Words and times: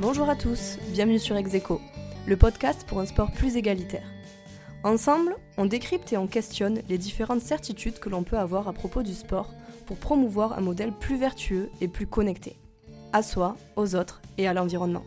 Bonjour 0.00 0.30
à 0.30 0.36
tous, 0.36 0.78
bienvenue 0.92 1.18
sur 1.18 1.34
Execo, 1.34 1.80
le 2.24 2.36
podcast 2.36 2.84
pour 2.86 3.00
un 3.00 3.06
sport 3.06 3.32
plus 3.32 3.56
égalitaire. 3.56 4.06
Ensemble, 4.84 5.34
on 5.56 5.66
décrypte 5.66 6.12
et 6.12 6.16
on 6.16 6.28
questionne 6.28 6.82
les 6.88 6.98
différentes 6.98 7.40
certitudes 7.40 7.98
que 7.98 8.08
l'on 8.08 8.22
peut 8.22 8.38
avoir 8.38 8.68
à 8.68 8.72
propos 8.72 9.02
du 9.02 9.12
sport 9.12 9.52
pour 9.86 9.96
promouvoir 9.96 10.56
un 10.56 10.60
modèle 10.60 10.92
plus 10.92 11.16
vertueux 11.16 11.68
et 11.80 11.88
plus 11.88 12.06
connecté, 12.06 12.54
à 13.12 13.24
soi, 13.24 13.56
aux 13.74 13.96
autres 13.96 14.20
et 14.38 14.46
à 14.46 14.54
l'environnement. 14.54 15.02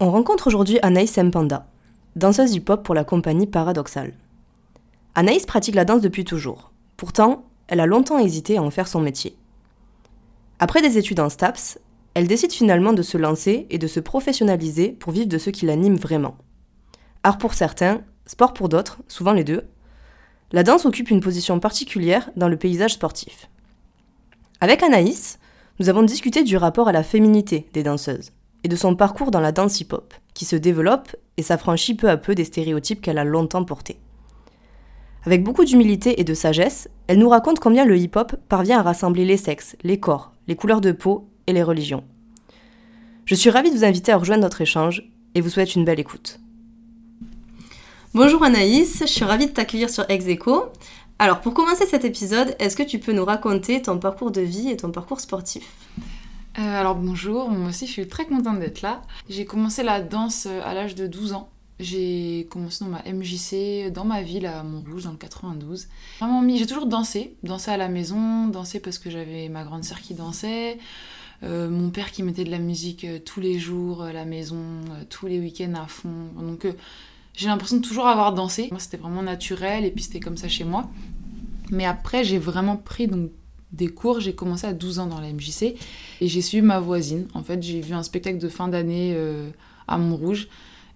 On 0.00 0.10
rencontre 0.10 0.46
aujourd'hui 0.46 0.78
Anaïs 0.80 1.14
Mpanda, 1.18 1.66
danseuse 2.16 2.54
hip-hop 2.54 2.82
pour 2.82 2.94
la 2.94 3.04
compagnie 3.04 3.46
Paradoxal. 3.46 4.14
Anaïs 5.14 5.44
pratique 5.44 5.74
la 5.74 5.84
danse 5.84 6.00
depuis 6.00 6.24
toujours. 6.24 6.72
Pourtant, 6.96 7.44
elle 7.68 7.80
a 7.80 7.86
longtemps 7.86 8.18
hésité 8.18 8.56
à 8.56 8.62
en 8.62 8.70
faire 8.70 8.88
son 8.88 9.00
métier. 9.00 9.36
Après 10.58 10.80
des 10.80 10.96
études 10.96 11.20
en 11.20 11.28
STAPS, 11.28 11.78
elle 12.14 12.26
décide 12.26 12.52
finalement 12.52 12.94
de 12.94 13.02
se 13.02 13.18
lancer 13.18 13.66
et 13.68 13.78
de 13.78 13.86
se 13.86 14.00
professionnaliser 14.00 14.88
pour 14.90 15.12
vivre 15.12 15.28
de 15.28 15.38
ce 15.38 15.50
qui 15.50 15.66
l'anime 15.66 15.96
vraiment. 15.96 16.36
Art 17.24 17.36
pour 17.36 17.52
certains, 17.52 18.00
sport 18.24 18.54
pour 18.54 18.70
d'autres, 18.70 19.00
souvent 19.06 19.32
les 19.32 19.44
deux, 19.44 19.64
la 20.50 20.62
danse 20.62 20.86
occupe 20.86 21.10
une 21.10 21.20
position 21.20 21.60
particulière 21.60 22.30
dans 22.36 22.48
le 22.48 22.56
paysage 22.56 22.94
sportif. 22.94 23.50
Avec 24.60 24.82
Anaïs, 24.82 25.38
nous 25.78 25.90
avons 25.90 26.02
discuté 26.02 26.42
du 26.42 26.56
rapport 26.56 26.88
à 26.88 26.92
la 26.92 27.02
féminité 27.02 27.68
des 27.74 27.82
danseuses 27.82 28.32
et 28.64 28.68
de 28.68 28.76
son 28.76 28.94
parcours 28.96 29.30
dans 29.30 29.40
la 29.40 29.52
danse 29.52 29.80
hip-hop, 29.80 30.14
qui 30.32 30.44
se 30.46 30.56
développe 30.56 31.14
et 31.36 31.42
s'affranchit 31.42 31.96
peu 31.96 32.08
à 32.08 32.16
peu 32.16 32.34
des 32.34 32.44
stéréotypes 32.44 33.02
qu'elle 33.02 33.18
a 33.18 33.24
longtemps 33.24 33.64
portés. 33.64 33.98
Avec 35.24 35.44
beaucoup 35.44 35.64
d'humilité 35.64 36.20
et 36.20 36.24
de 36.24 36.34
sagesse, 36.34 36.88
elle 37.06 37.18
nous 37.18 37.28
raconte 37.28 37.60
combien 37.60 37.84
le 37.84 37.96
hip-hop 37.96 38.34
parvient 38.48 38.80
à 38.80 38.82
rassembler 38.82 39.24
les 39.24 39.36
sexes, 39.36 39.76
les 39.84 40.00
corps, 40.00 40.32
les 40.48 40.56
couleurs 40.56 40.80
de 40.80 40.90
peau 40.90 41.28
et 41.46 41.52
les 41.52 41.62
religions. 41.62 42.02
Je 43.24 43.36
suis 43.36 43.50
ravie 43.50 43.70
de 43.70 43.76
vous 43.76 43.84
inviter 43.84 44.10
à 44.10 44.16
rejoindre 44.16 44.42
notre 44.42 44.62
échange 44.62 45.08
et 45.36 45.40
vous 45.40 45.48
souhaite 45.48 45.76
une 45.76 45.84
belle 45.84 46.00
écoute. 46.00 46.40
Bonjour 48.14 48.42
Anaïs, 48.42 48.98
je 49.02 49.06
suis 49.06 49.24
ravie 49.24 49.46
de 49.46 49.52
t'accueillir 49.52 49.90
sur 49.90 50.04
Execo. 50.10 50.64
Alors 51.20 51.40
pour 51.40 51.54
commencer 51.54 51.86
cet 51.86 52.04
épisode, 52.04 52.56
est-ce 52.58 52.76
que 52.76 52.82
tu 52.82 52.98
peux 52.98 53.12
nous 53.12 53.24
raconter 53.24 53.80
ton 53.80 53.98
parcours 53.98 54.32
de 54.32 54.40
vie 54.40 54.70
et 54.70 54.76
ton 54.76 54.90
parcours 54.90 55.20
sportif? 55.20 55.70
Euh, 56.58 56.80
alors 56.80 56.96
bonjour, 56.96 57.48
moi 57.48 57.68
aussi 57.68 57.86
je 57.86 57.92
suis 57.92 58.08
très 58.08 58.26
contente 58.26 58.58
d'être 58.58 58.82
là. 58.82 59.02
J'ai 59.28 59.44
commencé 59.44 59.84
la 59.84 60.00
danse 60.00 60.48
à 60.64 60.74
l'âge 60.74 60.96
de 60.96 61.06
12 61.06 61.32
ans. 61.34 61.48
J'ai 61.80 62.46
commencé 62.50 62.84
dans 62.84 62.90
ma 62.90 63.02
MJC, 63.02 63.90
dans 63.92 64.04
ma 64.04 64.22
ville 64.22 64.46
à 64.46 64.62
Montrouge, 64.62 65.04
dans 65.04 65.10
le 65.10 65.16
92. 65.16 65.88
j'ai 66.54 66.66
toujours 66.66 66.86
dansé, 66.86 67.36
dansé 67.42 67.70
à 67.70 67.76
la 67.76 67.88
maison, 67.88 68.46
dansé 68.48 68.78
parce 68.78 68.98
que 68.98 69.10
j'avais 69.10 69.48
ma 69.48 69.64
grande 69.64 69.82
sœur 69.82 70.00
qui 70.00 70.14
dansait, 70.14 70.78
euh, 71.42 71.68
mon 71.68 71.90
père 71.90 72.12
qui 72.12 72.22
mettait 72.22 72.44
de 72.44 72.50
la 72.50 72.58
musique 72.58 73.04
euh, 73.04 73.18
tous 73.18 73.40
les 73.40 73.58
jours 73.58 74.02
à 74.02 74.12
la 74.12 74.24
maison, 74.24 74.56
euh, 74.90 75.04
tous 75.08 75.26
les 75.26 75.40
week-ends 75.40 75.74
à 75.74 75.86
fond. 75.86 76.28
Donc 76.38 76.66
j'ai 77.34 77.48
l'impression 77.48 77.78
de 77.78 77.82
toujours 77.82 78.06
avoir 78.06 78.32
dansé. 78.32 78.68
Moi 78.70 78.78
c'était 78.78 78.98
vraiment 78.98 79.22
naturel 79.22 79.84
et 79.84 79.90
puis 79.90 80.04
c'était 80.04 80.20
comme 80.20 80.36
ça 80.36 80.48
chez 80.48 80.64
moi. 80.64 80.88
Mais 81.70 81.84
après 81.84 82.22
j'ai 82.22 82.38
vraiment 82.38 82.76
pris 82.76 83.08
donc 83.08 83.30
des 83.72 83.88
cours. 83.88 84.20
J'ai 84.20 84.34
commencé 84.34 84.66
à 84.66 84.72
12 84.72 85.00
ans 85.00 85.06
dans 85.06 85.20
la 85.20 85.32
MJC 85.32 85.74
et 86.20 86.28
j'ai 86.28 86.42
suivi 86.42 86.64
ma 86.64 86.78
voisine. 86.78 87.26
En 87.34 87.42
fait, 87.42 87.60
j'ai 87.62 87.80
vu 87.80 87.94
un 87.94 88.02
spectacle 88.02 88.38
de 88.38 88.48
fin 88.50 88.68
d'année 88.68 89.16
à 89.88 89.96
Montrouge 89.96 90.48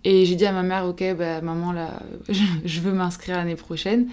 et 0.08 0.24
j'ai 0.24 0.36
dit 0.36 0.46
à 0.46 0.52
ma 0.52 0.62
mère, 0.62 0.86
ok, 0.86 1.02
bah, 1.18 1.40
maman, 1.40 1.72
là, 1.72 2.00
je 2.64 2.80
veux 2.80 2.92
m'inscrire 2.92 3.38
l'année 3.38 3.56
prochaine. 3.56 4.06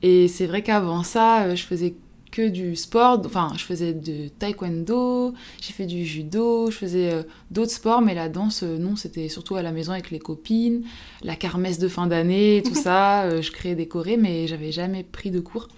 Et 0.00 0.26
c'est 0.26 0.46
vrai 0.46 0.62
qu'avant 0.62 1.02
ça, 1.02 1.42
euh, 1.42 1.54
je 1.54 1.62
faisais 1.64 1.96
que 2.32 2.48
du 2.48 2.74
sport. 2.76 3.20
Enfin, 3.26 3.52
je 3.54 3.62
faisais 3.62 3.92
de 3.92 4.28
taekwondo, 4.28 5.34
j'ai 5.60 5.72
fait 5.74 5.84
du 5.84 6.06
judo, 6.06 6.70
je 6.70 6.76
faisais 6.78 7.12
euh, 7.12 7.22
d'autres 7.50 7.72
sports, 7.72 8.00
mais 8.00 8.14
la 8.14 8.30
danse, 8.30 8.62
euh, 8.62 8.78
non, 8.78 8.96
c'était 8.96 9.28
surtout 9.28 9.56
à 9.56 9.60
la 9.60 9.70
maison 9.70 9.92
avec 9.92 10.10
les 10.10 10.18
copines, 10.18 10.82
la 11.22 11.36
kermesse 11.36 11.78
de 11.78 11.88
fin 11.88 12.06
d'année, 12.06 12.62
tout 12.64 12.74
ça. 12.82 13.28
je 13.42 13.50
créais 13.50 13.74
des 13.74 13.86
chorés, 13.86 14.16
mais 14.16 14.46
j'avais 14.46 14.72
jamais 14.72 15.02
pris 15.02 15.30
de 15.30 15.40
cours. 15.40 15.68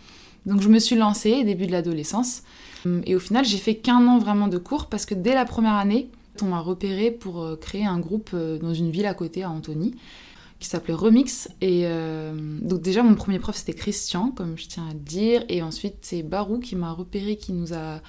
Donc 0.46 0.62
je 0.62 0.68
me 0.68 0.78
suis 0.78 0.94
lancée 0.94 1.42
début 1.42 1.66
de 1.66 1.72
l'adolescence. 1.72 2.44
Et 3.04 3.16
au 3.16 3.18
final, 3.18 3.44
j'ai 3.44 3.58
fait 3.58 3.74
qu'un 3.74 4.06
an 4.06 4.18
vraiment 4.18 4.46
de 4.46 4.58
cours 4.58 4.86
parce 4.86 5.06
que 5.06 5.14
dès 5.14 5.34
la 5.34 5.44
première 5.44 5.74
année, 5.74 6.08
on 6.42 6.46
m'a 6.46 6.60
repéré 6.60 7.10
pour 7.10 7.42
euh, 7.42 7.56
créer 7.56 7.84
un 7.84 7.98
groupe 7.98 8.30
euh, 8.34 8.58
dans 8.58 8.74
une 8.74 8.90
ville 8.90 9.06
à 9.06 9.14
côté, 9.14 9.42
à 9.42 9.50
Antony, 9.50 9.94
qui 10.58 10.68
s'appelait 10.68 10.94
Remix. 10.94 11.48
Et 11.60 11.82
euh, 11.84 12.32
donc 12.62 12.80
déjà, 12.82 13.02
mon 13.02 13.14
premier 13.14 13.38
prof, 13.38 13.56
c'était 13.56 13.74
Christian, 13.74 14.30
comme 14.30 14.56
je 14.56 14.66
tiens 14.66 14.86
à 14.88 14.92
le 14.92 15.00
dire. 15.00 15.44
Et 15.48 15.62
ensuite, 15.62 15.96
c'est 16.02 16.22
Barou 16.22 16.58
qui 16.58 16.76
m'a 16.76 16.92
repéré, 16.92 17.36
qui 17.36 17.52
nous 17.52 17.74
a, 17.74 18.00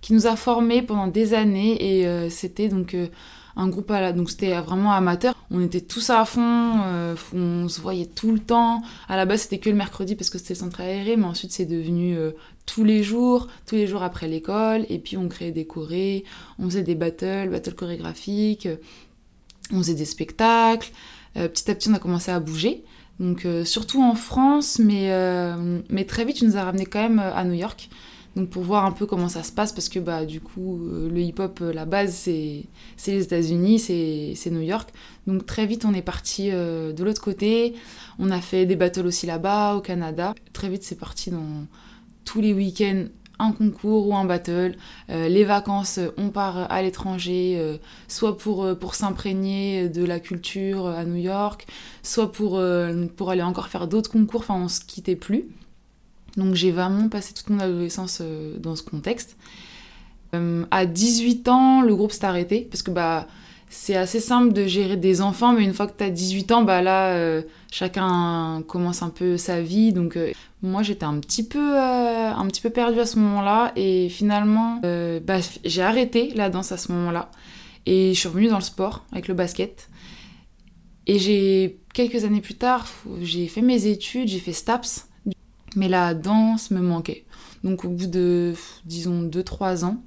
qui 0.00 0.12
nous 0.12 0.26
a 0.26 0.36
formés 0.36 0.82
pendant 0.82 1.06
des 1.06 1.34
années. 1.34 2.00
Et 2.00 2.30
c'était 2.30 2.68
donc 2.68 2.94
un 3.56 3.68
groupe 3.68 3.90
à 3.90 4.00
la... 4.00 4.12
donc 4.12 4.30
c'était 4.30 4.60
vraiment 4.60 4.92
amateur. 4.92 5.34
On 5.50 5.62
était 5.62 5.80
tous 5.80 6.10
à 6.10 6.24
fond, 6.26 6.80
on 7.32 7.68
se 7.68 7.80
voyait 7.80 8.06
tout 8.06 8.32
le 8.32 8.40
temps. 8.40 8.82
À 9.08 9.16
la 9.16 9.24
base, 9.24 9.42
c'était 9.42 9.58
que 9.58 9.70
le 9.70 9.76
mercredi 9.76 10.14
parce 10.14 10.28
que 10.28 10.36
c'était 10.36 10.54
le 10.54 10.58
centre 10.58 10.82
aéré, 10.82 11.16
mais 11.16 11.24
ensuite 11.24 11.52
c'est 11.52 11.64
devenu 11.64 12.18
tous 12.66 12.84
les 12.84 13.02
jours, 13.02 13.48
tous 13.66 13.74
les 13.74 13.86
jours 13.86 14.02
après 14.02 14.28
l'école, 14.28 14.86
et 14.88 14.98
puis 14.98 15.16
on 15.16 15.28
créait 15.28 15.52
des 15.52 15.66
chorés, 15.66 16.24
on 16.58 16.64
faisait 16.64 16.82
des 16.82 16.94
battles, 16.94 17.50
battles 17.50 17.74
chorégraphiques, 17.74 18.68
on 19.72 19.78
faisait 19.78 19.94
des 19.94 20.04
spectacles. 20.04 20.90
Euh, 21.36 21.48
petit 21.48 21.70
à 21.70 21.74
petit, 21.74 21.88
on 21.88 21.94
a 21.94 21.98
commencé 21.98 22.30
à 22.30 22.40
bouger. 22.40 22.84
Donc, 23.20 23.44
euh, 23.44 23.64
surtout 23.64 24.02
en 24.02 24.14
France, 24.14 24.78
mais, 24.78 25.12
euh, 25.12 25.80
mais 25.88 26.04
très 26.04 26.24
vite, 26.24 26.36
tu 26.36 26.44
nous 26.44 26.56
a 26.56 26.64
ramené 26.64 26.86
quand 26.86 27.02
même 27.02 27.18
à 27.18 27.44
New 27.44 27.54
York. 27.54 27.88
Donc, 28.36 28.50
pour 28.50 28.64
voir 28.64 28.84
un 28.84 28.90
peu 28.90 29.06
comment 29.06 29.28
ça 29.28 29.44
se 29.44 29.52
passe, 29.52 29.72
parce 29.72 29.88
que 29.88 30.00
bah, 30.00 30.24
du 30.24 30.40
coup, 30.40 30.80
le 30.82 31.20
hip-hop, 31.20 31.60
la 31.60 31.84
base, 31.84 32.12
c'est 32.14 32.64
les 33.06 33.22
États-Unis, 33.22 33.78
c'est 33.78 34.50
New 34.50 34.60
York. 34.60 34.90
Donc, 35.28 35.46
très 35.46 35.66
vite, 35.66 35.84
on 35.84 35.94
est 35.94 36.02
parti 36.02 36.50
de 36.50 37.04
l'autre 37.04 37.22
côté. 37.22 37.74
On 38.18 38.32
a 38.32 38.40
fait 38.40 38.66
des 38.66 38.74
battles 38.74 39.06
aussi 39.06 39.26
là-bas, 39.26 39.76
au 39.76 39.80
Canada. 39.80 40.34
Très 40.52 40.68
vite, 40.68 40.82
c'est 40.82 40.98
parti 40.98 41.30
dans 41.30 41.66
tous 42.24 42.40
les 42.40 42.52
week-ends 42.52 43.06
un 43.38 43.52
concours 43.52 44.08
ou 44.08 44.14
un 44.14 44.24
battle. 44.24 44.76
Euh, 45.10 45.28
les 45.28 45.44
vacances, 45.44 45.98
on 46.16 46.30
part 46.30 46.70
à 46.70 46.82
l'étranger, 46.82 47.56
euh, 47.58 47.76
soit 48.08 48.36
pour, 48.36 48.64
euh, 48.64 48.74
pour 48.74 48.94
s'imprégner 48.94 49.88
de 49.88 50.04
la 50.04 50.20
culture 50.20 50.86
à 50.86 51.04
New 51.04 51.16
York, 51.16 51.66
soit 52.02 52.30
pour, 52.30 52.60
pour 53.16 53.30
aller 53.30 53.42
encore 53.42 53.68
faire 53.68 53.88
d'autres 53.88 54.10
concours. 54.10 54.40
Enfin, 54.40 54.54
on 54.54 54.68
se 54.68 54.80
quittait 54.80 55.16
plus. 55.16 55.46
Donc 56.36 56.54
j'ai 56.54 56.72
vraiment 56.72 57.08
passé 57.08 57.32
toute 57.32 57.50
mon 57.50 57.60
adolescence 57.60 58.20
dans 58.58 58.74
ce 58.74 58.82
contexte. 58.82 59.36
à 60.32 60.86
18 60.86 61.48
ans, 61.48 61.82
le 61.82 61.94
groupe 61.94 62.10
s'est 62.10 62.24
arrêté 62.24 62.66
parce 62.68 62.82
que 62.82 62.90
bah 62.90 63.28
c'est 63.76 63.96
assez 63.96 64.20
simple 64.20 64.52
de 64.52 64.68
gérer 64.68 64.96
des 64.96 65.20
enfants, 65.20 65.52
mais 65.52 65.64
une 65.64 65.74
fois 65.74 65.88
que 65.88 65.98
tu 65.98 66.04
as 66.04 66.10
18 66.10 66.52
ans, 66.52 66.62
bah 66.62 66.80
là, 66.80 67.08
euh, 67.16 67.42
chacun 67.72 68.62
commence 68.68 69.02
un 69.02 69.10
peu 69.10 69.36
sa 69.36 69.62
vie. 69.62 69.92
Donc, 69.92 70.16
euh, 70.16 70.30
moi, 70.62 70.84
j'étais 70.84 71.04
un 71.04 71.18
petit 71.18 71.42
peu, 71.42 71.76
euh, 71.76 72.30
un 72.32 72.46
petit 72.46 72.60
peu 72.60 72.70
perdue 72.70 73.00
à 73.00 73.04
ce 73.04 73.18
moment-là. 73.18 73.72
Et 73.74 74.08
finalement, 74.08 74.80
bah, 75.26 75.38
j'ai 75.64 75.82
arrêté 75.82 76.32
la 76.36 76.50
danse 76.50 76.70
à 76.70 76.76
ce 76.76 76.92
moment-là. 76.92 77.32
Et 77.84 78.14
je 78.14 78.20
suis 78.20 78.28
revenue 78.28 78.46
dans 78.46 78.58
le 78.58 78.62
sport 78.62 79.04
avec 79.10 79.26
le 79.26 79.34
basket. 79.34 79.90
Et 81.08 81.18
j'ai, 81.18 81.80
quelques 81.92 82.24
années 82.24 82.40
plus 82.40 82.54
tard, 82.54 82.86
j'ai 83.22 83.48
fait 83.48 83.60
mes 83.60 83.86
études, 83.86 84.28
j'ai 84.28 84.38
fait 84.38 84.52
STAPS. 84.52 85.08
Mais 85.74 85.88
la 85.88 86.14
danse 86.14 86.70
me 86.70 86.80
manquait. 86.80 87.24
Donc, 87.64 87.84
au 87.84 87.88
bout 87.88 88.06
de, 88.06 88.54
disons, 88.84 89.24
2-3 89.24 89.84
ans, 89.84 90.00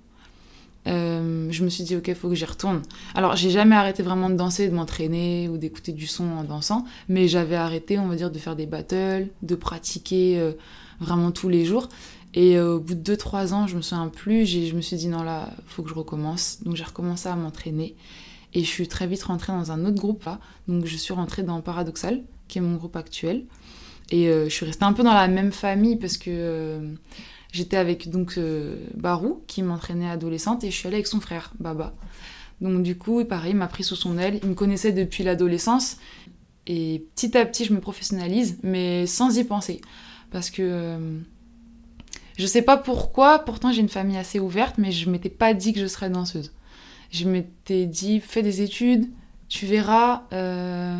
euh, 0.88 1.48
je 1.52 1.64
me 1.64 1.70
suis 1.70 1.84
dit, 1.84 1.96
ok, 1.96 2.14
faut 2.14 2.30
que 2.30 2.36
j'y 2.36 2.46
retourne. 2.46 2.82
Alors, 3.14 3.36
j'ai 3.36 3.50
jamais 3.50 3.76
arrêté 3.76 4.04
vraiment 4.04 4.30
de 4.30 4.36
danser, 4.36 4.70
de 4.70 4.74
m'entraîner 4.74 5.50
ou 5.50 5.58
d'écouter 5.58 5.92
du 5.92 6.08
son 6.08 6.26
en 6.26 6.44
dansant, 6.44 6.86
mais 7.10 7.28
j'avais 7.28 7.56
arrêté, 7.56 8.00
on 8.00 8.08
va 8.08 8.16
dire, 8.16 8.32
de 8.32 8.40
faire 8.40 8.56
des 8.56 8.66
battles, 8.66 9.28
de 9.42 9.56
pratiquer 9.56 10.40
euh, 10.40 10.54
vraiment 11.00 11.32
tous 11.32 11.50
les 11.50 11.66
jours. 11.66 11.90
Et 12.34 12.58
euh, 12.58 12.76
au 12.76 12.80
bout 12.80 12.96
de 12.96 13.16
2-3 13.16 13.54
ans, 13.54 13.68
je 13.68 13.76
me 13.76 13.82
souviens 13.82 14.08
plus, 14.08 14.46
je 14.46 14.76
me 14.76 14.82
suis 14.82 14.98
dit, 14.98 15.08
non, 15.08 15.24
là, 15.24 15.50
faut 15.66 15.84
que 15.84 15.90
je 15.90 15.96
recommence. 15.96 16.60
Donc, 16.64 16.76
j'ai 16.76 16.84
recommencé 16.84 17.28
à 17.28 17.36
m'entraîner. 17.36 17.96
Et 18.54 18.62
je 18.62 18.70
suis 18.70 18.88
très 18.88 19.08
vite 19.08 19.24
rentrée 19.24 19.52
dans 19.52 19.72
un 19.72 19.86
autre 19.86 19.98
groupe. 19.98 20.28
Donc, 20.68 20.86
je 20.86 20.96
suis 20.96 21.14
rentrée 21.14 21.44
dans 21.44 21.60
Paradoxal, 21.62 22.24
qui 22.48 22.60
est 22.60 22.62
mon 22.62 22.76
groupe 22.76 22.96
actuel. 22.96 23.46
Et 24.10 24.28
je 24.28 24.50
suis 24.50 24.66
restée 24.66 24.86
un 24.86 24.94
peu 24.94 25.04
dans 25.04 25.14
la 25.14 25.28
même 25.28 25.52
famille 25.52 25.98
parce 25.98 26.18
que 26.18 26.96
J'étais 27.52 27.78
avec 27.78 28.10
donc 28.10 28.36
euh, 28.38 28.78
Barou 28.96 29.44
qui 29.48 29.64
m'entraînait 29.64 30.10
adolescente 30.10 30.64
et 30.64 30.72
je 30.72 30.76
suis 30.76 30.88
allée 30.88 30.98
avec 30.98 31.08
son 31.08 31.20
frère 31.20 31.54
Baba. 31.60 31.94
Donc 32.62 32.84
du 32.84 32.98
coup, 32.98 33.24
pareil, 33.26 33.52
il 33.52 33.58
m'a 33.58 33.68
pris 33.68 33.84
sous 33.84 33.96
son 33.96 34.18
aile. 34.18 34.40
Il 34.44 34.50
me 34.50 34.56
connaissait 34.56 34.92
depuis 34.92 35.24
l'adolescence 35.24 35.98
et 36.68 37.06
petit 37.16 37.38
à 37.38 37.46
petit, 37.46 37.64
je 37.66 37.74
me 37.74 37.80
professionnalise, 37.80 38.60
mais 38.62 39.08
sans 39.08 39.38
y 39.38 39.44
penser, 39.46 39.80
parce 40.32 40.50
que 40.50 40.62
euh, 40.62 41.20
je 42.38 42.46
sais 42.46 42.62
pas 42.62 42.76
pourquoi. 42.76 43.40
Pourtant, 43.40 43.72
j'ai 43.72 43.82
une 43.82 43.90
famille 43.90 44.18
assez 44.18 44.40
ouverte, 44.40 44.78
mais 44.78 44.92
je 44.92 45.10
m'étais 45.10 45.30
pas 45.30 45.54
dit 45.54 45.72
que 45.72 45.80
je 45.80 45.88
serais 45.88 46.10
danseuse. 46.10 46.52
Je 47.10 47.26
m'étais 47.26 47.86
dit, 47.86 48.20
fais 48.20 48.44
des 48.44 48.62
études, 48.62 49.10
tu 49.48 49.66
verras. 49.66 50.24
Euh, 50.34 51.00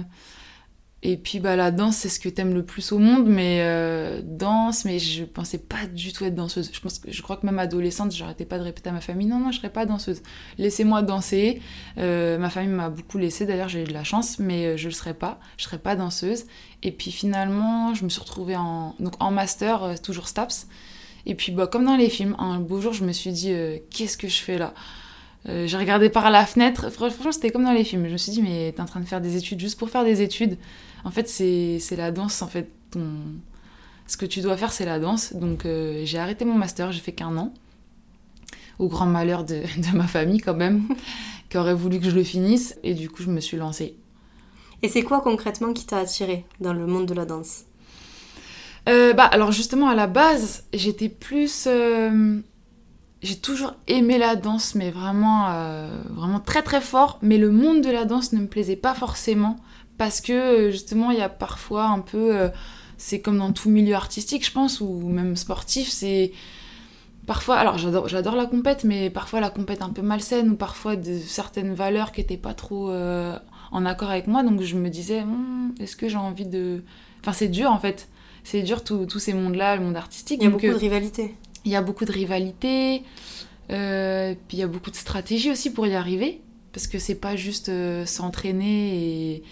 Et 1.10 1.16
puis 1.16 1.40
bah 1.40 1.56
la 1.56 1.72
danse 1.72 1.96
c'est 1.96 2.10
ce 2.10 2.20
que 2.20 2.28
t'aimes 2.28 2.54
le 2.54 2.66
plus 2.66 2.92
au 2.92 3.00
monde, 3.00 3.28
mais 3.30 3.60
euh, 3.62 4.20
danse, 4.26 4.84
mais 4.84 5.00
je 5.00 5.24
pensais 5.24 5.58
pas 5.58 5.86
du 5.88 6.12
tout 6.12 6.26
être 6.26 6.36
danseuse. 6.36 6.70
Je 6.74 6.82
pense 6.82 7.00
que 7.00 7.22
crois 7.22 7.38
que 7.38 7.46
même 7.46 7.60
adolescente, 7.60 8.12
j'arrêtais 8.12 8.44
pas 8.44 8.58
de 8.58 8.64
répéter 8.64 8.90
à 8.90 8.92
ma 8.92 9.00
famille 9.00 9.26
non 9.26 9.40
non 9.40 9.54
je 9.54 9.60
serais 9.60 9.72
pas 9.72 9.86
danseuse. 9.86 10.22
Laissez-moi 10.58 11.04
danser. 11.04 11.62
Euh, 11.98 12.38
ma 12.38 12.50
famille 12.50 12.74
m'a 12.74 12.90
beaucoup 12.90 13.18
laissé 13.18 13.46
d'ailleurs 13.46 13.70
j'ai 13.70 13.84
eu 13.84 13.86
de 13.86 13.94
la 13.94 14.04
chance, 14.04 14.38
mais 14.38 14.66
euh, 14.66 14.76
je 14.76 14.90
le 14.90 14.94
serais 14.94 15.14
pas. 15.14 15.40
Je 15.56 15.64
serais 15.64 15.78
pas 15.78 15.96
danseuse. 15.96 16.44
Et 16.84 16.92
puis 16.92 17.14
finalement 17.14 17.94
je 17.94 18.04
me 18.04 18.10
suis 18.10 18.20
retrouvée 18.20 18.58
en 18.58 19.32
master 19.32 20.02
toujours 20.04 20.28
STAPS. 20.28 20.68
Et 21.26 21.36
puis 21.36 21.54
bah 21.54 21.68
comme 21.68 21.86
dans 21.86 21.96
les 21.96 22.10
films, 22.10 22.36
un 22.38 22.60
beau 22.60 22.82
jour 22.82 22.92
je 22.92 23.06
me 23.06 23.14
suis 23.14 23.32
dit 23.32 23.54
qu'est-ce 23.92 24.18
que 24.18 24.28
je 24.28 24.42
fais 24.42 24.58
là? 24.58 24.74
Euh, 25.50 25.66
j'ai 25.66 25.78
regardé 25.78 26.10
par 26.10 26.30
la 26.30 26.46
fenêtre. 26.46 26.90
Franchement, 26.92 27.32
c'était 27.32 27.52
comme 27.52 27.64
dans 27.64 27.72
les 27.72 27.84
films. 27.84 28.06
Je 28.08 28.12
me 28.12 28.18
suis 28.18 28.32
dit, 28.32 28.42
mais 28.42 28.74
t'es 28.76 28.82
en 28.82 28.86
train 28.86 29.00
de 29.00 29.06
faire 29.06 29.22
des 29.22 29.38
études 29.38 29.60
juste 29.60 29.80
pour 29.80 29.90
faire 29.90 30.04
des 30.04 30.22
études. 30.22 30.58
En 31.04 31.12
fait, 31.12 31.30
c'est 31.30 31.96
la 31.96 32.12
danse. 32.12 32.42
En 32.42 32.48
fait, 32.48 32.70
ton... 32.92 33.06
ce 34.08 34.18
que 34.18 34.26
tu 34.26 34.42
dois 34.42 34.58
faire, 34.58 34.74
c'est 34.74 34.86
la 34.86 35.00
danse. 35.00 35.34
Donc, 35.34 35.66
euh, 35.66 36.02
j'ai 36.04 36.20
arrêté 36.20 36.44
mon 36.44 36.56
master. 36.56 36.92
J'ai 36.92 37.00
fait 37.00 37.14
qu'un 37.14 37.38
an. 37.38 37.54
Au 38.80 38.88
grand 38.90 39.06
malheur 39.06 39.44
de, 39.46 39.56
de, 39.78 39.96
ma 39.96 40.08
famille, 40.08 40.40
quand 40.40 40.56
même, 40.56 40.84
qui 41.50 41.58
aurait 41.58 41.74
voulu 41.74 42.00
que 42.00 42.10
je 42.10 42.16
le 42.16 42.24
finisse. 42.24 42.78
Et 42.84 42.94
du 42.94 43.10
coup, 43.10 43.24
je 43.24 43.30
me 43.30 43.40
suis 43.40 43.58
lancée. 43.58 43.96
Et 44.84 44.90
c'est 44.90 45.02
quoi 45.02 45.22
concrètement 45.22 45.74
qui 45.74 45.86
t'a 45.86 45.98
attiré 45.98 46.46
dans 46.60 46.74
le 46.74 46.86
monde 46.86 47.06
de 47.06 47.14
la 47.14 47.26
danse? 47.26 47.64
Euh, 48.90 49.14
bah, 49.14 49.26
alors 49.26 49.52
justement, 49.52 49.88
à 49.88 49.96
la 49.96 50.08
base, 50.08 50.66
j'étais 50.74 51.10
plus 51.10 51.68
j'ai 53.24 53.38
toujours 53.38 53.74
aimé 53.88 54.18
la 54.18 54.36
danse, 54.36 54.76
mais 54.76 54.92
vraiment, 54.92 55.48
euh, 55.50 55.90
vraiment 56.10 56.40
très 56.40 56.62
très 56.62 56.82
fort. 56.82 57.18
Mais 57.22 57.38
le 57.38 57.52
monde 57.52 57.82
de 57.82 57.90
la 57.90 58.06
danse 58.06 58.32
ne 58.34 58.40
me 58.40 58.48
plaisait 58.48 58.76
pas 58.76 58.94
forcément 58.94 59.58
parce 59.98 60.22
que 60.22 60.34
euh, 60.34 60.72
justement, 60.72 61.12
il 61.12 61.18
y 61.18 61.22
a 61.22 61.30
parfois 61.30 61.86
un 61.86 62.00
peu, 62.00 62.36
euh, 62.36 62.50
c'est 62.98 63.20
comme 63.20 63.40
dans 63.40 63.52
tout 63.52 63.70
milieu 63.70 63.96
artistique, 63.96 64.46
je 64.46 64.52
pense, 64.52 64.82
ou 64.82 65.10
même 65.10 65.36
sportif, 65.36 65.90
c'est 65.90 66.32
parfois, 67.26 67.58
alors 67.58 67.78
j'adore, 67.78 68.08
j'adore 68.08 68.36
la 68.36 68.46
compète, 68.46 68.84
mais 68.84 69.10
parfois 69.10 69.40
la 69.40 69.50
compète 69.50 69.82
un 69.82 69.90
peu 69.90 70.04
malsaine 70.04 70.50
ou 70.52 70.56
parfois 70.56 70.96
de 70.96 71.18
certaines 71.18 71.74
valeurs 71.74 72.12
qui 72.12 72.22
n'étaient 72.22 72.38
pas 72.38 72.54
trop 72.54 72.92
en 72.92 73.86
accord 73.86 74.12
avec 74.12 74.28
moi. 74.28 74.44
Donc 74.44 74.62
je 74.62 74.76
me 74.76 74.90
disais, 74.90 75.22
hum, 75.22 75.74
est-ce 75.80 75.96
que 75.96 76.08
j'ai 76.08 76.18
envie 76.18 76.46
de, 76.46 76.84
enfin 77.22 77.34
c'est 77.34 77.50
dur 77.50 77.72
en 77.72 77.80
fait. 77.80 78.08
C'est 78.44 78.62
dur 78.62 78.82
tous 78.82 79.20
ces 79.20 79.34
mondes-là, 79.34 79.76
le 79.76 79.84
monde 79.84 79.98
artistique. 79.98 80.40
Il 80.40 80.46
y 80.46 80.48
a 80.48 80.50
beaucoup 80.50 80.68
de 80.68 80.72
rivalité. 80.72 81.36
Il 81.68 81.72
y 81.72 81.76
a 81.76 81.82
beaucoup 81.82 82.06
de 82.06 82.14
rivalité, 82.14 83.04
euh, 83.72 84.34
puis 84.48 84.56
il 84.56 84.60
y 84.62 84.64
a 84.64 84.68
beaucoup 84.68 84.90
de 84.90 84.96
stratégie 84.96 85.52
aussi 85.52 85.70
pour 85.70 85.86
y 85.86 85.96
arriver, 85.96 86.40
parce 86.72 86.88
que 86.88 86.98
c'est 86.98 87.16
pas 87.16 87.36
juste 87.36 87.68
euh, 87.68 88.06
s'entraîner 88.06 89.34
et, 89.34 89.44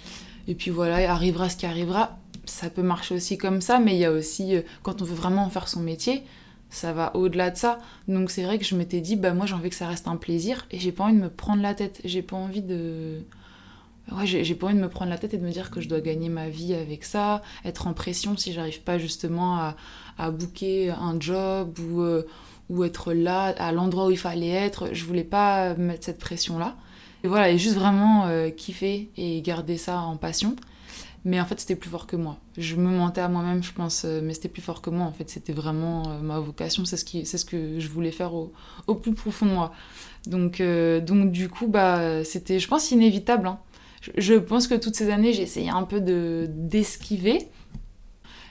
et 0.47 0.55
puis 0.55 0.71
voilà, 0.71 1.11
arrivera 1.11 1.49
ce 1.49 1.57
qui 1.57 1.65
arrivera. 1.65 2.17
Ça 2.45 2.69
peut 2.69 2.83
marcher 2.83 3.15
aussi 3.15 3.37
comme 3.37 3.59
ça, 3.59 3.79
mais 3.79 3.95
il 3.95 3.99
y 3.99 4.05
a 4.05 4.13
aussi, 4.13 4.55
euh, 4.55 4.61
quand 4.81 5.01
on 5.01 5.05
veut 5.05 5.13
vraiment 5.13 5.49
faire 5.49 5.67
son 5.67 5.81
métier, 5.81 6.23
ça 6.69 6.93
va 6.93 7.13
au-delà 7.17 7.51
de 7.51 7.57
ça. 7.57 7.79
Donc 8.07 8.31
c'est 8.31 8.43
vrai 8.43 8.59
que 8.59 8.65
je 8.65 8.75
m'étais 8.75 9.01
dit, 9.01 9.17
bah 9.17 9.33
moi 9.33 9.45
j'ai 9.45 9.55
envie 9.55 9.69
que 9.69 9.75
ça 9.75 9.89
reste 9.89 10.07
un 10.07 10.15
plaisir 10.15 10.67
et 10.71 10.79
j'ai 10.79 10.93
pas 10.93 11.03
envie 11.03 11.17
de 11.17 11.21
me 11.21 11.29
prendre 11.29 11.61
la 11.61 11.73
tête. 11.73 11.99
J'ai 12.05 12.21
pas 12.21 12.37
envie 12.37 12.61
de. 12.61 13.25
Ouais, 14.11 14.27
j'ai 14.27 14.53
pas 14.53 14.67
envie 14.67 14.75
de 14.75 14.81
me 14.81 14.89
prendre 14.89 15.09
la 15.09 15.17
tête 15.17 15.33
et 15.33 15.37
de 15.37 15.43
me 15.43 15.51
dire 15.51 15.71
que 15.71 15.81
je 15.81 15.89
dois 15.89 15.99
gagner 15.99 16.29
ma 16.29 16.47
vie 16.47 16.75
avec 16.75 17.03
ça, 17.03 17.41
être 17.63 17.87
en 17.87 17.93
pression 17.93 18.37
si 18.37 18.53
j'arrive 18.53 18.81
pas 18.81 18.99
justement 18.99 19.57
à, 19.57 19.75
à 20.19 20.29
booker 20.29 20.91
un 20.91 21.19
job 21.19 21.79
ou, 21.79 22.01
euh, 22.01 22.27
ou 22.69 22.83
être 22.83 23.13
là 23.13 23.55
à 23.57 23.71
l'endroit 23.71 24.05
où 24.05 24.11
il 24.11 24.17
fallait 24.17 24.49
être. 24.49 24.89
Je 24.93 25.05
voulais 25.05 25.23
pas 25.23 25.73
mettre 25.75 26.05
cette 26.05 26.19
pression-là. 26.19 26.75
Et 27.23 27.27
voilà, 27.27 27.49
et 27.49 27.57
juste 27.57 27.75
vraiment 27.75 28.27
euh, 28.27 28.51
kiffer 28.51 29.09
et 29.17 29.41
garder 29.41 29.77
ça 29.77 29.99
en 30.01 30.17
passion. 30.17 30.55
Mais 31.27 31.41
en 31.41 31.45
fait, 31.45 31.59
c'était 31.59 31.75
plus 31.75 31.89
fort 31.89 32.05
que 32.05 32.15
moi. 32.15 32.37
Je 32.55 32.75
me 32.75 32.91
mentais 32.95 33.21
à 33.21 33.27
moi-même, 33.27 33.63
je 33.63 33.71
pense, 33.71 34.03
euh, 34.05 34.21
mais 34.23 34.35
c'était 34.35 34.49
plus 34.49 34.61
fort 34.61 34.83
que 34.83 34.91
moi. 34.91 35.07
En 35.07 35.11
fait, 35.11 35.27
c'était 35.31 35.53
vraiment 35.53 36.19
ma 36.21 36.39
vocation. 36.39 36.85
C'est 36.85 36.97
ce, 36.97 37.05
qui, 37.05 37.25
ce 37.25 37.43
que 37.43 37.79
je 37.79 37.89
voulais 37.89 38.11
faire 38.11 38.35
au, 38.35 38.53
au 38.85 38.93
plus 38.93 39.15
profond 39.15 39.47
de 39.47 39.51
moi. 39.51 39.71
Donc, 40.27 40.61
donc 41.05 41.31
du 41.31 41.49
coup, 41.49 41.67
bah, 41.67 42.23
c'était, 42.23 42.59
je 42.59 42.67
pense, 42.67 42.91
inévitable. 42.91 43.47
Hein. 43.47 43.59
Je, 44.17 44.33
pense 44.35 44.67
que 44.67 44.75
toutes 44.75 44.95
ces 44.95 45.09
années, 45.09 45.33
j'ai 45.33 45.43
essayé 45.43 45.69
un 45.69 45.83
peu 45.83 46.01
de, 46.01 46.47
d'esquiver. 46.49 47.47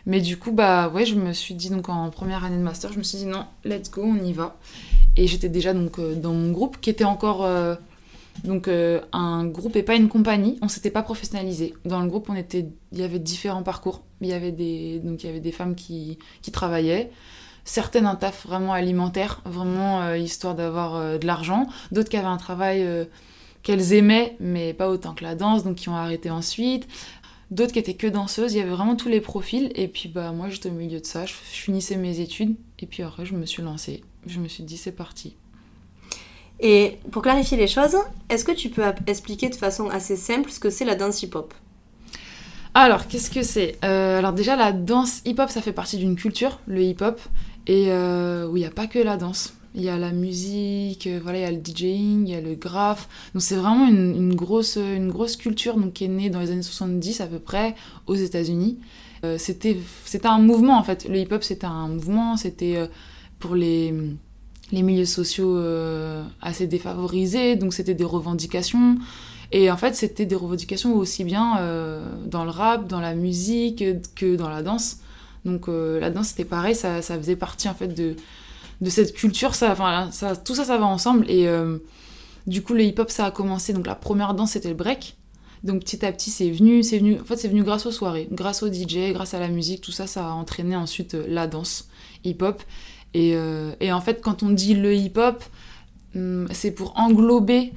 Mais 0.06 0.20
du 0.20 0.36
coup, 0.36 0.52
bah 0.52 0.88
ouais, 0.88 1.06
je 1.06 1.14
me 1.14 1.32
suis 1.32 1.54
dit, 1.54 1.70
donc 1.70 1.88
en 1.88 2.10
première 2.10 2.44
année 2.44 2.58
de 2.58 2.62
master, 2.62 2.92
je 2.92 2.98
me 2.98 3.02
suis 3.02 3.18
dit 3.18 3.26
non, 3.26 3.46
let's 3.64 3.90
go, 3.90 4.02
on 4.04 4.22
y 4.22 4.32
va. 4.32 4.58
Et 5.16 5.26
j'étais 5.26 5.48
déjà 5.48 5.72
donc 5.72 5.98
euh, 5.98 6.14
dans 6.14 6.32
mon 6.32 6.50
groupe 6.50 6.78
qui 6.80 6.90
était 6.90 7.04
encore 7.04 7.44
euh, 7.44 7.74
donc 8.42 8.68
euh, 8.68 9.00
un 9.12 9.46
groupe 9.46 9.76
et 9.76 9.82
pas 9.82 9.94
une 9.94 10.08
compagnie. 10.08 10.58
On 10.60 10.68
s'était 10.68 10.90
pas 10.90 11.02
professionnalisé. 11.02 11.74
Dans 11.84 12.00
le 12.00 12.08
groupe, 12.08 12.28
on 12.28 12.34
était, 12.34 12.66
il 12.92 12.98
y 12.98 13.02
avait 13.02 13.18
différents 13.18 13.62
parcours. 13.62 14.02
Il 14.20 14.28
y 14.28 14.34
avait 14.34 14.52
des 14.52 15.00
donc 15.00 15.22
il 15.22 15.26
y 15.26 15.30
avait 15.30 15.40
des 15.40 15.52
femmes 15.52 15.74
qui, 15.74 16.18
qui 16.42 16.50
travaillaient, 16.50 17.10
certaines 17.64 18.06
un 18.06 18.16
taf 18.16 18.46
vraiment 18.46 18.72
alimentaire, 18.72 19.40
vraiment 19.44 20.14
histoire 20.14 20.54
d'avoir 20.54 21.18
de 21.18 21.26
l'argent, 21.26 21.66
d'autres 21.92 22.08
qui 22.08 22.16
avaient 22.16 22.26
un 22.26 22.38
travail 22.38 22.86
qu'elles 23.64 23.92
aimaient, 23.94 24.36
mais 24.38 24.72
pas 24.74 24.88
autant 24.88 25.14
que 25.14 25.24
la 25.24 25.34
danse, 25.34 25.64
donc 25.64 25.76
qui 25.76 25.88
ont 25.88 25.96
arrêté 25.96 26.30
ensuite 26.30 26.86
d'autres 27.50 27.72
qui 27.72 27.78
étaient 27.78 27.94
que 27.94 28.06
danseuses, 28.06 28.54
il 28.54 28.58
y 28.58 28.60
avait 28.60 28.70
vraiment 28.70 28.96
tous 28.96 29.08
les 29.08 29.20
profils. 29.20 29.70
Et 29.74 29.88
puis 29.88 30.08
bah 30.08 30.32
moi 30.32 30.48
j'étais 30.48 30.68
au 30.68 30.72
milieu 30.72 31.00
de 31.00 31.06
ça, 31.06 31.24
je, 31.24 31.32
finissais 31.32 31.96
mes 31.96 32.20
études 32.20 32.56
et 32.78 32.86
puis 32.86 33.02
après 33.02 33.24
je 33.24 33.34
me 33.34 33.46
suis 33.46 33.62
lancée. 33.62 34.02
Je 34.26 34.40
me 34.40 34.48
suis 34.48 34.64
dit 34.64 34.76
c'est 34.76 34.92
parti. 34.92 35.36
Et 36.60 36.98
pour 37.10 37.22
clarifier 37.22 37.56
les 37.56 37.66
choses, 37.66 37.96
est-ce 38.28 38.44
que 38.44 38.52
tu 38.52 38.70
peux 38.70 38.82
expliquer 39.06 39.48
de 39.48 39.54
façon 39.54 39.88
assez 39.88 40.16
simple 40.16 40.50
ce 40.50 40.60
que 40.60 40.70
c'est 40.70 40.84
la 40.84 40.94
danse 40.94 41.22
hip-hop? 41.22 41.52
Alors 42.74 43.06
qu'est-ce 43.06 43.30
que 43.30 43.42
c'est? 43.42 43.76
Euh, 43.84 44.18
Alors 44.18 44.32
déjà 44.32 44.56
la 44.56 44.72
danse 44.72 45.22
hip-hop 45.24 45.50
ça 45.50 45.62
fait 45.62 45.72
partie 45.72 45.98
d'une 45.98 46.16
culture, 46.16 46.60
le 46.66 46.82
hip-hop, 46.82 47.20
et 47.66 47.86
euh, 47.88 48.48
où 48.48 48.56
il 48.56 48.60
n'y 48.60 48.66
a 48.66 48.70
pas 48.70 48.86
que 48.86 48.98
la 48.98 49.16
danse 49.16 49.54
il 49.74 49.82
y 49.82 49.88
a 49.88 49.98
la 49.98 50.12
musique, 50.12 51.08
euh, 51.08 51.18
voilà, 51.22 51.38
il 51.38 51.42
y 51.42 51.44
a 51.44 51.50
le 51.50 51.60
DJing, 51.62 52.28
il 52.28 52.32
y 52.32 52.36
a 52.36 52.40
le 52.40 52.54
graphe. 52.54 53.08
Donc 53.34 53.42
c'est 53.42 53.56
vraiment 53.56 53.88
une, 53.88 54.34
grosse, 54.34 54.76
une 54.76 55.10
grosse 55.10 55.36
culture 55.36 55.76
donc, 55.76 55.94
qui 55.94 56.04
est 56.04 56.08
née 56.08 56.30
dans 56.30 56.40
les 56.40 56.52
années 56.52 56.62
70 56.62 57.20
à 57.20 57.26
peu 57.26 57.40
près 57.40 57.74
aux 58.06 58.14
États-Unis. 58.14 58.78
Euh, 59.24 59.36
c'était, 59.38 59.76
un 60.24 60.38
mouvement 60.38 60.78
en 60.78 60.84
fait. 60.84 61.08
Le 61.08 61.18
hip-hop 61.18 61.42
c'était 61.42 61.66
un 61.66 61.88
mouvement, 61.88 62.36
c'était 62.36 62.76
euh, 62.76 62.86
pour 63.40 63.56
les, 63.56 63.92
les 64.70 64.82
milieux 64.82 65.06
sociaux 65.06 65.60
assez 66.40 66.66
défavorisés, 66.66 67.56
donc 67.56 67.74
c'était 67.74 67.94
des 67.94 68.04
revendications. 68.04 68.96
Et 69.50 69.70
en 69.70 69.76
fait 69.76 69.96
c'était 69.96 70.24
des 70.24 70.36
revendications 70.36 70.94
aussi 70.96 71.24
bien 71.24 71.58
dans 72.26 72.44
le 72.44 72.50
rap, 72.50 72.86
dans 72.86 73.00
la 73.00 73.14
musique 73.14 73.84
que 74.14 74.36
dans 74.36 74.48
la 74.48 74.62
danse. 74.62 74.98
Donc 75.44 75.66
la 75.68 76.10
danse 76.10 76.28
c'était 76.28 76.46
pareil, 76.46 76.74
ça, 76.74 77.02
ça 77.02 77.18
faisait 77.18 77.36
partie 77.36 77.68
en 77.68 77.74
fait 77.74 77.88
de 77.88 78.16
de 78.84 78.90
cette 78.90 79.14
culture, 79.14 79.54
ça, 79.54 79.74
ça, 80.12 80.36
tout 80.36 80.54
ça, 80.54 80.64
ça 80.64 80.76
va 80.76 80.84
ensemble. 80.84 81.24
Et 81.28 81.48
euh, 81.48 81.78
du 82.46 82.62
coup, 82.62 82.74
le 82.74 82.82
hip-hop, 82.82 83.10
ça 83.10 83.24
a 83.24 83.30
commencé. 83.30 83.72
Donc 83.72 83.86
la 83.86 83.94
première 83.94 84.34
danse, 84.34 84.52
c'était 84.52 84.68
le 84.68 84.74
break. 84.74 85.16
Donc 85.62 85.80
petit 85.80 86.04
à 86.04 86.12
petit, 86.12 86.30
c'est 86.30 86.50
venu, 86.50 86.82
c'est 86.82 86.98
venu. 86.98 87.18
En 87.18 87.24
fait, 87.24 87.36
c'est 87.36 87.48
venu 87.48 87.64
grâce 87.64 87.86
aux 87.86 87.90
soirées, 87.90 88.28
grâce 88.30 88.62
au 88.62 88.70
DJ, 88.70 89.12
grâce 89.12 89.32
à 89.32 89.40
la 89.40 89.48
musique, 89.48 89.80
tout 89.80 89.92
ça, 89.92 90.06
ça 90.06 90.28
a 90.28 90.32
entraîné 90.32 90.76
ensuite 90.76 91.14
euh, 91.14 91.24
la 91.26 91.46
danse 91.46 91.88
hip-hop. 92.24 92.62
Et, 93.14 93.34
euh, 93.34 93.72
et, 93.80 93.90
en 93.90 94.02
fait, 94.02 94.20
quand 94.20 94.42
on 94.42 94.50
dit 94.50 94.74
le 94.74 94.94
hip-hop, 94.94 95.42
hum, 96.14 96.46
c'est 96.52 96.72
pour 96.72 96.92
englober, 96.98 97.72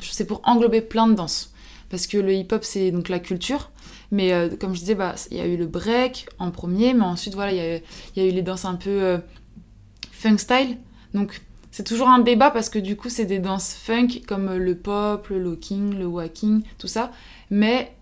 c'est 0.00 0.26
pour 0.26 0.42
englober 0.44 0.80
plein 0.80 1.08
de 1.08 1.14
danses. 1.14 1.52
Parce 1.90 2.06
que 2.06 2.18
le 2.18 2.32
hip-hop, 2.32 2.62
c'est 2.62 2.92
donc 2.92 3.08
la 3.08 3.18
culture. 3.18 3.70
Mais 4.12 4.50
comme 4.60 4.74
je 4.74 4.80
disais, 4.80 4.94
bah, 4.94 5.14
il 5.30 5.38
y 5.38 5.40
a 5.40 5.46
eu 5.46 5.56
le 5.56 5.66
break 5.66 6.28
en 6.38 6.50
premier, 6.50 6.92
mais 6.92 7.04
ensuite, 7.04 7.34
voilà, 7.34 7.50
il 7.52 7.56
y 7.56 8.20
y 8.20 8.22
a, 8.22 8.28
eu 8.28 8.30
les 8.30 8.42
danses 8.42 8.66
un 8.66 8.74
peu 8.74 9.18
funk 10.22 10.38
style. 10.38 10.78
Donc 11.14 11.42
c'est 11.70 11.84
toujours 11.84 12.08
un 12.08 12.20
débat 12.20 12.50
parce 12.50 12.68
que 12.68 12.78
du 12.78 12.96
coup 12.96 13.08
c'est 13.08 13.24
des 13.24 13.38
danses 13.38 13.74
funk 13.74 14.08
comme 14.26 14.54
le 14.54 14.76
pop, 14.76 15.28
le 15.28 15.38
locking, 15.38 15.98
le 15.98 16.06
walking, 16.06 16.62
tout 16.78 16.86
ça. 16.86 17.10
Mais 17.50 17.94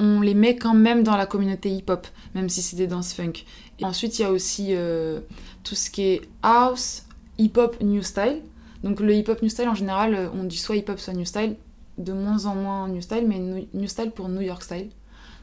on 0.00 0.20
les 0.20 0.34
met 0.34 0.56
quand 0.56 0.74
même 0.74 1.02
dans 1.04 1.16
la 1.16 1.26
communauté 1.26 1.70
hip-hop, 1.70 2.06
même 2.34 2.48
si 2.48 2.62
c'est 2.62 2.76
des 2.76 2.86
danses 2.86 3.12
funk. 3.12 3.44
Ensuite 3.82 4.18
il 4.18 4.22
y 4.22 4.24
a 4.24 4.30
aussi 4.30 4.68
euh, 4.70 5.20
tout 5.62 5.74
ce 5.74 5.90
qui 5.90 6.02
est 6.02 6.22
house, 6.42 7.04
hip-hop, 7.38 7.80
new 7.80 8.02
style. 8.02 8.42
Donc 8.82 9.00
le 9.00 9.14
hip-hop 9.14 9.40
new 9.42 9.48
style 9.48 9.68
en 9.68 9.74
général 9.74 10.30
on 10.34 10.44
dit 10.44 10.58
soit 10.58 10.76
hip-hop 10.76 10.98
soit 10.98 11.14
new 11.14 11.24
style, 11.24 11.56
de 11.98 12.12
moins 12.12 12.46
en 12.46 12.54
moins 12.54 12.88
new 12.88 13.00
style, 13.00 13.26
mais 13.28 13.38
new 13.38 13.86
style 13.86 14.10
pour 14.10 14.28
New 14.28 14.40
York 14.40 14.62
style. 14.62 14.90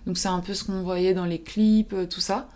Donc 0.05 0.17
c'est 0.17 0.27
un 0.27 0.39
peu 0.39 0.53
ce 0.53 0.63
qu'on 0.63 0.81
voyait 0.81 1.13
dans 1.13 1.25
les 1.25 1.39
clips, 1.39 1.93
euh, 1.93 2.05
tout 2.05 2.21
ça. 2.21 2.49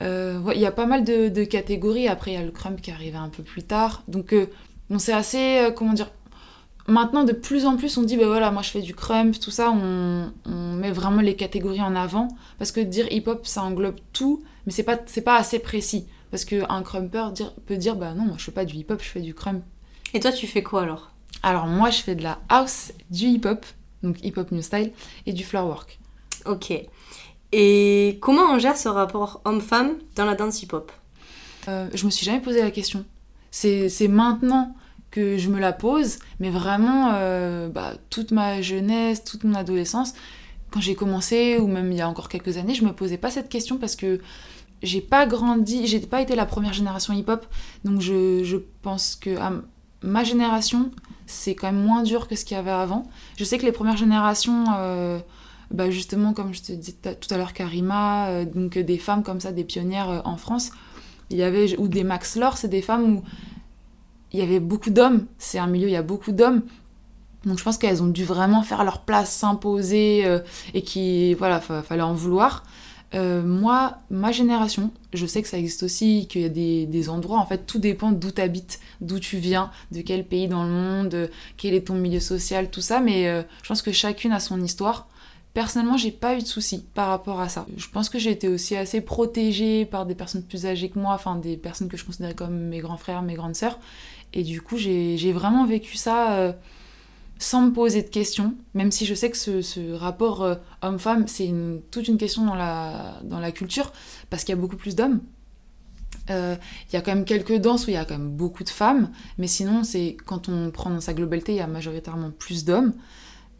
Euh, 0.00 0.40
il 0.54 0.60
y 0.60 0.66
a 0.66 0.72
pas 0.72 0.86
mal 0.86 1.04
de, 1.04 1.44
catégories. 1.44 2.08
Après, 2.08 2.32
il 2.32 2.34
y 2.34 2.36
a 2.36 2.42
le 2.42 2.50
crump 2.50 2.80
qui 2.80 2.90
arrive 2.90 3.16
un 3.16 3.28
peu 3.28 3.42
plus 3.42 3.62
tard. 3.62 4.02
Donc, 4.08 4.32
euh, 4.32 4.46
on 4.90 4.98
c'est 4.98 5.12
assez, 5.12 5.58
euh, 5.58 5.70
comment 5.70 5.92
dire, 5.92 6.10
maintenant 6.86 7.24
de 7.24 7.32
plus 7.32 7.66
en 7.66 7.76
plus 7.76 7.98
on 7.98 8.02
dit, 8.02 8.16
ben 8.16 8.26
voilà, 8.26 8.50
moi 8.50 8.62
je 8.62 8.70
fais 8.70 8.80
du 8.80 8.94
crump, 8.94 9.38
tout 9.38 9.50
ça, 9.50 9.70
on, 9.70 10.32
met 10.46 10.90
vraiment 10.90 11.20
les 11.20 11.36
catégories 11.36 11.82
en 11.82 11.94
avant. 11.94 12.28
Parce 12.58 12.72
que 12.72 12.80
dire 12.80 13.06
hip-hop, 13.10 13.46
ça 13.46 13.62
englobe 13.62 13.96
tout, 14.12 14.42
mais 14.66 14.72
c'est 14.72 14.84
pas, 14.84 14.96
pas 14.96 15.36
assez 15.36 15.58
précis. 15.58 16.06
Parce 16.30 16.44
qu'un 16.44 16.82
crumper 16.82 17.32
peut 17.66 17.76
dire, 17.76 17.96
bah 17.96 18.14
non, 18.14 18.24
moi 18.24 18.34
je 18.38 18.44
fais 18.44 18.52
pas 18.52 18.64
du 18.64 18.76
hip-hop, 18.76 19.02
je 19.02 19.08
fais 19.08 19.20
du 19.20 19.34
crump. 19.34 19.62
Et 20.14 20.20
toi, 20.20 20.32
tu 20.32 20.46
fais 20.46 20.62
quoi 20.62 20.82
alors? 20.82 21.10
Alors, 21.42 21.66
moi 21.66 21.90
je 21.90 21.98
fais 21.98 22.14
de 22.14 22.22
la 22.22 22.38
house, 22.48 22.92
du 23.10 23.26
hip-hop, 23.26 23.64
donc 24.02 24.22
hip-hop 24.24 24.50
new 24.52 24.62
style, 24.62 24.92
et 25.26 25.32
du 25.32 25.44
floor 25.44 25.66
work. 25.66 25.98
Ok. 26.46 26.72
Et 27.52 28.18
comment 28.20 28.52
on 28.52 28.58
gère 28.58 28.76
ce 28.76 28.88
rapport 28.88 29.40
homme-femme 29.44 29.96
dans 30.16 30.24
la 30.24 30.34
danse 30.34 30.62
hip-hop? 30.62 30.92
Euh, 31.68 31.88
Je 31.94 32.04
me 32.04 32.10
suis 32.10 32.24
jamais 32.26 32.40
posé 32.40 32.60
la 32.60 32.70
question. 32.70 33.04
C'est 33.50 34.08
maintenant 34.08 34.74
que 35.10 35.38
je 35.38 35.48
me 35.48 35.58
la 35.58 35.72
pose, 35.72 36.18
mais 36.38 36.50
vraiment, 36.50 37.12
euh, 37.14 37.68
bah, 37.68 37.94
toute 38.10 38.30
ma 38.30 38.60
jeunesse, 38.60 39.24
toute 39.24 39.44
mon 39.44 39.54
adolescence, 39.54 40.12
quand 40.70 40.80
j'ai 40.80 40.94
commencé, 40.94 41.58
ou 41.58 41.66
même 41.66 41.90
il 41.90 41.98
y 41.98 42.00
a 42.02 42.08
encore 42.08 42.28
quelques 42.28 42.58
années, 42.58 42.74
je 42.74 42.84
me 42.84 42.92
posais 42.92 43.16
pas 43.16 43.30
cette 43.30 43.48
question 43.48 43.78
parce 43.78 43.96
que 43.96 44.20
j'ai 44.82 45.00
pas 45.00 45.26
grandi, 45.26 45.86
j'ai 45.86 46.00
pas 46.00 46.20
été 46.20 46.36
la 46.36 46.46
première 46.46 46.72
génération 46.72 47.14
hip-hop, 47.14 47.46
donc 47.84 48.00
je, 48.00 48.56
pense 48.82 49.16
que 49.16 49.36
à 49.38 49.52
ma 50.02 50.24
génération, 50.24 50.90
c'est 51.26 51.54
quand 51.54 51.72
même 51.72 51.82
moins 51.82 52.02
dur 52.02 52.28
que 52.28 52.36
ce 52.36 52.44
qu'il 52.44 52.56
y 52.56 52.60
avait 52.60 52.70
avant. 52.70 53.04
Je 53.36 53.44
sais 53.44 53.58
que 53.58 53.64
les 53.64 53.72
premières 53.72 53.96
générations, 53.96 54.66
euh, 54.76 55.18
bah 55.70 55.90
justement, 55.90 56.32
comme 56.32 56.54
je 56.54 56.62
te 56.62 56.72
disais 56.72 56.94
tout 56.94 57.32
à 57.32 57.36
l'heure, 57.36 57.52
Karima, 57.52 58.28
euh, 58.28 58.44
donc 58.44 58.78
des 58.78 58.98
femmes 58.98 59.22
comme 59.22 59.40
ça, 59.40 59.52
des 59.52 59.64
pionnières 59.64 60.10
euh, 60.10 60.20
en 60.24 60.36
France, 60.36 60.70
il 61.30 61.36
y 61.36 61.42
avait, 61.42 61.76
ou 61.78 61.88
des 61.88 62.04
Max 62.04 62.36
Lore, 62.36 62.56
c'est 62.56 62.68
des 62.68 62.82
femmes 62.82 63.16
où 63.16 63.22
il 64.32 64.38
y 64.38 64.42
avait 64.42 64.60
beaucoup 64.60 64.90
d'hommes, 64.90 65.26
c'est 65.38 65.58
un 65.58 65.66
milieu, 65.66 65.88
il 65.88 65.92
y 65.92 65.96
a 65.96 66.02
beaucoup 66.02 66.32
d'hommes, 66.32 66.62
donc 67.44 67.58
je 67.58 67.64
pense 67.64 67.78
qu'elles 67.78 68.02
ont 68.02 68.08
dû 68.08 68.24
vraiment 68.24 68.62
faire 68.62 68.84
leur 68.84 69.02
place, 69.02 69.30
s'imposer, 69.30 70.26
et 70.74 70.82
qui, 70.82 71.34
voilà, 71.34 71.60
fallait 71.60 72.02
en 72.02 72.12
vouloir. 72.12 72.64
Euh, 73.14 73.42
moi, 73.42 73.98
ma 74.10 74.32
génération, 74.32 74.90
je 75.14 75.24
sais 75.24 75.40
que 75.40 75.48
ça 75.48 75.58
existe 75.58 75.82
aussi, 75.82 76.26
qu'il 76.28 76.42
y 76.42 76.44
a 76.44 76.48
des, 76.48 77.08
endroits, 77.08 77.38
en 77.38 77.46
fait, 77.46 77.66
tout 77.66 77.78
dépend 77.78 78.12
d'où 78.12 78.30
tu 78.30 78.40
habites, 78.40 78.80
d'où 79.00 79.18
tu 79.18 79.38
viens, 79.38 79.70
de 79.92 80.02
quel 80.02 80.26
pays 80.26 80.48
dans 80.48 80.64
le 80.64 80.70
monde, 80.70 81.30
quel 81.56 81.74
est 81.74 81.86
ton 81.86 81.94
milieu 81.94 82.20
social, 82.20 82.70
tout 82.70 82.82
ça, 82.82 83.00
mais 83.00 83.28
euh, 83.28 83.42
je 83.62 83.68
pense 83.68 83.82
que 83.82 83.92
chacune 83.92 84.32
a 84.32 84.40
son 84.40 84.60
histoire. 84.62 85.08
Personnellement, 85.58 85.96
j'ai 85.96 86.12
pas 86.12 86.36
eu 86.36 86.38
de 86.38 86.46
soucis 86.46 86.84
par 86.94 87.08
rapport 87.08 87.40
à 87.40 87.48
ça. 87.48 87.66
Je 87.76 87.88
pense 87.88 88.08
que 88.08 88.20
j'ai 88.20 88.30
été 88.30 88.46
aussi 88.46 88.76
assez 88.76 89.00
protégée 89.00 89.86
par 89.86 90.06
des 90.06 90.14
personnes 90.14 90.44
plus 90.44 90.66
âgées 90.66 90.88
que 90.88 91.00
moi, 91.00 91.14
enfin 91.14 91.34
des 91.34 91.56
personnes 91.56 91.88
que 91.88 91.96
je 91.96 92.04
considérais 92.04 92.36
comme 92.36 92.56
mes 92.56 92.78
grands 92.78 92.96
frères, 92.96 93.22
mes 93.22 93.34
grandes 93.34 93.56
sœurs. 93.56 93.80
Et 94.32 94.44
du 94.44 94.62
coup, 94.62 94.76
j'ai 94.76 95.32
vraiment 95.32 95.66
vécu 95.66 95.96
ça. 95.96 96.34
Euh, 96.34 96.52
sans 97.40 97.62
me 97.62 97.72
poser 97.72 98.02
de 98.02 98.08
questions, 98.08 98.54
même 98.74 98.92
si 98.92 99.04
je 99.04 99.14
sais 99.14 99.32
que 99.32 99.36
ce, 99.36 99.94
rapport 99.94 100.44
euh, 100.44 100.54
homme-femme, 100.80 101.26
c'est 101.26 101.52
toute 101.90 102.06
une 102.06 102.18
question 102.18 102.44
dans 102.44 102.54
la, 102.54 103.18
dans 103.24 103.40
la 103.40 103.50
culture, 103.50 103.92
parce 104.30 104.44
qu'il 104.44 104.54
y 104.54 104.58
a 104.58 104.60
beaucoup 104.60 104.76
plus 104.76 104.94
d'hommes. 104.94 105.22
Euh, 106.30 106.54
il 106.88 106.94
y 106.94 106.96
a 106.96 107.00
quand 107.00 107.12
même 107.12 107.24
quelques 107.24 107.56
danses 107.56 107.88
où 107.88 107.90
il 107.90 107.94
y 107.94 107.96
a 107.96 108.04
quand 108.04 108.16
même 108.16 108.30
beaucoup 108.30 108.62
de 108.62 108.68
femmes, 108.68 109.10
mais 109.38 109.48
sinon, 109.48 109.82
c'est 109.82 110.16
quand 110.24 110.48
on 110.48 110.70
prend 110.70 110.90
dans 110.90 111.00
sa 111.00 111.14
globalité, 111.14 111.50
il 111.50 111.58
y 111.58 111.60
a 111.60 111.66
majoritairement 111.66 112.30
plus 112.30 112.64
d'hommes. 112.64 112.92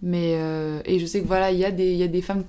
Mais, 0.01 0.35
euh, 0.37 0.81
et 0.85 1.01
je 1.01 1.07
sais 1.07 1.21
que 1.21 1.27
voilà, 1.27 1.51
il 1.51 1.59
y, 1.59 1.65
a 1.65 1.73
des, 1.73 1.95
y 1.95 2.05
a 2.05 2.09
des 2.09 2.23
femmes 2.23 2.45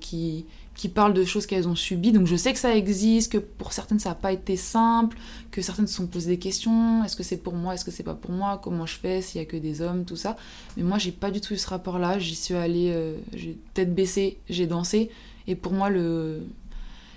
qui, 0.00 0.46
qui 0.74 0.88
parlent 0.88 1.14
de 1.14 1.24
choses 1.24 1.46
qu'elles 1.46 1.68
ont 1.68 1.76
subies. 1.76 2.12
Donc 2.12 2.26
je 2.26 2.34
sais 2.34 2.52
que 2.52 2.58
ça 2.58 2.74
existe, 2.74 3.32
que 3.32 3.38
pour 3.38 3.72
certaines 3.72 4.00
ça 4.00 4.10
n'a 4.10 4.14
pas 4.16 4.32
été 4.32 4.56
simple, 4.56 5.16
que 5.50 5.62
certaines 5.62 5.86
se 5.86 5.94
sont 5.94 6.06
posées 6.06 6.30
des 6.30 6.38
questions. 6.38 7.04
Est-ce 7.04 7.14
que 7.14 7.22
c'est 7.22 7.36
pour 7.36 7.54
moi? 7.54 7.74
Est-ce 7.74 7.84
que 7.84 7.92
c'est 7.92 8.02
pas 8.02 8.14
pour 8.14 8.32
moi? 8.32 8.60
Comment 8.62 8.86
je 8.86 8.94
fais? 8.94 9.22
S'il 9.22 9.40
y 9.40 9.42
a 9.42 9.46
que 9.46 9.56
des 9.56 9.80
hommes? 9.80 10.04
Tout 10.04 10.16
ça. 10.16 10.36
Mais 10.76 10.82
moi 10.82 10.98
j'ai 10.98 11.12
pas 11.12 11.30
du 11.30 11.40
tout 11.40 11.54
eu 11.54 11.56
ce 11.56 11.68
rapport-là. 11.68 12.18
J'y 12.18 12.34
suis 12.34 12.54
allée, 12.54 12.90
euh, 12.92 13.16
j'ai 13.32 13.56
tête 13.74 13.94
baissée, 13.94 14.38
j'ai 14.48 14.66
dansé. 14.66 15.10
Et 15.46 15.54
pour 15.54 15.72
moi 15.72 15.90
le, 15.90 16.42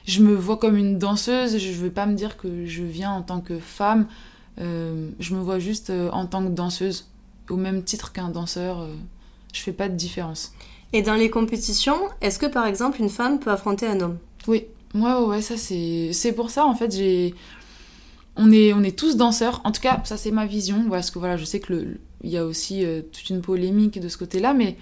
je 0.05 0.21
me 0.21 0.35
vois 0.35 0.57
comme 0.57 0.77
une 0.77 0.99
danseuse. 0.99 1.57
Je 1.57 1.71
veux 1.73 1.91
pas 1.91 2.05
me 2.05 2.13
dire 2.13 2.37
que 2.37 2.65
je 2.67 2.83
viens 2.83 3.11
en 3.11 3.23
tant 3.23 3.41
que 3.41 3.57
femme. 3.57 4.05
Euh, 4.59 5.09
je 5.19 5.33
me 5.33 5.41
vois 5.41 5.57
juste 5.57 5.89
euh, 5.89 6.11
en 6.11 6.27
tant 6.27 6.43
que 6.43 6.49
danseuse, 6.49 7.07
au 7.49 7.57
même 7.57 7.83
titre 7.83 8.11
qu'un 8.11 8.29
danseur. 8.29 8.87
Je 9.53 9.61
fais 9.61 9.71
pas 9.71 9.89
de 9.89 9.95
différence. 9.95 10.53
Et 10.93 11.01
dans 11.01 11.15
les 11.15 11.29
compétitions, 11.29 11.97
est-ce 12.21 12.39
que 12.39 12.45
par 12.45 12.65
exemple 12.65 12.99
une 12.99 13.09
femme 13.09 13.39
peut 13.39 13.51
affronter 13.51 13.87
un 13.87 13.99
homme? 14.01 14.17
Oui, 14.47 14.65
moi 14.93 15.21
ouais, 15.21 15.35
ouais, 15.35 15.41
ça 15.41 15.57
c'est 15.57 16.11
c'est 16.13 16.33
pour 16.33 16.49
ça 16.49 16.65
en 16.65 16.75
fait 16.75 16.93
j'ai 16.95 17.33
on 18.35 18.51
est 18.51 18.73
on 18.73 18.83
est 18.83 18.97
tous 18.97 19.15
danseurs. 19.15 19.61
En 19.63 19.71
tout 19.71 19.81
cas, 19.81 20.01
ça 20.03 20.17
c'est 20.17 20.31
ma 20.31 20.45
vision 20.45 20.89
parce 20.89 21.11
que 21.11 21.19
voilà, 21.19 21.37
je 21.37 21.45
sais 21.45 21.59
que 21.59 21.73
le 21.73 21.99
il 22.23 22.29
y 22.29 22.37
a 22.37 22.45
aussi 22.45 22.85
euh, 22.85 23.01
toute 23.01 23.29
une 23.29 23.41
polémique 23.41 23.99
de 23.99 24.07
ce 24.07 24.17
côté-là, 24.17 24.53
mais 24.53 24.77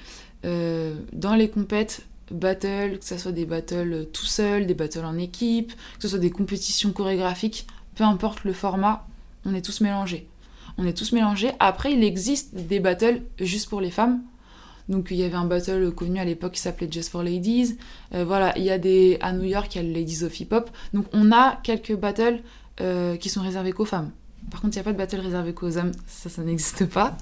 euh, 0.45 0.95
dans 1.13 1.35
les 1.35 1.49
compètes 1.49 2.01
battle, 2.31 2.99
que 2.99 3.05
ce 3.05 3.17
soit 3.17 3.31
des 3.31 3.45
battles 3.45 4.07
tout 4.13 4.25
seul, 4.25 4.67
des 4.67 4.73
battles 4.73 5.05
en 5.05 5.17
équipe, 5.17 5.71
que 5.71 6.01
ce 6.01 6.09
soit 6.09 6.19
des 6.19 6.31
compétitions 6.31 6.91
chorégraphiques, 6.91 7.65
peu 7.95 8.03
importe 8.03 8.43
le 8.43 8.53
format, 8.53 9.07
on 9.45 9.53
est 9.53 9.61
tous 9.61 9.81
mélangés. 9.81 10.27
On 10.77 10.85
est 10.85 10.93
tous 10.93 11.11
mélangés. 11.11 11.51
Après, 11.59 11.93
il 11.93 12.03
existe 12.03 12.55
des 12.55 12.79
battles 12.79 13.21
juste 13.39 13.69
pour 13.69 13.81
les 13.81 13.91
femmes, 13.91 14.21
donc 14.89 15.09
il 15.11 15.17
y 15.17 15.23
avait 15.23 15.35
un 15.35 15.45
battle 15.45 15.91
connu 15.91 16.19
à 16.19 16.25
l'époque 16.25 16.53
qui 16.53 16.59
s'appelait 16.59 16.87
Just 16.91 17.09
for 17.09 17.21
Ladies. 17.21 17.77
Euh, 18.15 18.25
voilà, 18.25 18.57
il 18.57 18.63
y 18.63 18.71
a 18.71 18.79
des 18.79 19.17
à 19.21 19.31
New 19.31 19.43
York, 19.43 19.73
il 19.75 19.77
y 19.77 19.81
a 19.81 19.87
le 19.87 19.93
Ladies 19.93 20.23
of 20.23 20.37
Hip 20.39 20.47
Hop. 20.51 20.69
Donc 20.93 21.05
on 21.13 21.31
a 21.31 21.59
quelques 21.63 21.95
battles 21.95 22.41
euh, 22.81 23.15
qui 23.15 23.29
sont 23.29 23.41
réservés 23.41 23.71
qu'aux 23.71 23.85
femmes. 23.85 24.11
Par 24.49 24.61
contre, 24.61 24.75
il 24.75 24.77
n'y 24.77 24.81
a 24.81 24.83
pas 24.83 24.93
de 24.93 24.97
battle 24.97 25.19
réservé 25.19 25.53
qu'aux 25.53 25.77
hommes, 25.77 25.91
ça, 26.07 26.29
ça 26.29 26.41
n'existe 26.41 26.85
pas. 26.87 27.15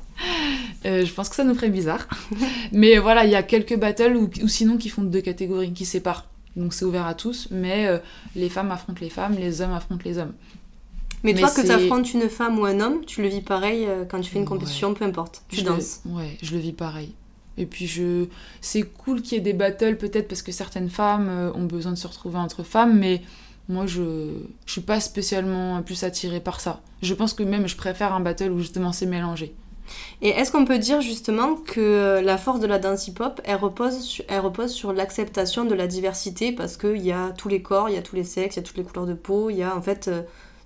Euh, 0.86 1.04
je 1.04 1.12
pense 1.12 1.28
que 1.28 1.36
ça 1.36 1.44
nous 1.44 1.56
ferait 1.56 1.70
bizarre. 1.70 2.08
mais 2.72 3.00
voilà, 3.00 3.26
il 3.26 3.32
y 3.32 3.36
a 3.36 3.44
quelques 3.44 3.78
battles 3.78 4.16
ou, 4.16 4.48
sinon 4.48 4.78
qui 4.78 4.88
font 4.88 5.04
deux 5.04 5.22
catégories, 5.22 5.74
qui 5.74 5.86
séparent. 5.86 6.30
Donc 6.56 6.74
c'est 6.74 6.86
ouvert 6.86 7.06
à 7.06 7.16
tous, 7.16 7.50
mais 7.52 7.88
les 8.36 8.48
femmes 8.48 8.72
affrontent 8.72 9.02
les 9.02 9.10
femmes, 9.10 9.36
les 9.38 9.62
hommes 9.62 9.74
affrontent 9.74 10.04
les 10.06 10.18
hommes. 10.18 10.34
Mais, 11.24 11.34
toi, 11.34 11.50
que 11.50 11.62
tu 11.62 11.72
affrontes 11.72 12.14
une 12.14 12.30
femme 12.30 12.60
ou 12.60 12.66
un 12.66 12.80
homme, 12.80 13.04
tu 13.06 13.22
le 13.22 13.28
vis 13.28 13.42
pareil 13.42 13.88
quand 14.10 14.22
tu 14.22 14.30
fais 14.32 14.40
une 14.40 14.46
compétition, 14.46 14.94
peu 14.94 15.04
importe. 15.04 15.44
Tu 15.50 15.64
danses. 15.64 16.02
ouais, 16.06 16.38
je 16.42 16.54
le 16.54 16.60
vis 16.60 16.74
pareil. 16.74 17.14
Et 17.58 17.66
puis 17.66 17.88
je, 17.88 18.26
c'est 18.62 18.84
cool 18.84 19.22
qu'il 19.22 19.34
y 19.34 19.38
ait 19.38 19.44
des 19.44 19.54
battles 19.54 19.98
peut-être 19.98 20.28
parce 20.28 20.42
que 20.42 20.52
certaines 20.52 20.90
femmes 20.90 21.28
euh, 21.30 21.52
ont 21.54 21.66
besoin 21.66 21.92
de 21.92 21.98
se 21.98 22.08
retrouver 22.08 22.38
entre 22.38 22.64
femmes, 22.64 22.98
mais 22.98 23.22
moi 23.68 23.86
je, 23.88 24.30
je 24.66 24.72
suis 24.72 24.82
pas 24.82 25.00
spécialement 25.00 25.82
plus 25.82 26.04
attirée 26.04 26.40
par 26.40 26.62
ça. 26.62 26.82
Je 27.02 27.14
pense 27.14 27.34
que 27.34 27.44
même 27.44 27.68
je 27.68 27.76
préfère 27.76 28.14
un 28.14 28.20
battle 28.20 28.52
où 28.52 28.60
justement 28.60 28.92
c'est 28.92 29.06
mélangé. 29.06 29.56
Et 30.22 30.30
est-ce 30.30 30.52
qu'on 30.52 30.66
peut 30.66 30.80
dire 30.80 31.02
justement 31.02 31.56
que 31.56 32.22
la 32.24 32.38
force 32.38 32.60
de 32.60 32.68
la 32.68 32.80
danse 32.80 33.08
hip-hop, 33.08 33.42
elle 33.46 33.56
repose 33.56 34.00
sur, 34.00 34.26
elle 34.28 34.40
repose 34.40 34.72
sur 34.72 34.94
l'acceptation 34.94 35.66
de 35.66 35.74
la 35.74 35.88
diversité? 35.88 36.52
Parce 36.52 36.78
qu'il 36.78 37.02
y 37.02 37.12
a 37.12 37.32
tous 37.38 37.48
les 37.48 37.62
corps, 37.62 37.90
il 37.90 37.96
y 37.96 37.98
a 37.98 38.02
tous 38.02 38.16
les 38.16 38.24
sexes, 38.24 38.56
il 38.56 38.60
y 38.60 38.64
a 38.64 38.66
toutes 38.66 38.78
les 38.78 38.84
couleurs 38.84 39.06
de 39.06 39.14
peau, 39.14 39.50
il 39.50 39.58
y 39.58 39.64
a 39.64 39.76
en 39.76 39.82
fait 39.82 40.08
euh, 40.08 40.24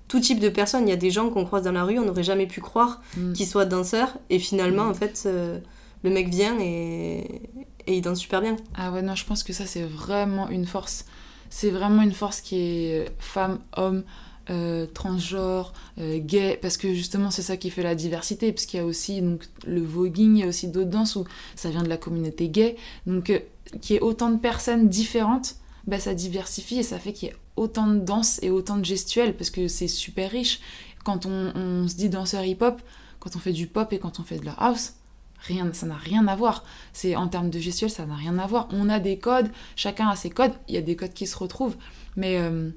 tout 0.07 0.19
type 0.19 0.39
de 0.39 0.49
personnes. 0.49 0.87
Il 0.87 0.89
y 0.89 0.93
a 0.93 0.97
des 0.97 1.11
gens 1.11 1.29
qu'on 1.29 1.45
croise 1.45 1.63
dans 1.63 1.71
la 1.71 1.83
rue, 1.83 1.99
on 1.99 2.05
n'aurait 2.05 2.23
jamais 2.23 2.47
pu 2.47 2.61
croire 2.61 3.01
mm. 3.15 3.33
qu'ils 3.33 3.47
soient 3.47 3.65
danseurs 3.65 4.17
et 4.29 4.39
finalement 4.39 4.83
en 4.83 4.93
fait... 4.93 5.23
Euh, 5.25 5.59
le 6.03 6.09
mec 6.09 6.29
vient 6.29 6.59
et, 6.59 7.41
et 7.87 7.97
il 7.97 8.01
danse 8.01 8.19
super 8.19 8.41
bien. 8.41 8.57
Ah 8.75 8.91
ouais, 8.91 9.01
non, 9.01 9.15
je 9.15 9.25
pense 9.25 9.43
que 9.43 9.53
ça, 9.53 9.65
c'est 9.65 9.83
vraiment 9.83 10.49
une 10.49 10.65
force. 10.65 11.05
C'est 11.49 11.69
vraiment 11.69 12.01
une 12.01 12.13
force 12.13 12.41
qui 12.41 12.55
est 12.55 13.11
femme, 13.19 13.59
homme, 13.75 14.03
euh, 14.49 14.87
transgenre, 14.87 15.73
euh, 15.99 16.17
gay, 16.19 16.57
parce 16.61 16.77
que 16.77 16.93
justement 16.93 17.29
c'est 17.29 17.41
ça 17.41 17.57
qui 17.57 17.69
fait 17.69 17.83
la 17.83 17.93
diversité, 17.93 18.51
parce 18.51 18.65
qu'il 18.65 18.79
y 18.79 18.83
a 18.83 18.85
aussi 18.85 19.21
donc, 19.21 19.43
le 19.67 19.81
voguing, 19.81 20.37
il 20.37 20.39
y 20.39 20.43
a 20.43 20.47
aussi 20.47 20.67
d'autres 20.67 20.89
danses 20.89 21.15
où 21.15 21.25
ça 21.55 21.69
vient 21.69 21.83
de 21.83 21.89
la 21.89 21.97
communauté 21.97 22.49
gay, 22.49 22.75
donc 23.05 23.29
euh, 23.29 23.39
qu'il 23.81 23.93
y 23.95 23.97
ait 23.97 24.01
autant 24.01 24.31
de 24.31 24.37
personnes 24.37 24.89
différentes, 24.89 25.55
bah, 25.85 25.99
ça 25.99 26.13
diversifie 26.13 26.79
et 26.79 26.83
ça 26.83 26.99
fait 26.99 27.13
qu'il 27.13 27.29
y 27.29 27.31
ait 27.31 27.35
autant 27.55 27.87
de 27.87 27.99
danses 27.99 28.39
et 28.41 28.49
autant 28.49 28.77
de 28.77 28.85
gestuels, 28.85 29.35
parce 29.35 29.51
que 29.51 29.67
c'est 29.67 29.87
super 29.87 30.31
riche. 30.31 30.59
Quand 31.03 31.25
on, 31.25 31.51
on 31.55 31.87
se 31.87 31.95
dit 31.95 32.09
danseur 32.09 32.43
hip-hop, 32.43 32.81
quand 33.19 33.35
on 33.35 33.39
fait 33.39 33.53
du 33.53 33.67
pop 33.67 33.93
et 33.93 33.99
quand 33.99 34.19
on 34.19 34.23
fait 34.23 34.39
de 34.39 34.45
la 34.45 34.53
house, 34.53 34.93
Rien, 35.47 35.71
ça 35.73 35.87
n'a 35.87 35.95
rien 35.95 36.27
à 36.27 36.35
voir. 36.35 36.63
C'est 36.93 37.15
en 37.15 37.27
termes 37.27 37.49
de 37.49 37.59
gestuel, 37.59 37.89
ça 37.89 38.05
n'a 38.05 38.15
rien 38.15 38.37
à 38.37 38.47
voir. 38.47 38.67
On 38.71 38.89
a 38.89 38.99
des 38.99 39.17
codes, 39.17 39.49
chacun 39.75 40.07
a 40.07 40.15
ses 40.15 40.29
codes. 40.29 40.53
Il 40.67 40.75
y 40.75 40.77
a 40.77 40.81
des 40.81 40.95
codes 40.95 41.13
qui 41.13 41.25
se 41.25 41.37
retrouvent, 41.37 41.77
mais 42.15 42.37
euh, 42.37 42.69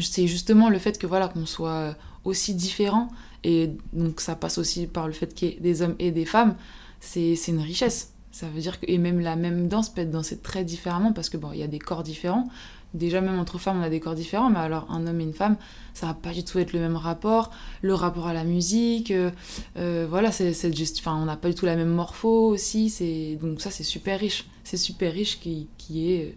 c'est 0.00 0.26
justement 0.26 0.70
le 0.70 0.78
fait 0.78 0.98
que 0.98 1.06
voilà 1.06 1.28
qu'on 1.28 1.46
soit 1.46 1.96
aussi 2.24 2.54
différents 2.54 3.08
et 3.44 3.70
donc 3.92 4.20
ça 4.20 4.34
passe 4.34 4.58
aussi 4.58 4.86
par 4.86 5.06
le 5.06 5.12
fait 5.12 5.34
qu'il 5.34 5.48
y 5.48 5.52
ait 5.52 5.60
des 5.60 5.82
hommes 5.82 5.94
et 5.98 6.10
des 6.10 6.24
femmes. 6.24 6.56
C'est 7.00 7.34
une 7.48 7.60
richesse. 7.60 8.13
Ça 8.34 8.48
veut 8.48 8.60
dire 8.60 8.80
que 8.80 8.86
et 8.88 8.98
même 8.98 9.20
la 9.20 9.36
même 9.36 9.68
danse 9.68 9.90
peut 9.90 10.00
être 10.00 10.10
dansée 10.10 10.36
très 10.36 10.64
différemment 10.64 11.12
parce 11.12 11.28
que 11.28 11.36
bon, 11.36 11.52
il 11.52 11.60
y 11.60 11.62
a 11.62 11.68
des 11.68 11.78
corps 11.78 12.02
différents. 12.02 12.48
Déjà 12.92 13.20
même 13.20 13.38
entre 13.38 13.58
femmes 13.58 13.78
on 13.78 13.82
a 13.82 13.88
des 13.88 14.00
corps 14.00 14.16
différents 14.16 14.50
mais 14.50 14.58
alors 14.58 14.90
un 14.90 15.06
homme 15.06 15.20
et 15.20 15.22
une 15.22 15.34
femme 15.34 15.56
ça 15.94 16.06
va 16.06 16.14
pas 16.14 16.32
du 16.32 16.42
tout 16.42 16.58
être 16.58 16.72
le 16.72 16.80
même 16.80 16.96
rapport. 16.96 17.52
Le 17.80 17.94
rapport 17.94 18.26
à 18.26 18.32
la 18.32 18.42
musique 18.42 19.12
euh, 19.12 19.30
euh, 19.76 20.04
voilà 20.10 20.32
c'est 20.32 20.74
juste 20.74 20.98
enfin 20.98 21.14
on 21.14 21.26
n'a 21.26 21.36
pas 21.36 21.48
du 21.48 21.54
tout 21.54 21.64
la 21.64 21.76
même 21.76 21.90
morpho 21.90 22.48
aussi 22.48 22.90
c'est 22.90 23.38
donc 23.40 23.60
ça 23.60 23.70
c'est 23.70 23.84
super 23.84 24.18
riche. 24.18 24.48
C'est 24.64 24.78
super 24.78 25.12
riche 25.12 25.38
qui, 25.38 25.68
qui 25.78 26.10
est 26.10 26.36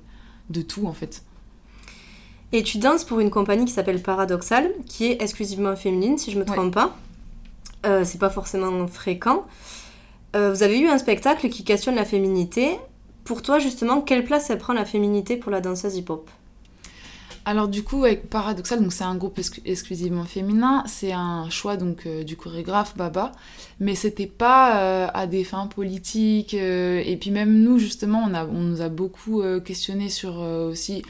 de 0.51 0.61
tout 0.61 0.85
en 0.85 0.93
fait. 0.93 1.23
Et 2.51 2.61
tu 2.61 2.77
danses 2.77 3.05
pour 3.05 3.21
une 3.21 3.31
compagnie 3.31 3.65
qui 3.65 3.73
s'appelle 3.73 4.03
Paradoxal 4.03 4.69
qui 4.85 5.05
est 5.05 5.19
exclusivement 5.19 5.75
féminine 5.75 6.19
si 6.19 6.29
je 6.29 6.37
me 6.37 6.45
trompe 6.45 6.75
pas. 6.75 6.95
Euh, 7.87 8.03
c'est 8.05 8.19
pas 8.19 8.29
forcément 8.29 8.85
fréquent 8.85 9.47
vous 10.37 10.63
avez 10.63 10.79
eu 10.79 10.87
un 10.87 10.97
spectacle 10.97 11.49
qui 11.49 11.63
questionne 11.63 11.95
la 11.95 12.05
féminité. 12.05 12.77
Pour 13.23 13.41
toi, 13.41 13.59
justement, 13.59 14.01
quelle 14.01 14.23
place 14.23 14.49
elle 14.49 14.57
prend 14.57 14.73
la 14.73 14.85
féminité 14.85 15.37
pour 15.37 15.51
la 15.51 15.61
danseuse 15.61 15.95
hip-hop? 15.97 16.29
Alors 17.47 17.69
du 17.69 17.81
coup 17.81 18.03
avec 18.03 18.29
Paradoxal, 18.29 18.85
c'est 18.91 19.05
un 19.05 19.15
groupe 19.15 19.39
exclusivement 19.63 20.25
féminin, 20.25 20.83
c'est 20.85 21.13
un 21.13 21.49
choix 21.49 21.77
donc 21.77 22.05
euh, 22.05 22.25
du 22.25 22.35
chorégraphe 22.35 22.97
Baba, 22.97 23.31
mais 23.79 23.95
c'était 23.95 24.27
pas 24.27 24.81
euh, 24.81 25.07
à 25.13 25.27
des 25.27 25.45
fins 25.45 25.67
politiques 25.67 26.53
euh, 26.55 27.01
et 27.05 27.15
puis 27.15 27.31
même 27.31 27.61
nous 27.61 27.79
justement 27.79 28.29
on 28.29 28.61
nous 28.63 28.81
a 28.81 28.89
beaucoup 28.89 29.41
questionné 29.63 30.09
sur 30.09 30.39
aussi 30.39 31.03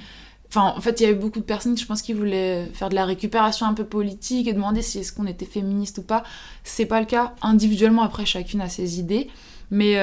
Enfin, 0.50 0.74
en 0.76 0.82
fait, 0.82 1.00
il 1.00 1.04
y 1.04 1.06
avait 1.06 1.16
beaucoup 1.16 1.40
de 1.40 1.46
personnes, 1.46 1.78
je 1.78 1.86
pense, 1.86 2.02
qui 2.02 2.14
voulaient 2.14 2.68
faire 2.74 2.90
de 2.90 2.96
la 2.96 3.06
récupération 3.06 3.66
un 3.66 3.74
peu 3.74 3.84
politique 3.84 4.48
et 4.48 4.54
demander 4.54 4.82
si 4.82 5.00
est-ce 5.00 5.12
qu'on 5.12 5.28
était 5.28 5.46
féministe 5.46 5.98
ou 5.98 6.04
pas. 6.04 6.24
C'est 6.64 6.86
pas 6.86 7.00
le 7.00 7.06
cas. 7.06 7.36
Individuellement, 7.42 8.04
après, 8.04 8.26
chacune 8.26 8.62
a 8.62 8.70
ses 8.70 9.00
idées. 9.00 9.28
Mais 9.72 9.98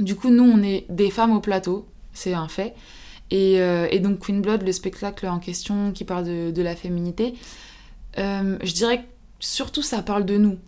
du 0.00 0.14
coup, 0.14 0.30
nous, 0.30 0.44
on 0.44 0.62
est 0.62 0.86
des 0.88 1.10
femmes 1.10 1.32
au 1.32 1.40
plateau, 1.40 1.86
c'est 2.12 2.34
un 2.34 2.48
fait. 2.48 2.74
Euh, 3.32 3.88
et, 3.90 4.00
donc 4.00 4.20
Queen 4.20 4.40
Blood, 4.40 4.62
le 4.62 4.72
spectacle 4.72 5.26
en 5.26 5.38
question 5.38 5.92
qui 5.92 6.04
parle 6.04 6.52
de, 6.52 6.62
la 6.62 6.74
féminité, 6.74 7.34
euh, 8.18 8.56
je 8.62 8.72
dirais 8.72 8.98
que 8.98 9.06
surtout 9.38 9.82
ça 9.82 10.02
parle 10.02 10.24
de 10.24 10.38
nous. 10.38 10.58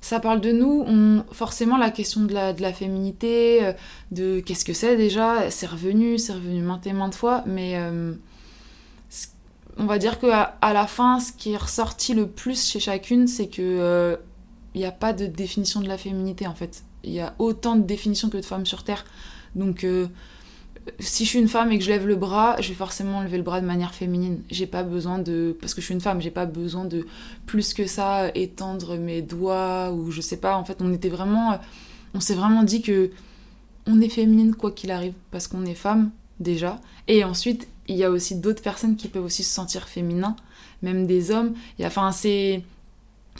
Ça 0.00 0.18
parle 0.18 0.40
de 0.40 0.50
nous, 0.50 1.22
forcément 1.32 1.76
la 1.76 1.90
question 1.90 2.22
de 2.22 2.32
la, 2.32 2.52
de 2.52 2.62
la 2.62 2.72
féminité, 2.72 3.64
euh, 3.64 3.72
de 4.12 4.40
qu'est-ce 4.40 4.64
que 4.64 4.72
c'est 4.72 4.96
déjà, 4.96 5.50
c'est 5.50 5.66
revenu, 5.66 6.18
c'est 6.18 6.32
revenu 6.32 6.62
maintes 6.62 6.86
et 6.86 6.92
maintes 6.92 7.14
fois, 7.14 7.44
mais 7.46 7.78
on 9.76 9.86
va 9.86 9.98
dire 9.98 10.18
qu'à 10.18 10.56
à 10.60 10.72
la 10.72 10.86
fin, 10.86 11.20
ce 11.20 11.32
qui 11.32 11.52
est 11.52 11.56
ressorti 11.56 12.14
le 12.14 12.26
plus 12.26 12.66
chez 12.66 12.80
chacune, 12.80 13.26
c'est 13.26 13.48
que 13.48 14.18
il 14.74 14.80
n'y 14.80 14.86
a 14.86 14.92
pas 14.92 15.12
de 15.12 15.26
définition 15.26 15.80
de 15.80 15.88
la 15.88 15.98
féminité 15.98 16.46
en 16.46 16.54
fait. 16.54 16.84
Il 17.04 17.12
y 17.12 17.20
a 17.20 17.34
autant 17.38 17.76
de 17.76 17.82
définitions 17.82 18.30
que 18.30 18.36
de 18.36 18.44
femmes 18.44 18.66
sur 18.66 18.84
Terre. 18.84 19.04
Donc 19.54 19.84
si 20.98 21.24
je 21.24 21.30
suis 21.30 21.38
une 21.38 21.48
femme 21.48 21.72
et 21.72 21.78
que 21.78 21.84
je 21.84 21.90
lève 21.90 22.06
le 22.06 22.16
bras, 22.16 22.56
je 22.60 22.68
vais 22.68 22.74
forcément 22.74 23.22
lever 23.22 23.36
le 23.36 23.42
bras 23.42 23.60
de 23.60 23.66
manière 23.66 23.94
féminine. 23.94 24.42
J'ai 24.50 24.66
pas 24.66 24.82
besoin 24.82 25.18
de. 25.18 25.56
Parce 25.60 25.74
que 25.74 25.80
je 25.80 25.86
suis 25.86 25.94
une 25.94 26.00
femme, 26.00 26.20
j'ai 26.20 26.30
pas 26.30 26.46
besoin 26.46 26.84
de 26.84 27.06
plus 27.46 27.74
que 27.74 27.86
ça 27.86 28.30
étendre 28.34 28.96
mes 28.96 29.22
doigts 29.22 29.92
ou 29.92 30.10
je 30.10 30.20
sais 30.20 30.38
pas. 30.38 30.56
En 30.56 30.64
fait, 30.64 30.78
on 30.80 30.92
était 30.92 31.08
vraiment. 31.08 31.58
On 32.14 32.20
s'est 32.20 32.34
vraiment 32.34 32.62
dit 32.62 32.82
que 32.82 33.10
on 33.86 34.00
est 34.00 34.08
féminine 34.08 34.54
quoi 34.54 34.72
qu'il 34.72 34.90
arrive 34.90 35.14
parce 35.30 35.48
qu'on 35.48 35.64
est 35.64 35.74
femme 35.74 36.10
déjà. 36.38 36.80
Et 37.08 37.24
ensuite, 37.24 37.68
il 37.88 37.96
y 37.96 38.04
a 38.04 38.10
aussi 38.10 38.36
d'autres 38.36 38.62
personnes 38.62 38.96
qui 38.96 39.08
peuvent 39.08 39.24
aussi 39.24 39.42
se 39.42 39.52
sentir 39.52 39.88
féminins, 39.88 40.36
même 40.82 41.06
des 41.06 41.30
hommes. 41.30 41.54
Il 41.78 41.82
y 41.82 41.84
a, 41.84 41.88
enfin, 41.88 42.12
c'est. 42.12 42.62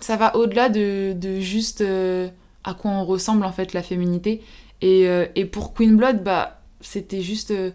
Ça 0.00 0.16
va 0.16 0.36
au-delà 0.36 0.68
de, 0.68 1.14
de 1.14 1.40
juste 1.40 1.82
euh, 1.82 2.28
à 2.64 2.74
quoi 2.74 2.90
on 2.90 3.04
ressemble 3.04 3.44
en 3.44 3.52
fait 3.52 3.72
la 3.72 3.82
féminité. 3.82 4.42
Et, 4.82 5.08
euh, 5.08 5.26
et 5.34 5.44
pour 5.44 5.74
Queen 5.74 5.96
Blood, 5.96 6.22
bah 6.22 6.59
c'était 6.80 7.22
juste 7.22 7.50
euh, 7.50 7.70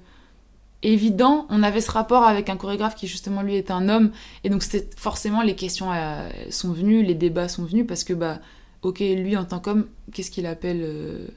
évident. 0.83 1.45
On 1.50 1.63
avait 1.63 1.81
ce 1.81 1.91
rapport 1.91 2.24
avec 2.24 2.50
un 2.50 2.57
chorégraphe 2.57 2.95
qui 2.95 3.07
justement 3.07 3.41
lui 3.41 3.55
est 3.55 3.71
un 3.71 3.89
homme. 3.89 4.12
Et 4.43 4.50
donc 4.50 4.63
c'était 4.63 4.89
forcément 4.97 5.41
les 5.41 5.55
questions 5.55 5.91
euh, 5.91 6.29
sont 6.50 6.71
venues, 6.71 7.03
les 7.03 7.15
débats 7.15 7.47
sont 7.47 7.65
venus 7.65 7.85
parce 7.88 8.03
que 8.03 8.13
bah 8.13 8.39
ok 8.81 9.00
lui 9.00 9.35
en 9.38 9.45
tant 9.45 9.59
qu'homme 9.59 9.88
qu'est-ce 10.13 10.31
qu'il 10.31 10.45
appelle 10.45 10.81
euh, 10.83 11.27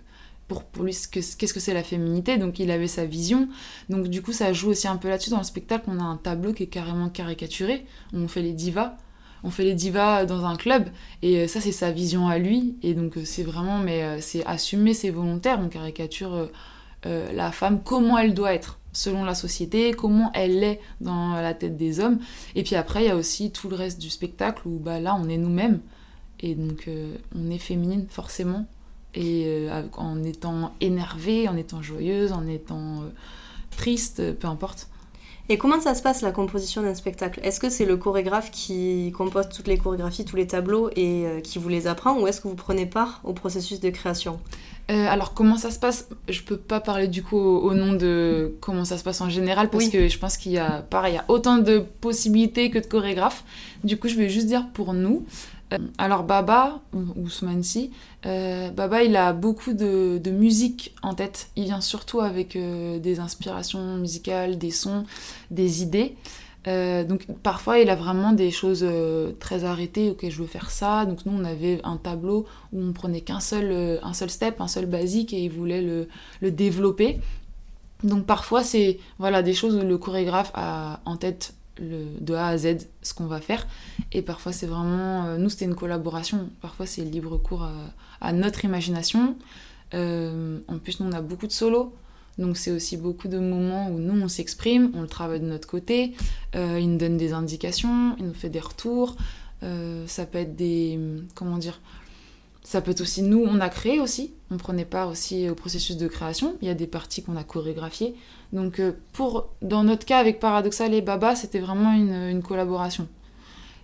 pour, 0.48 0.64
pour 0.64 0.84
lui 0.84 0.96
qu'est-ce 1.10 1.54
que 1.54 1.60
c'est 1.60 1.74
la 1.74 1.82
féminité? 1.82 2.38
Donc 2.38 2.58
il 2.58 2.70
avait 2.70 2.88
sa 2.88 3.04
vision. 3.04 3.48
Donc 3.88 4.08
du 4.08 4.22
coup 4.22 4.32
ça 4.32 4.52
joue 4.52 4.70
aussi 4.70 4.88
un 4.88 4.96
peu 4.96 5.08
là-dessus 5.08 5.30
dans 5.30 5.38
le 5.38 5.44
spectacle. 5.44 5.84
On 5.88 5.98
a 5.98 6.04
un 6.04 6.16
tableau 6.16 6.52
qui 6.52 6.64
est 6.64 6.68
carrément 6.68 7.08
caricaturé. 7.08 7.86
On 8.12 8.28
fait 8.28 8.42
les 8.42 8.52
divas. 8.52 8.96
On 9.44 9.50
fait 9.50 9.64
les 9.64 9.74
divas 9.74 10.24
dans 10.24 10.44
un 10.44 10.56
club. 10.56 10.88
Et 11.22 11.46
ça 11.48 11.60
c'est 11.60 11.72
sa 11.72 11.90
vision 11.92 12.28
à 12.28 12.38
lui. 12.38 12.76
Et 12.82 12.94
donc 12.94 13.18
c'est 13.24 13.44
vraiment 13.44 13.78
mais 13.78 14.20
c'est 14.20 14.44
assumé 14.46 14.94
c'est 14.94 15.10
volontaire. 15.10 15.60
On 15.62 15.68
caricature 15.68 16.48
euh, 17.06 17.32
la 17.32 17.52
femme, 17.52 17.80
comment 17.82 18.18
elle 18.18 18.34
doit 18.34 18.52
être 18.52 18.78
selon 18.92 19.24
la 19.24 19.34
société, 19.34 19.92
comment 19.92 20.30
elle 20.34 20.64
est 20.64 20.80
dans 21.00 21.34
la 21.34 21.54
tête 21.54 21.76
des 21.76 22.00
hommes. 22.00 22.18
Et 22.56 22.64
puis 22.64 22.74
après, 22.74 23.04
il 23.04 23.06
y 23.06 23.10
a 23.10 23.16
aussi 23.16 23.52
tout 23.52 23.68
le 23.68 23.76
reste 23.76 24.00
du 24.00 24.10
spectacle 24.10 24.66
où 24.66 24.78
bah, 24.78 24.98
là, 24.98 25.16
on 25.18 25.28
est 25.28 25.36
nous-mêmes. 25.36 25.80
Et 26.40 26.54
donc, 26.54 26.88
euh, 26.88 27.16
on 27.36 27.50
est 27.50 27.58
féminine, 27.58 28.06
forcément. 28.08 28.66
Et 29.14 29.44
euh, 29.46 29.82
en 29.96 30.24
étant 30.24 30.74
énervée, 30.80 31.48
en 31.48 31.56
étant 31.56 31.82
joyeuse, 31.82 32.32
en 32.32 32.46
étant 32.46 33.04
triste, 33.76 34.32
peu 34.34 34.48
importe. 34.48 34.88
Et 35.50 35.56
comment 35.56 35.80
ça 35.80 35.94
se 35.94 36.02
passe 36.02 36.20
la 36.20 36.32
composition 36.32 36.82
d'un 36.82 36.94
spectacle? 36.94 37.40
Est-ce 37.42 37.58
que 37.58 37.70
c'est 37.70 37.86
le 37.86 37.96
chorégraphe 37.96 38.50
qui 38.50 39.12
compose 39.16 39.48
toutes 39.48 39.66
les 39.66 39.78
chorégraphies, 39.78 40.26
tous 40.26 40.36
les 40.36 40.46
tableaux 40.46 40.90
et 40.94 41.40
qui 41.42 41.58
vous 41.58 41.70
les 41.70 41.86
apprend? 41.86 42.20
Ou 42.20 42.26
est-ce 42.26 42.42
que 42.42 42.48
vous 42.48 42.54
prenez 42.54 42.84
part 42.84 43.22
au 43.24 43.32
processus 43.32 43.80
de 43.80 43.88
création? 43.88 44.40
Euh, 44.90 45.06
alors 45.06 45.34
comment 45.34 45.58
ça 45.58 45.70
se 45.70 45.78
passe? 45.78 46.08
Je 46.28 46.40
peux 46.42 46.56
pas 46.56 46.80
parler 46.80 47.08
du 47.08 47.22
coup 47.22 47.36
au, 47.36 47.74
nom 47.74 47.92
de 47.92 48.56
comment 48.60 48.86
ça 48.86 48.96
se 48.96 49.04
passe 49.04 49.20
en 49.20 49.28
général 49.28 49.68
parce 49.68 49.88
que 49.88 50.08
je 50.08 50.18
pense 50.18 50.38
qu'il 50.38 50.52
y 50.52 50.58
a 50.58 50.80
pareil, 50.82 51.12
il 51.12 51.16
y 51.16 51.18
a 51.18 51.24
autant 51.28 51.58
de 51.58 51.84
possibilités 52.00 52.70
que 52.70 52.78
de 52.78 52.86
chorégraphes. 52.86 53.44
Du 53.84 53.98
coup, 53.98 54.08
je 54.08 54.14
vais 54.14 54.30
juste 54.30 54.46
dire 54.46 54.66
pour 54.72 54.94
nous. 54.94 55.26
Euh, 55.74 55.78
alors 55.98 56.22
Baba 56.22 56.80
ou 56.94 57.28
Soumansi, 57.28 57.90
euh, 58.24 58.70
Baba 58.70 59.02
il 59.02 59.14
a 59.16 59.34
beaucoup 59.34 59.74
de, 59.74 60.16
de, 60.16 60.30
musique 60.30 60.94
en 61.02 61.12
tête. 61.12 61.50
Il 61.56 61.64
vient 61.64 61.82
surtout 61.82 62.20
avec 62.20 62.56
des 62.56 63.20
inspirations 63.20 63.98
musicales, 63.98 64.56
des 64.56 64.70
sons, 64.70 65.04
des 65.50 65.82
idées. 65.82 66.16
Euh, 66.66 67.04
donc 67.04 67.26
parfois 67.42 67.78
il 67.78 67.88
a 67.88 67.94
vraiment 67.94 68.32
des 68.32 68.50
choses 68.50 68.80
euh, 68.82 69.32
très 69.38 69.64
arrêtées, 69.64 70.10
ok 70.10 70.28
je 70.28 70.42
veux 70.42 70.46
faire 70.48 70.70
ça. 70.70 71.06
Donc 71.06 71.24
nous 71.24 71.32
on 71.32 71.44
avait 71.44 71.80
un 71.84 71.96
tableau 71.96 72.46
où 72.72 72.82
on 72.82 72.92
prenait 72.92 73.20
qu'un 73.20 73.40
seul, 73.40 73.70
euh, 73.70 73.98
un 74.02 74.12
seul 74.12 74.28
step, 74.28 74.60
un 74.60 74.68
seul 74.68 74.86
basique 74.86 75.32
et 75.32 75.44
il 75.44 75.50
voulait 75.50 75.82
le, 75.82 76.08
le 76.40 76.50
développer. 76.50 77.20
Donc 78.02 78.26
parfois 78.26 78.62
c'est 78.62 78.98
voilà 79.18 79.42
des 79.42 79.54
choses 79.54 79.76
où 79.76 79.86
le 79.86 79.98
chorégraphe 79.98 80.50
a 80.54 81.00
en 81.04 81.16
tête 81.16 81.54
le, 81.80 82.06
de 82.20 82.34
A 82.34 82.48
à 82.48 82.58
Z 82.58 82.88
ce 83.02 83.14
qu'on 83.14 83.26
va 83.26 83.40
faire. 83.40 83.66
Et 84.12 84.22
parfois 84.22 84.52
c'est 84.52 84.66
vraiment, 84.66 85.36
nous 85.38 85.48
c'était 85.48 85.64
une 85.64 85.76
collaboration, 85.76 86.48
parfois 86.60 86.86
c'est 86.86 87.02
libre 87.02 87.38
cours 87.38 87.62
à, 87.62 87.72
à 88.20 88.32
notre 88.32 88.64
imagination. 88.64 89.36
en 89.94 90.78
plus 90.82 91.00
nous 91.00 91.06
on 91.08 91.12
a 91.12 91.22
beaucoup 91.22 91.46
de 91.46 91.52
solos. 91.52 91.92
Donc 92.38 92.56
c'est 92.56 92.70
aussi 92.70 92.96
beaucoup 92.96 93.28
de 93.28 93.38
moments 93.38 93.88
où 93.88 93.98
nous 93.98 94.20
on 94.20 94.28
s'exprime, 94.28 94.92
on 94.94 95.02
le 95.02 95.08
travaille 95.08 95.40
de 95.40 95.46
notre 95.46 95.68
côté, 95.68 96.14
euh, 96.54 96.78
il 96.80 96.92
nous 96.92 96.98
donne 96.98 97.16
des 97.16 97.32
indications, 97.32 98.14
il 98.18 98.26
nous 98.26 98.34
fait 98.34 98.48
des 98.48 98.60
retours, 98.60 99.16
euh, 99.62 100.06
ça 100.06 100.24
peut 100.24 100.38
être 100.38 100.54
des... 100.54 100.98
comment 101.34 101.58
dire 101.58 101.80
ça 102.68 102.82
peut 102.82 102.90
être 102.90 103.00
aussi 103.00 103.22
nous, 103.22 103.42
on 103.48 103.60
a 103.60 103.70
créé 103.70 103.98
aussi, 103.98 104.34
on 104.50 104.58
prenait 104.58 104.84
part 104.84 105.08
aussi 105.08 105.48
au 105.48 105.54
processus 105.54 105.96
de 105.96 106.06
création, 106.06 106.54
il 106.60 106.68
y 106.68 106.70
a 106.70 106.74
des 106.74 106.86
parties 106.86 107.22
qu'on 107.22 107.36
a 107.36 107.42
chorégraphiées. 107.42 108.14
Donc 108.52 108.78
euh, 108.78 108.92
pour, 109.14 109.48
dans 109.62 109.84
notre 109.84 110.04
cas 110.04 110.18
avec 110.18 110.38
Paradoxal 110.38 110.92
et 110.92 111.00
Baba, 111.00 111.34
c'était 111.34 111.60
vraiment 111.60 111.94
une, 111.94 112.42
collaboration 112.42 113.08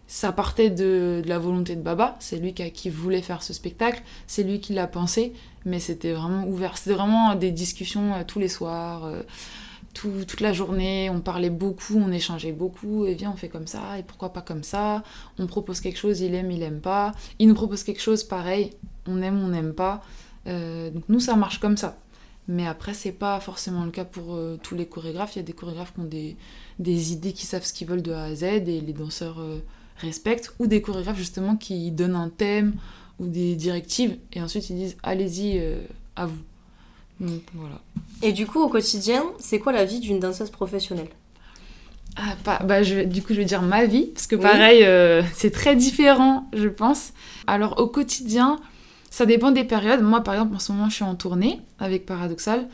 ça 0.07 0.33
partait 0.33 0.71
de, 0.71 1.23
la 1.27 1.39
volonté 1.39 1.77
de 1.77 1.81
Baba, 1.81 2.17
c'est 2.21 2.37
lui 2.37 2.53
qui, 2.53 2.71
qui, 2.73 2.91
voulait 2.91 3.23
faire 3.23 3.43
ce 3.43 3.53
spectacle, 3.53 4.03
c'est 4.27 4.43
lui 4.43 4.61
qui 4.61 4.75
l'a 4.75 4.87
pensé, 4.87 5.33
mais 5.65 5.81
c'était 5.81 6.13
vraiment 6.13 6.47
ouvert. 6.47 6.77
C'était 6.77 6.95
vraiment 6.95 7.35
des 7.35 7.51
discussions 7.51 8.15
euh, 8.15 8.23
tous 8.27 8.39
les 8.39 8.49
soirs, 8.49 9.05
euh, 9.07 9.23
toute 9.95 10.41
la 10.41 10.53
journée. 10.53 11.09
On 11.11 11.21
parlait 11.21 11.51
beaucoup, 11.51 11.97
on 11.97 12.13
échangeait 12.13 12.53
beaucoup. 12.53 13.07
Et 13.07 13.15
viens, 13.15 13.31
on 13.33 13.37
fait 13.37 13.49
comme 13.49 13.67
ça, 13.67 13.99
et 13.99 14.03
pourquoi 14.03 14.33
pas 14.33 14.43
comme 14.43 14.63
ça? 14.63 15.03
On 15.39 15.47
propose 15.47 15.81
quelque 15.81 15.99
chose, 15.99 16.21
il 16.21 16.35
aime, 16.35 16.51
il 16.51 16.63
aime 16.63 16.81
pas. 16.81 17.13
Il 17.39 17.49
nous 17.49 17.55
propose 17.55 17.83
quelque 17.83 18.03
chose, 18.03 18.25
pareil, 18.25 18.73
on 19.07 19.23
aime, 19.23 19.43
on 19.43 19.49
n'aime 19.49 19.73
pas. 19.73 20.03
Euh, 20.47 20.91
donc 20.91 21.05
nous, 21.09 21.21
ça 21.21 21.37
marche 21.37 21.61
comme 21.61 21.77
ça. 21.77 21.99
Mais 22.47 22.67
après, 22.67 22.93
c'est 22.93 23.13
pas 23.13 23.41
forcément 23.41 23.87
le 23.87 23.91
cas 23.91 24.05
pour 24.05 24.39
tous 24.63 24.75
les 24.75 24.85
chorégraphes. 24.85 25.35
Il 25.35 25.39
y 25.39 25.41
a 25.41 25.45
des 25.45 25.55
chorégraphes 25.55 25.95
qui 25.95 26.01
ont 26.01 26.05
des, 26.05 26.37
des 26.79 27.13
idées, 27.15 27.33
qui 27.33 27.47
savent 27.47 27.65
ce 27.65 27.73
qu'ils 27.73 27.89
veulent 27.89 28.03
de 28.03 28.13
A 28.13 28.25
à 28.25 28.35
Z, 28.35 28.43
et 28.43 28.61
les 28.83 28.93
danseurs 28.93 29.39
respectent. 29.99 30.55
Ou 30.59 30.67
des 30.67 30.83
chorégraphes, 30.83 31.19
justement, 31.19 31.57
qui 31.57 31.91
donnent 31.91 32.17
un 32.17 32.29
thème 32.29 32.75
ou 33.19 33.27
des 33.27 33.55
directives 33.55 34.17
et 34.33 34.43
ensuite 34.43 34.71
ils 34.71 34.77
disent 34.77 34.97
allez-y 35.03 35.59
euh, 35.59 35.79
à 36.17 36.27
vous. 36.27 36.43
Donc 37.21 37.43
voilà. 37.55 37.81
Et 38.23 38.33
du 38.33 38.47
coup 38.47 38.61
au 38.61 38.69
quotidien, 38.69 39.23
c'est 39.39 39.59
quoi 39.59 39.73
la 39.73 39.85
vie 39.85 40.01
d'une 40.01 40.19
danseuse 40.19 40.51
professionnelle? 40.51 41.09
Ah, 42.17 42.37
pas, 42.45 42.61
bah, 42.63 42.85
je, 42.85 43.01
du 43.01 43.23
coup, 43.23 43.35
je 43.35 43.39
vais 43.39 43.45
dire 43.45 43.63
ma 43.63 43.87
vie, 43.87 44.07
parce 44.15 44.29
que 44.29 44.37
pareil, 44.37 44.85
euh, 44.85 45.21
c'est 45.35 45.51
très 45.51 45.75
différent, 45.75 46.49
je 46.53 46.69
pense. 46.69 47.13
Alors, 47.49 47.81
au 47.81 47.89
quotidien, 47.89 48.61
ça 49.11 49.27
dépend 49.27 49.51
des 49.51 49.65
périodes. 49.65 50.01
Moi, 50.01 50.21
par 50.21 50.35
exemple, 50.35 50.55
en 50.55 50.59
ce 50.61 50.71
moment, 50.71 50.89
je 50.89 50.95
suis 50.95 51.05
en 51.05 51.17
tournée 51.17 51.61
avec 51.81 52.07
Paradoxal. 52.07 52.69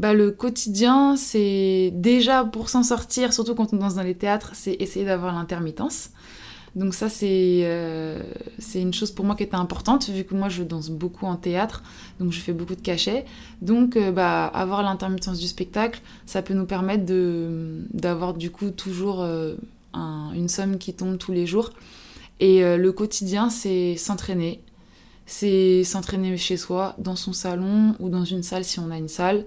Bah, 0.00 0.14
le 0.14 0.30
quotidien, 0.30 1.14
c'est 1.14 1.90
déjà 1.92 2.46
pour 2.46 2.70
s'en 2.70 2.82
sortir, 2.82 3.34
surtout 3.34 3.54
quand 3.54 3.74
on 3.74 3.76
danse 3.76 3.96
dans 3.96 4.02
les 4.02 4.14
théâtres, 4.14 4.52
c'est 4.54 4.72
essayer 4.80 5.04
d'avoir 5.04 5.34
l'intermittence. 5.34 6.08
Donc 6.74 6.94
ça, 6.94 7.08
euh, 7.22 8.22
c'est 8.58 8.80
une 8.80 8.94
chose 8.94 9.10
pour 9.10 9.26
moi 9.26 9.34
qui 9.34 9.42
était 9.42 9.56
importante, 9.56 10.08
vu 10.08 10.24
que 10.24 10.34
moi, 10.34 10.48
je 10.48 10.62
danse 10.62 10.88
beaucoup 10.88 11.26
en 11.26 11.36
théâtre, 11.36 11.82
donc 12.18 12.32
je 12.32 12.40
fais 12.40 12.54
beaucoup 12.54 12.74
de 12.76 12.80
cachets. 12.80 13.26
Donc, 13.60 13.94
euh, 13.94 14.10
bah, 14.10 14.46
avoir 14.46 14.82
l'intermittence 14.82 15.38
du 15.38 15.46
spectacle, 15.46 16.00
ça 16.24 16.40
peut 16.40 16.54
nous 16.54 16.64
permettre 16.64 17.04
d'avoir 17.92 18.32
du 18.32 18.50
coup 18.50 18.70
toujours 18.70 19.20
euh, 19.20 19.54
une 19.92 20.48
somme 20.48 20.78
qui 20.78 20.94
tombe 20.94 21.18
tous 21.18 21.32
les 21.32 21.44
jours. 21.44 21.72
Et 22.38 22.62
le 22.62 22.90
quotidien, 22.92 23.50
c'est 23.50 23.96
s'entraîner. 23.96 24.62
C'est 25.26 25.84
s'entraîner 25.84 26.38
chez 26.38 26.56
soi, 26.56 26.94
dans 26.96 27.16
son 27.16 27.34
salon 27.34 27.94
ou 28.00 28.08
dans 28.08 28.24
une 28.24 28.42
salle 28.42 28.64
si 28.64 28.78
on 28.80 28.90
a 28.90 28.96
une 28.96 29.08
salle. 29.08 29.44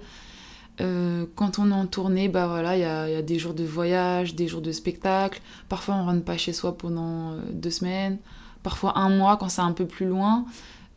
Euh, 0.82 1.26
quand 1.36 1.60
on 1.60 1.70
est 1.70 1.74
en 1.74 1.86
tournée, 1.86 2.30
bah 2.30 2.48
voilà, 2.48 2.76
il 2.76 2.82
y 2.82 3.16
a, 3.16 3.22
des 3.22 3.38
jours 3.38 3.54
de 3.54 3.64
voyage, 3.64 4.36
des 4.36 4.48
jours 4.48 4.62
de 4.62 4.72
spectacle. 4.72 5.42
Parfois, 5.70 5.96
on 5.96 6.06
rentre 6.06 6.24
pas 6.24 6.38
chez 6.38 6.54
soi 6.54 6.78
pendant 6.78 7.34
euh, 7.34 7.40
deux 7.52 7.70
semaines. 7.70 8.18
Parfois, 8.64 8.98
un 8.98 9.10
mois 9.10 9.38
quand 9.38 9.50
c'est 9.50 9.62
un 9.62 9.74
peu 9.74 9.86
plus 9.86 10.08
loin. 10.08 10.46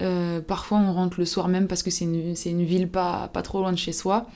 Euh, 0.02 0.40
parfois, 0.40 0.78
on 0.78 0.92
rentre 0.92 1.18
le 1.18 1.26
soir 1.26 1.48
même 1.48 1.68
parce 1.68 1.82
que 1.82 1.90
c'est 1.90 2.04
une, 2.04 2.34
une, 2.44 2.64
ville 2.64 2.88
pas, 2.88 3.28
pas 3.28 3.42
trop 3.42 3.60
loin 3.60 3.72
de 3.72 3.78
chez 3.78 3.92
soi. 3.92 4.26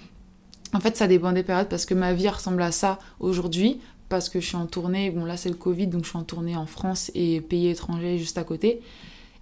En 0.73 0.81
fait, 0.81 0.97
ça 0.97 1.07
dépend 1.07 1.33
des 1.33 1.43
périodes 1.43 1.69
parce 1.69 1.87
que 1.87 1.95
ma 1.95 2.13
vie 2.13 2.29
ressemble 2.29 2.63
à 2.63 2.73
ça 2.73 2.99
aujourd'hui. 3.19 3.81
Parce 4.09 4.29
que 4.29 4.41
je 4.41 4.47
suis 4.47 4.57
en 4.57 4.67
tournée, 4.67 5.13
bon 5.13 5.25
là 5.25 5.37
c'est 5.37 5.49
le 5.49 5.55
Covid, 5.55 5.87
donc 5.87 6.03
je 6.03 6.09
suis 6.09 6.19
en 6.19 6.25
tournée 6.25 6.57
en 6.57 6.67
France 6.67 7.13
et 7.15 7.41
pays 7.41 7.69
étrangers 7.69 8.19
juste 8.19 8.39
à 8.39 8.43
côté. 8.43 8.83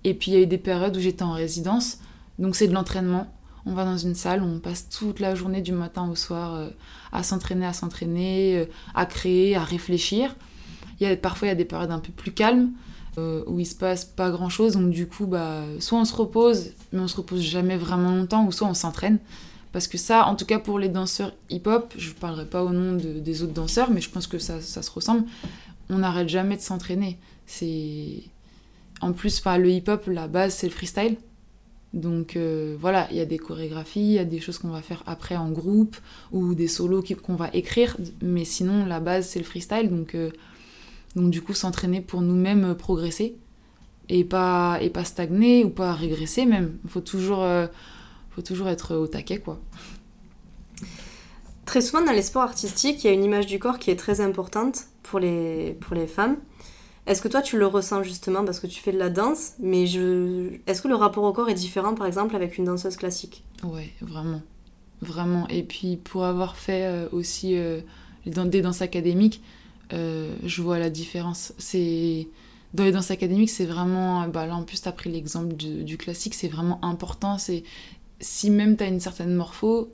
Et 0.04 0.12
puis 0.12 0.30
il 0.30 0.34
y 0.34 0.36
a 0.36 0.40
eu 0.40 0.46
des 0.46 0.58
périodes 0.58 0.94
où 0.94 1.00
j'étais 1.00 1.22
en 1.22 1.32
résidence, 1.32 2.00
donc 2.38 2.54
c'est 2.54 2.68
de 2.68 2.74
l'entraînement 2.74 3.32
on 3.68 3.74
va 3.74 3.84
dans 3.84 3.98
une 3.98 4.14
salle, 4.14 4.42
on 4.42 4.58
passe 4.58 4.88
toute 4.88 5.20
la 5.20 5.34
journée 5.34 5.60
du 5.60 5.72
matin 5.72 6.08
au 6.08 6.16
soir 6.16 6.54
euh, 6.54 6.70
à 7.12 7.22
s'entraîner, 7.22 7.66
à 7.66 7.74
s'entraîner, 7.74 8.58
euh, 8.58 8.64
à 8.94 9.04
créer, 9.04 9.56
à 9.56 9.62
réfléchir. 9.62 10.34
Il 10.98 11.06
y 11.06 11.10
a, 11.10 11.14
parfois, 11.16 11.48
il 11.48 11.50
y 11.50 11.52
a 11.52 11.56
des 11.56 11.66
périodes 11.66 11.90
un 11.90 11.98
peu 11.98 12.10
plus 12.10 12.32
calmes 12.32 12.70
euh, 13.18 13.44
où 13.46 13.60
il 13.60 13.66
se 13.66 13.74
passe 13.74 14.04
pas 14.06 14.30
grand 14.30 14.48
chose. 14.48 14.72
Donc, 14.72 14.90
du 14.90 15.06
coup, 15.06 15.26
bah, 15.26 15.62
soit 15.80 15.98
on 15.98 16.04
se 16.06 16.14
repose, 16.14 16.70
mais 16.92 17.00
on 17.00 17.08
se 17.08 17.16
repose 17.16 17.42
jamais 17.42 17.76
vraiment 17.76 18.10
longtemps, 18.10 18.46
ou 18.46 18.52
soit 18.52 18.66
on 18.66 18.74
s'entraîne. 18.74 19.18
Parce 19.72 19.86
que 19.86 19.98
ça, 19.98 20.26
en 20.26 20.34
tout 20.34 20.46
cas 20.46 20.58
pour 20.58 20.78
les 20.78 20.88
danseurs 20.88 21.32
hip-hop, 21.50 21.92
je 21.98 22.08
ne 22.08 22.14
parlerai 22.14 22.46
pas 22.46 22.64
au 22.64 22.70
nom 22.70 22.96
des 22.96 23.42
autres 23.42 23.52
danseurs, 23.52 23.90
mais 23.90 24.00
je 24.00 24.08
pense 24.08 24.26
que 24.26 24.38
ça, 24.38 24.62
ça 24.62 24.80
se 24.80 24.90
ressemble. 24.90 25.24
On 25.90 25.98
n'arrête 25.98 26.30
jamais 26.30 26.56
de 26.56 26.62
s'entraîner. 26.62 27.18
C'est 27.46 28.22
en 29.00 29.12
plus, 29.12 29.42
le 29.44 29.70
hip-hop, 29.70 30.06
la 30.06 30.26
base, 30.26 30.54
c'est 30.54 30.66
le 30.66 30.72
freestyle. 30.72 31.16
Donc 31.94 32.36
euh, 32.36 32.76
voilà, 32.78 33.08
il 33.10 33.16
y 33.16 33.20
a 33.20 33.24
des 33.24 33.38
chorégraphies, 33.38 34.00
il 34.00 34.12
y 34.12 34.18
a 34.18 34.24
des 34.24 34.40
choses 34.40 34.58
qu'on 34.58 34.68
va 34.68 34.82
faire 34.82 35.02
après 35.06 35.36
en 35.36 35.50
groupe 35.50 35.96
ou 36.32 36.54
des 36.54 36.68
solos 36.68 37.02
qu'on 37.22 37.34
va 37.34 37.48
écrire, 37.54 37.96
mais 38.20 38.44
sinon 38.44 38.84
la 38.84 39.00
base 39.00 39.28
c'est 39.28 39.38
le 39.38 39.44
freestyle, 39.46 39.88
donc, 39.88 40.14
euh, 40.14 40.30
donc 41.16 41.30
du 41.30 41.40
coup 41.40 41.54
s'entraîner 41.54 42.02
pour 42.02 42.20
nous-mêmes 42.20 42.64
euh, 42.64 42.74
progresser 42.74 43.36
et 44.10 44.24
pas, 44.24 44.78
et 44.82 44.90
pas 44.90 45.04
stagner 45.04 45.64
ou 45.64 45.70
pas 45.70 45.94
régresser 45.94 46.44
même. 46.44 46.78
Il 46.84 46.90
faut 46.90 47.00
toujours, 47.00 47.46
faut 48.30 48.40
toujours 48.40 48.68
être 48.68 48.96
au 48.96 49.06
taquet 49.06 49.38
quoi. 49.38 49.60
Très 51.66 51.82
souvent 51.82 52.02
dans 52.02 52.12
les 52.12 52.22
sports 52.22 52.42
artistiques, 52.42 53.04
il 53.04 53.08
y 53.08 53.10
a 53.10 53.12
une 53.12 53.24
image 53.24 53.44
du 53.44 53.58
corps 53.58 53.78
qui 53.78 53.90
est 53.90 53.96
très 53.96 54.22
importante 54.22 54.84
pour 55.02 55.18
les, 55.18 55.76
pour 55.80 55.94
les 55.94 56.06
femmes. 56.06 56.38
Est-ce 57.08 57.22
que 57.22 57.28
toi 57.28 57.40
tu 57.40 57.58
le 57.58 57.66
ressens 57.66 58.02
justement 58.02 58.44
parce 58.44 58.60
que 58.60 58.66
tu 58.66 58.80
fais 58.80 58.92
de 58.92 58.98
la 58.98 59.08
danse, 59.08 59.52
mais 59.58 59.86
je... 59.86 60.50
est-ce 60.66 60.82
que 60.82 60.88
le 60.88 60.94
rapport 60.94 61.24
au 61.24 61.32
corps 61.32 61.48
est 61.48 61.54
différent 61.54 61.94
par 61.94 62.06
exemple 62.06 62.36
avec 62.36 62.58
une 62.58 62.66
danseuse 62.66 62.96
classique? 62.96 63.44
Ouais, 63.64 63.90
vraiment. 64.02 64.42
Vraiment. 65.00 65.48
Et 65.48 65.62
puis 65.62 65.96
pour 65.96 66.26
avoir 66.26 66.56
fait 66.56 66.84
euh, 66.84 67.08
aussi 67.12 67.56
euh, 67.56 67.80
des 68.26 68.60
danses 68.60 68.82
académiques, 68.82 69.40
euh, 69.94 70.36
je 70.44 70.60
vois 70.60 70.78
la 70.78 70.90
différence. 70.90 71.54
C'est 71.56 72.28
dans 72.74 72.84
les 72.84 72.92
danses 72.92 73.10
académiques, 73.10 73.50
c'est 73.50 73.64
vraiment. 73.64 74.28
Bah 74.28 74.46
là, 74.46 74.54
en 74.54 74.62
plus, 74.62 74.82
tu 74.82 74.88
as 74.88 74.92
pris 74.92 75.10
l'exemple 75.10 75.54
du, 75.54 75.96
classique, 75.96 76.34
c'est 76.34 76.48
vraiment 76.48 76.78
important. 76.84 77.38
Si 78.20 78.50
même 78.50 78.76
tu 78.76 78.84
as 78.84 78.88
une 78.88 79.00
certaine 79.00 79.34
morpho, 79.34 79.88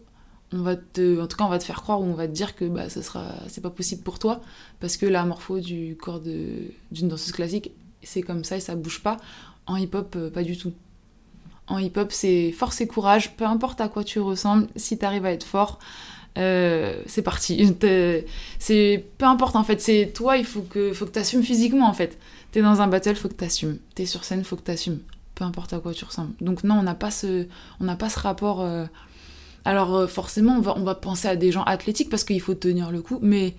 on 0.54 0.62
va 0.62 0.76
te, 0.76 1.20
en 1.20 1.26
tout 1.26 1.36
cas, 1.36 1.44
on 1.44 1.48
va 1.48 1.58
te 1.58 1.64
faire 1.64 1.82
croire 1.82 2.00
ou 2.00 2.04
on 2.04 2.14
va 2.14 2.28
te 2.28 2.32
dire 2.32 2.54
que 2.54 2.64
bah, 2.64 2.88
ce 2.88 3.02
sera, 3.02 3.24
c'est 3.48 3.60
pas 3.60 3.70
possible 3.70 4.02
pour 4.02 4.20
toi 4.20 4.40
parce 4.80 4.96
que 4.96 5.04
la 5.04 5.24
morpho 5.24 5.58
du 5.58 5.96
corps 6.00 6.20
de, 6.20 6.70
d'une 6.92 7.08
danseuse 7.08 7.32
classique, 7.32 7.72
c'est 8.02 8.22
comme 8.22 8.44
ça 8.44 8.56
et 8.56 8.60
ça 8.60 8.76
bouge 8.76 9.00
pas. 9.00 9.16
En 9.66 9.76
hip-hop, 9.76 10.14
euh, 10.16 10.30
pas 10.30 10.44
du 10.44 10.56
tout. 10.56 10.72
En 11.66 11.78
hip-hop, 11.78 12.12
c'est 12.12 12.52
force 12.52 12.80
et 12.80 12.86
courage, 12.86 13.36
peu 13.36 13.44
importe 13.44 13.80
à 13.80 13.88
quoi 13.88 14.04
tu 14.04 14.20
ressembles, 14.20 14.68
si 14.76 14.96
tu 14.96 15.04
arrives 15.04 15.26
à 15.26 15.32
être 15.32 15.44
fort, 15.44 15.80
euh, 16.38 17.02
c'est 17.06 17.22
parti. 17.22 17.74
c'est 18.58 19.04
peu 19.18 19.24
importe 19.24 19.56
en 19.56 19.64
fait, 19.64 19.80
c'est 19.80 20.12
toi, 20.14 20.36
il 20.36 20.44
faut 20.44 20.62
que 20.62 20.92
faut 20.92 21.06
que 21.06 21.10
t'assumes 21.10 21.42
physiquement 21.42 21.88
en 21.88 21.94
fait. 21.94 22.16
T'es 22.52 22.62
dans 22.62 22.80
un 22.80 22.86
battle, 22.86 23.16
faut 23.16 23.28
que 23.28 23.34
t'assumes. 23.34 23.78
T'es 23.96 24.06
sur 24.06 24.22
scène, 24.22 24.44
faut 24.44 24.56
que 24.56 24.62
t'assumes. 24.62 25.00
Peu 25.34 25.42
importe 25.42 25.72
à 25.72 25.80
quoi 25.80 25.92
tu 25.94 26.04
ressembles. 26.04 26.34
Donc 26.40 26.62
non, 26.62 26.76
on 26.76 26.82
n'a 26.84 26.94
pas 26.94 27.10
ce, 27.10 27.46
pas 27.98 28.08
ce 28.08 28.20
rapport. 28.20 28.60
Euh, 28.60 28.84
alors 29.64 29.94
euh, 29.94 30.06
forcément, 30.06 30.56
on 30.56 30.60
va, 30.60 30.74
on 30.76 30.82
va 30.82 30.94
penser 30.94 31.28
à 31.28 31.36
des 31.36 31.50
gens 31.50 31.62
athlétiques 31.62 32.10
parce 32.10 32.24
qu'il 32.24 32.40
faut 32.40 32.54
tenir 32.54 32.90
le 32.90 33.00
coup, 33.00 33.18
mais, 33.22 33.54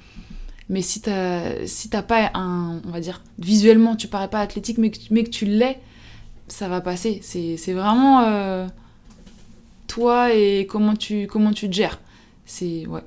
mais 0.70 0.82
si 0.82 1.02
t'as 1.02 1.66
si 1.66 1.90
pas 1.90 2.32
un, 2.34 2.82
on 2.86 2.92
va 2.92 3.00
dire, 3.00 3.24
visuellement, 3.40 3.96
tu 3.96 4.08
parais 4.08 4.30
pas 4.30 4.40
athlétique, 4.40 4.78
mais 4.78 4.92
que, 4.92 5.00
mais 5.10 5.24
que 5.24 5.30
tu 5.30 5.46
l'es, 5.46 5.80
ça 6.48 6.68
va 6.68 6.82
passer. 6.82 7.22
C'est 7.24 7.74
vraiment 7.74 8.22
euh, 8.22 8.68
toi 9.88 10.34
et 10.34 10.68
comment 10.70 10.96
tu, 10.96 11.28
comment 11.28 11.54
tu 11.54 11.70
te 11.70 11.74
gères. 11.74 12.00
C'est, 12.46 12.86
ouais. 12.86 13.02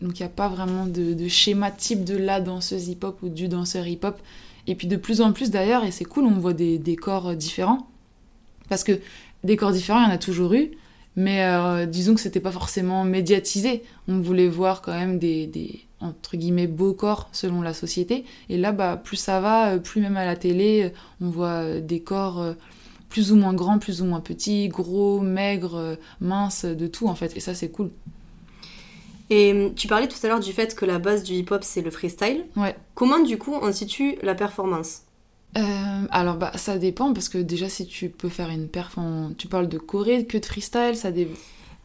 Donc 0.00 0.20
il 0.20 0.22
n'y 0.22 0.26
a 0.26 0.30
pas 0.30 0.48
vraiment 0.48 0.86
de, 0.86 1.26
schéma 1.26 1.72
type 1.72 2.04
de 2.04 2.16
la 2.16 2.40
danseuse 2.40 2.86
hip-hop 2.86 3.18
ou 3.22 3.28
du 3.28 3.48
danseur 3.48 3.84
hip-hop. 3.84 4.20
Et 4.68 4.76
puis 4.76 4.86
de 4.86 4.96
plus 4.96 5.22
en 5.22 5.32
plus 5.32 5.50
d'ailleurs, 5.50 5.84
et 5.84 5.90
c'est 5.90 6.04
cool, 6.04 6.24
on 6.24 6.38
voit 6.38 6.52
des, 6.52 6.78
des 6.78 6.94
corps 6.94 7.34
différents. 7.34 7.88
Parce 8.68 8.84
que 8.84 9.00
des 9.42 9.56
corps 9.56 9.72
différents, 9.72 10.00
il 10.02 10.04
y 10.04 10.06
en 10.06 10.14
a 10.14 10.18
toujours 10.18 10.52
eu. 10.52 10.70
Mais 11.18 11.42
euh, 11.42 11.84
disons 11.84 12.14
que 12.14 12.20
c'était 12.20 12.38
pas 12.38 12.52
forcément 12.52 13.02
médiatisé. 13.02 13.82
On 14.06 14.20
voulait 14.20 14.46
voir 14.46 14.82
quand 14.82 14.92
même 14.92 15.18
des, 15.18 15.48
des, 15.48 15.80
entre 15.98 16.36
guillemets 16.36 16.68
beaux 16.68 16.94
corps 16.94 17.28
selon 17.32 17.60
la 17.60 17.74
société. 17.74 18.24
Et 18.48 18.56
là, 18.56 18.70
bah, 18.70 18.96
plus 19.02 19.16
ça 19.16 19.40
va, 19.40 19.72
euh, 19.72 19.78
plus 19.80 20.00
même 20.00 20.16
à 20.16 20.24
la 20.24 20.36
télé, 20.36 20.84
euh, 20.84 20.96
on 21.20 21.28
voit 21.28 21.80
des 21.80 21.98
corps 21.98 22.54
plus 23.08 23.32
ou 23.32 23.36
moins 23.36 23.52
grands, 23.52 23.80
plus 23.80 24.00
ou 24.00 24.04
moins 24.04 24.20
petits, 24.20 24.68
gros, 24.68 25.18
maigres, 25.18 25.96
minces, 26.20 26.64
de 26.64 26.86
tout 26.86 27.08
en 27.08 27.16
fait. 27.16 27.36
Et 27.36 27.40
ça, 27.40 27.52
c'est 27.52 27.70
cool. 27.70 27.90
Et 29.28 29.72
tu 29.74 29.88
parlais 29.88 30.06
tout 30.06 30.18
à 30.22 30.28
l'heure 30.28 30.38
du 30.38 30.52
fait 30.52 30.76
que 30.76 30.84
la 30.84 31.00
base 31.00 31.24
du 31.24 31.32
hip-hop, 31.32 31.64
c'est 31.64 31.82
le 31.82 31.90
freestyle. 31.90 32.44
Ouais. 32.56 32.76
Comment 32.94 33.18
du 33.18 33.38
coup 33.38 33.56
on 33.60 33.72
situe 33.72 34.18
la 34.22 34.36
performance? 34.36 35.02
Euh, 35.56 36.06
alors 36.10 36.36
bah 36.36 36.52
ça 36.56 36.76
dépend 36.76 37.14
parce 37.14 37.28
que 37.28 37.38
déjà 37.38 37.68
si 37.68 37.86
tu 37.86 38.10
peux 38.10 38.28
faire 38.28 38.50
une 38.50 38.68
perf 38.68 38.96
tu 39.38 39.48
parles 39.48 39.68
de 39.68 39.78
Corée 39.78 40.26
que 40.26 40.36
de 40.36 40.44
freestyle 40.44 40.94
ça 40.94 41.10
dé... 41.10 41.28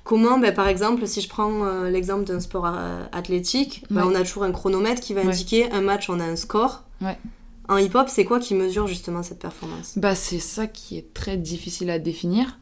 Comment? 0.03 0.37
Ben, 0.37 0.53
Par 0.53 0.67
exemple, 0.67 1.07
si 1.07 1.21
je 1.21 1.29
prends 1.29 1.63
euh, 1.63 1.89
l'exemple 1.89 2.25
d'un 2.25 2.41
sport 2.41 2.65
euh, 2.65 3.05
athlétique, 3.13 3.85
ben, 3.89 4.05
on 4.05 4.13
a 4.15 4.23
toujours 4.23 4.43
un 4.43 4.51
chronomètre 4.51 5.01
qui 5.01 5.13
va 5.13 5.21
indiquer 5.21 5.71
un 5.71 5.79
match, 5.79 6.09
on 6.09 6.19
a 6.19 6.25
un 6.25 6.35
score. 6.35 6.83
Ouais. 6.99 7.17
En 7.69 7.77
hip-hop, 7.77 8.09
c'est 8.09 8.25
quoi 8.25 8.41
qui 8.41 8.53
mesure 8.53 8.85
justement 8.85 9.23
cette 9.23 9.39
performance? 9.39 9.97
Bah 9.97 10.13
c'est 10.13 10.39
ça 10.39 10.67
qui 10.67 10.97
est 10.97 11.13
très 11.13 11.37
difficile 11.37 11.89
à 11.89 11.99
définir. 11.99 12.59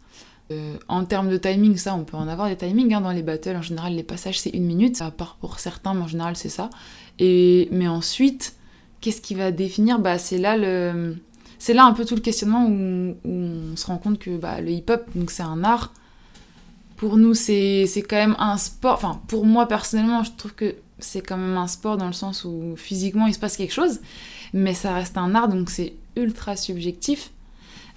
en 0.88 1.04
termes 1.06 1.30
de 1.30 1.38
timing, 1.38 1.78
ça, 1.78 1.96
on 1.96 2.04
peut 2.04 2.18
en 2.18 2.28
avoir 2.28 2.48
des 2.48 2.58
timings 2.58 2.94
hein, 2.94 3.02
dans 3.02 3.12
les 3.12 3.24
battles. 3.24 3.56
En 3.56 3.64
général, 3.64 3.96
les 3.96 4.04
passages, 4.04 4.40
c'est 4.40 4.52
une 4.52 4.66
minute, 4.66 5.02
à 5.02 5.10
part 5.10 5.38
pour 5.42 5.60
certains, 5.60 5.96
mais 5.96 6.04
en 6.04 6.08
général, 6.08 6.36
c'est 6.36 6.50
ça. 6.50 6.70
Et... 7.18 7.70
Mais 7.72 7.88
ensuite, 7.88 8.54
qu'est-ce 9.02 9.22
qui 9.22 9.36
va 9.36 9.52
définir 9.52 10.00
bah, 10.00 10.18
C'est 10.18 10.38
là 10.38 10.56
un 10.56 11.94
peu 11.94 12.06
tout 12.06 12.16
le 12.16 12.22
questionnement 12.22 12.68
où, 12.68 13.16
on 13.26 13.76
se 13.76 13.86
rend 13.88 13.98
compte 13.98 14.20
que 14.20 14.38
bah, 14.38 14.62
le 14.62 14.72
hip-hop, 14.72 15.06
donc 15.16 15.32
c'est 15.32 15.44
un 15.44 15.64
art. 15.64 15.94
Pour 16.96 17.18
nous, 17.18 17.34
c'est 17.34 17.88
quand 18.08 18.16
même 18.16 18.36
un 18.38 18.58
sport. 18.58 18.94
Enfin, 18.94 19.20
pour 19.28 19.46
moi 19.46 19.68
personnellement, 19.68 20.24
je 20.24 20.32
trouve 20.38 20.54
que 20.54 20.76
c'est 21.00 21.22
quand 21.22 21.38
même 21.38 21.58
un 21.58 21.68
sport 21.68 21.98
dans 21.98 22.08
le 22.08 22.14
sens 22.14 22.46
où 22.46 22.76
physiquement 22.78 23.28
il 23.28 23.34
se 23.34 23.40
passe 23.40 23.58
quelque 23.58 23.74
chose, 23.74 24.00
mais 24.54 24.74
ça 24.74 24.94
reste 24.94 25.18
un 25.18 25.34
art, 25.36 25.48
donc 25.48 25.70
c'est 25.70 25.94
ultra 26.16 26.56
subjectif. 26.56 27.32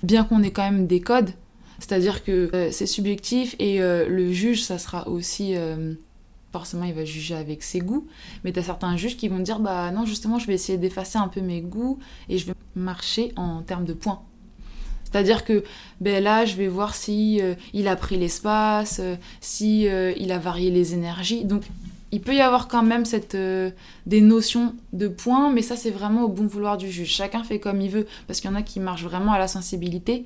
Bien 0.03 0.25
qu'on 0.25 0.43
ait 0.43 0.51
quand 0.51 0.62
même 0.62 0.87
des 0.87 1.01
codes, 1.01 1.31
c'est-à-dire 1.79 2.25
que 2.25 2.51
euh, 2.55 2.71
c'est 2.71 2.87
subjectif 2.87 3.57
et 3.59 3.83
euh, 3.83 4.09
le 4.09 4.33
juge, 4.33 4.62
ça 4.62 4.79
sera 4.79 5.09
aussi 5.09 5.55
euh, 5.55 5.95
forcément 6.55 6.85
il 6.85 6.95
va 6.95 7.05
juger 7.05 7.35
avec 7.35 7.64
ses 7.64 7.81
goûts, 7.81 8.07
mais 8.45 8.53
tu 8.53 8.61
as 8.61 8.62
certains 8.62 8.97
juges 8.97 9.17
qui 9.17 9.27
vont 9.27 9.40
dire 9.40 9.59
bah 9.59 9.90
non 9.90 10.07
justement 10.07 10.38
je 10.38 10.47
vais 10.47 10.55
essayer 10.55 10.79
d'effacer 10.79 11.19
un 11.19 11.27
peu 11.27 11.40
mes 11.40 11.61
goûts 11.61 11.99
et 12.29 12.38
je 12.38 12.47
vais 12.47 12.55
marcher 12.77 13.33
en 13.35 13.62
termes 13.62 13.85
de 13.85 13.93
points. 13.93 14.23
C'est-à-dire 15.05 15.45
que 15.45 15.64
ben 16.01 16.23
là 16.23 16.45
je 16.45 16.55
vais 16.55 16.69
voir 16.69 16.95
si 16.95 17.40
euh, 17.43 17.55
il 17.73 17.88
a 17.88 17.97
pris 17.97 18.17
l'espace, 18.17 19.01
euh, 19.01 19.17
si 19.40 19.88
euh, 19.88 20.12
il 20.17 20.31
a 20.31 20.38
varié 20.38 20.71
les 20.71 20.95
énergies. 20.95 21.45
Donc 21.45 21.64
il 22.12 22.21
peut 22.21 22.37
y 22.37 22.40
avoir 22.40 22.69
quand 22.69 22.85
même 22.85 23.05
cette, 23.05 23.37
des 24.07 24.21
notions 24.21 24.77
de 24.93 25.09
points, 25.09 25.51
mais 25.53 25.62
ça 25.62 25.75
c'est 25.75 25.90
vraiment 25.90 26.23
au 26.23 26.29
bon 26.29 26.47
vouloir 26.47 26.77
du 26.77 26.88
juge. 26.88 27.11
Chacun 27.11 27.43
fait 27.43 27.59
comme 27.59 27.81
il 27.81 27.90
veut, 27.90 28.07
parce 28.29 28.40
qu'il 28.40 28.49
y 28.49 28.53
en 28.53 28.57
a 28.57 28.62
qui 28.62 28.79
marchent 28.79 29.03
vraiment 29.03 29.33
à 29.33 29.40
la 29.40 29.49
sensibilité. 29.49 30.25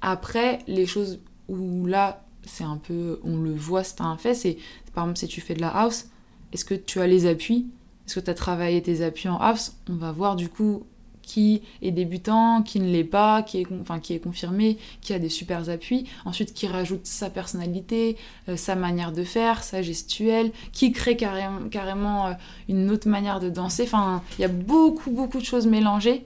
Après, 0.00 0.60
les 0.68 0.86
choses 0.86 1.18
où 1.48 1.86
là 1.86 2.22
c'est 2.46 2.64
un 2.64 2.76
peu, 2.76 3.20
on 3.24 3.36
le 3.36 3.54
voit, 3.54 3.84
c'est 3.84 4.00
un 4.00 4.16
fait, 4.16 4.34
c'est 4.34 4.56
par 4.96 5.04
exemple 5.04 5.18
si 5.18 5.28
tu 5.28 5.42
fais 5.42 5.54
de 5.54 5.60
la 5.60 5.68
house, 5.68 6.06
est-ce 6.52 6.64
que 6.64 6.74
tu 6.74 7.00
as 7.02 7.06
les 7.06 7.26
appuis? 7.26 7.66
Est-ce 8.06 8.14
que 8.18 8.24
tu 8.24 8.30
as 8.30 8.34
travaillé 8.34 8.80
tes 8.80 9.02
appuis 9.02 9.28
en 9.28 9.36
house? 9.36 9.74
On 9.90 9.96
va 9.96 10.10
voir 10.10 10.36
du 10.36 10.48
coup 10.48 10.84
qui 11.20 11.60
est 11.82 11.90
débutant, 11.90 12.62
qui 12.62 12.80
ne 12.80 12.90
l'est 12.90 13.04
pas, 13.04 13.42
qui 13.42 13.60
est, 13.60 13.66
enfin, 13.82 14.00
qui 14.00 14.14
est 14.14 14.20
confirmé, 14.20 14.78
qui 15.02 15.12
a 15.12 15.18
des 15.18 15.28
super 15.28 15.68
appuis, 15.68 16.08
ensuite 16.24 16.54
qui 16.54 16.66
rajoute 16.66 17.04
sa 17.04 17.28
personnalité, 17.28 18.16
euh, 18.48 18.56
sa 18.56 18.74
manière 18.74 19.12
de 19.12 19.22
faire, 19.22 19.62
sa 19.64 19.82
gestuelle, 19.82 20.50
qui 20.72 20.92
crée 20.92 21.16
carrément, 21.16 21.68
carrément 21.68 22.28
euh, 22.28 22.32
une 22.70 22.90
autre 22.90 23.08
manière 23.08 23.38
de 23.38 23.50
danser. 23.50 23.82
Enfin, 23.82 24.22
il 24.38 24.42
y 24.42 24.44
a 24.44 24.48
beaucoup, 24.48 25.10
beaucoup 25.10 25.38
de 25.38 25.44
choses 25.44 25.66
mélangées. 25.66 26.24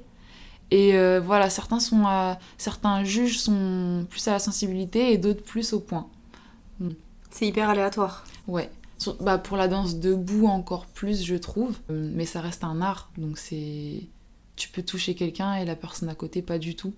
Et 0.71 0.95
euh, 0.95 1.19
voilà, 1.19 1.51
certains, 1.51 1.81
sont 1.81 2.05
certains 2.57 3.03
juges 3.03 3.41
sont 3.41 4.07
plus 4.09 4.29
à 4.29 4.33
la 4.33 4.39
sensibilité 4.39 5.13
et 5.13 5.19
d'autres 5.19 5.43
plus 5.43 5.73
au 5.73 5.81
point. 5.81 6.07
C'est 7.31 7.47
hyper 7.47 7.69
aléatoire. 7.69 8.25
Ouais. 8.47 8.71
Bah, 9.21 9.39
pour 9.39 9.57
la 9.57 9.69
danse 9.69 9.97
debout 9.97 10.47
encore 10.47 10.87
plus, 10.87 11.25
je 11.25 11.37
trouve. 11.37 11.77
Mais 11.89 12.27
ça 12.27 12.41
reste 12.41 12.65
un 12.65 12.81
art, 12.81 13.11
donc 13.17 13.39
c'est... 13.39 14.03
Tu 14.57 14.69
peux 14.69 14.83
toucher 14.83 15.15
quelqu'un 15.15 15.55
et 15.55 15.65
la 15.65 15.75
personne 15.75 16.11
à 16.11 16.15
côté, 16.15 16.43
pas 16.43 16.59
du 16.59 16.77
tout. 16.77 16.93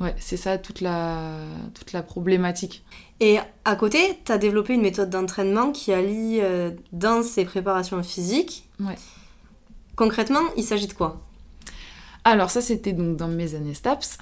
Ouais, 0.00 0.14
c'est 0.18 0.36
ça 0.36 0.58
toute 0.58 0.80
la, 0.80 1.38
toute 1.74 1.92
la 1.92 2.02
problématique. 2.02 2.84
Et 3.20 3.38
à 3.64 3.76
côté, 3.76 4.18
tu 4.24 4.32
as 4.32 4.38
développé 4.38 4.74
une 4.74 4.82
méthode 4.82 5.10
d'entraînement 5.10 5.72
qui 5.72 5.92
allie 5.92 6.38
euh, 6.40 6.70
danse 6.92 7.36
et 7.38 7.44
préparation 7.44 8.02
physique. 8.02 8.68
Ouais. 8.80 8.96
Concrètement, 9.96 10.40
il 10.56 10.64
s'agit 10.64 10.86
de 10.86 10.92
quoi? 10.92 11.20
Alors 12.24 12.50
ça, 12.50 12.60
c'était 12.60 12.92
donc 12.92 13.16
dans 13.16 13.28
mes 13.28 13.54
années 13.54 13.74
STAPS. 13.74 14.18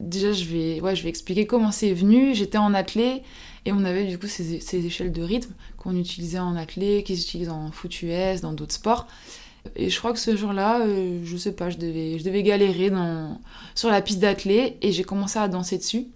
Déjà, 0.00 0.32
je 0.32 0.44
vais, 0.44 0.80
ouais, 0.80 0.94
je 0.94 1.02
vais 1.02 1.08
expliquer 1.08 1.46
comment 1.46 1.72
c'est 1.72 1.92
venu. 1.92 2.34
J'étais 2.34 2.58
en 2.58 2.74
athlée 2.74 3.22
et 3.64 3.72
on 3.72 3.84
avait 3.84 4.04
du 4.04 4.18
coup 4.18 4.26
ces, 4.26 4.54
échelles 4.74 5.12
de 5.12 5.22
rythme 5.22 5.52
qu'on 5.78 5.96
utilisait 5.96 6.38
en 6.38 6.54
athlée, 6.54 7.02
qu'ils 7.02 7.20
utilisent 7.20 7.48
en 7.48 7.70
foot 7.72 8.02
US, 8.02 8.40
dans 8.40 8.52
d'autres 8.52 8.74
sports. 8.74 9.06
Et 9.74 9.90
je 9.90 9.98
crois 9.98 10.12
que 10.12 10.18
ce 10.18 10.36
jour-là, 10.36 10.80
euh, 10.82 11.20
je 11.24 11.36
sais 11.36 11.52
pas, 11.52 11.70
je 11.70 11.76
devais, 11.76 12.18
je 12.18 12.24
devais 12.24 12.42
galérer 12.42 12.92
sur 13.74 13.88
la 13.88 14.00
piste 14.00 14.20
d'athlée 14.20 14.76
et 14.82 14.92
j'ai 14.92 15.02
commencé 15.02 15.38
à 15.38 15.48
danser 15.48 15.78
dessus. 15.78 16.06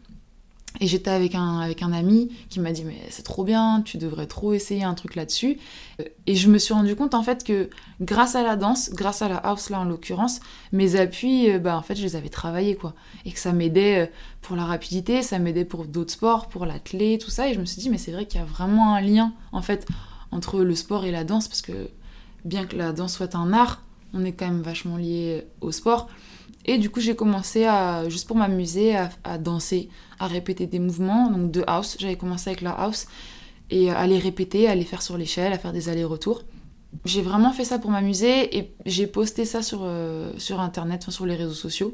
Et 0.82 0.86
j'étais 0.86 1.10
avec 1.10 1.34
un, 1.34 1.92
ami 1.92 2.30
qui 2.48 2.58
m'a 2.58 2.72
dit 2.72 2.84
mais 2.84 2.98
c'est 3.10 3.22
trop 3.22 3.44
bien, 3.44 3.82
tu 3.84 3.98
devrais 3.98 4.26
trop 4.26 4.54
essayer 4.54 4.82
un 4.82 4.94
truc 4.94 5.14
là-dessus. 5.14 5.58
Et 6.26 6.34
je 6.34 6.48
me 6.48 6.56
suis 6.56 6.72
rendu 6.72 6.96
compte 6.96 7.14
en 7.14 7.22
fait 7.22 7.44
que 7.44 7.68
grâce 8.00 8.34
à 8.34 8.42
la 8.42 8.56
danse, 8.56 8.90
grâce 8.90 9.20
à 9.20 9.28
la 9.28 9.36
house 9.36 9.68
là 9.68 9.80
en 9.80 9.84
l'occurrence, 9.84 10.40
mes 10.72 10.96
appuis, 10.96 11.50
euh, 11.50 11.58
bah 11.58 11.76
en 11.76 11.82
fait 11.82 11.96
je 11.96 12.02
les 12.02 12.16
avais 12.16 12.30
travaillés 12.30 12.76
quoi. 12.76 12.94
Et 13.26 13.32
que 13.32 13.38
ça 13.38 13.52
m'aidait 13.52 14.06
euh, 14.06 14.10
pour 14.40 14.56
la 14.56 14.64
rapidité, 14.64 15.22
ça 15.22 15.38
m'aidait 15.38 15.66
pour 15.66 15.84
d'autres 15.84 16.12
sports, 16.12 16.48
pour 16.48 16.64
l'athlé, 16.64 17.18
tout 17.18 17.30
ça. 17.30 17.50
Et 17.50 17.54
je 17.54 17.60
me 17.60 17.66
suis 17.66 17.82
dit 17.82 17.90
mais 17.90 17.98
c'est 17.98 18.12
vrai 18.12 18.24
qu'il 18.24 18.40
y 18.40 18.42
a 18.42 18.46
vraiment 18.46 18.94
un 18.94 19.02
lien 19.02 19.34
en 19.52 19.60
fait 19.60 19.86
entre 20.32 20.60
le 20.60 20.74
sport 20.74 21.04
et 21.04 21.10
la 21.10 21.24
danse 21.24 21.46
parce 21.46 21.60
que 21.60 21.90
bien 22.46 22.64
que 22.64 22.76
la 22.76 22.92
danse 22.92 23.14
soit 23.14 23.34
un 23.34 23.52
art, 23.52 23.82
on 24.14 24.24
est 24.24 24.32
quand 24.32 24.46
même 24.46 24.62
vachement 24.62 24.96
lié 24.96 25.44
au 25.60 25.72
sport. 25.72 26.08
Et 26.70 26.78
du 26.78 26.88
coup, 26.88 27.00
j'ai 27.00 27.16
commencé 27.16 27.64
à, 27.64 28.09
juste 28.09 28.28
pour 28.28 28.37
m'amuser, 28.37 28.94
à, 28.94 29.38
danser, 29.38 29.88
à 30.20 30.28
répéter 30.28 30.68
des 30.68 30.78
mouvements, 30.78 31.28
donc 31.28 31.50
de 31.50 31.64
house. 31.66 31.96
J'avais 31.98 32.14
commencé 32.14 32.48
avec 32.48 32.61
la 32.61 32.70
house 32.70 33.09
et 33.70 33.90
à 33.90 34.06
les 34.06 34.20
répéter, 34.20 34.68
à 34.68 34.76
les 34.76 34.85
faire 34.85 35.02
sur 35.02 35.18
l'échelle, 35.18 35.52
à 35.52 35.59
faire 35.59 35.72
des 35.72 35.88
allers-retours. 35.88 36.44
J'ai 37.04 37.22
vraiment 37.22 37.50
fait 37.50 37.64
ça 37.64 37.80
pour 37.80 37.90
m'amuser 37.90 38.56
et 38.56 38.72
j'ai 38.87 39.09
posté 39.09 39.46
ça 39.46 39.62
sur, 39.62 39.80
euh, 39.83 40.30
sur 40.38 40.61
internet, 40.61 41.11
sur 41.11 41.26
les 41.26 41.35
réseaux 41.35 41.54
sociaux. 41.54 41.92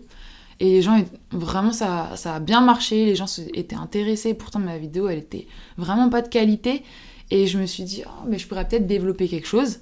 Et 0.60 0.68
les 0.68 0.82
gens, 0.82 1.02
vraiment, 1.30 1.72
ça, 1.72 2.10
ça 2.16 2.34
a 2.34 2.38
bien 2.38 2.60
marché, 2.60 3.06
les 3.06 3.16
gens 3.16 3.34
étaient 3.54 3.76
intéressés. 3.76 4.34
Pourtant, 4.34 4.58
ma 4.58 4.76
vidéo, 4.76 5.08
elle 5.08 5.20
était 5.20 5.46
vraiment 5.78 6.10
pas 6.10 6.20
de 6.20 6.28
qualité. 6.28 6.82
Et 7.30 7.46
je 7.46 7.58
me 7.58 7.64
suis 7.64 7.84
dit, 7.84 8.02
oh, 8.04 8.26
mais 8.28 8.38
je 8.38 8.46
pourrais 8.46 8.68
peut-être 8.68 8.86
développer 8.86 9.26
quelque 9.26 9.48
chose. 9.48 9.78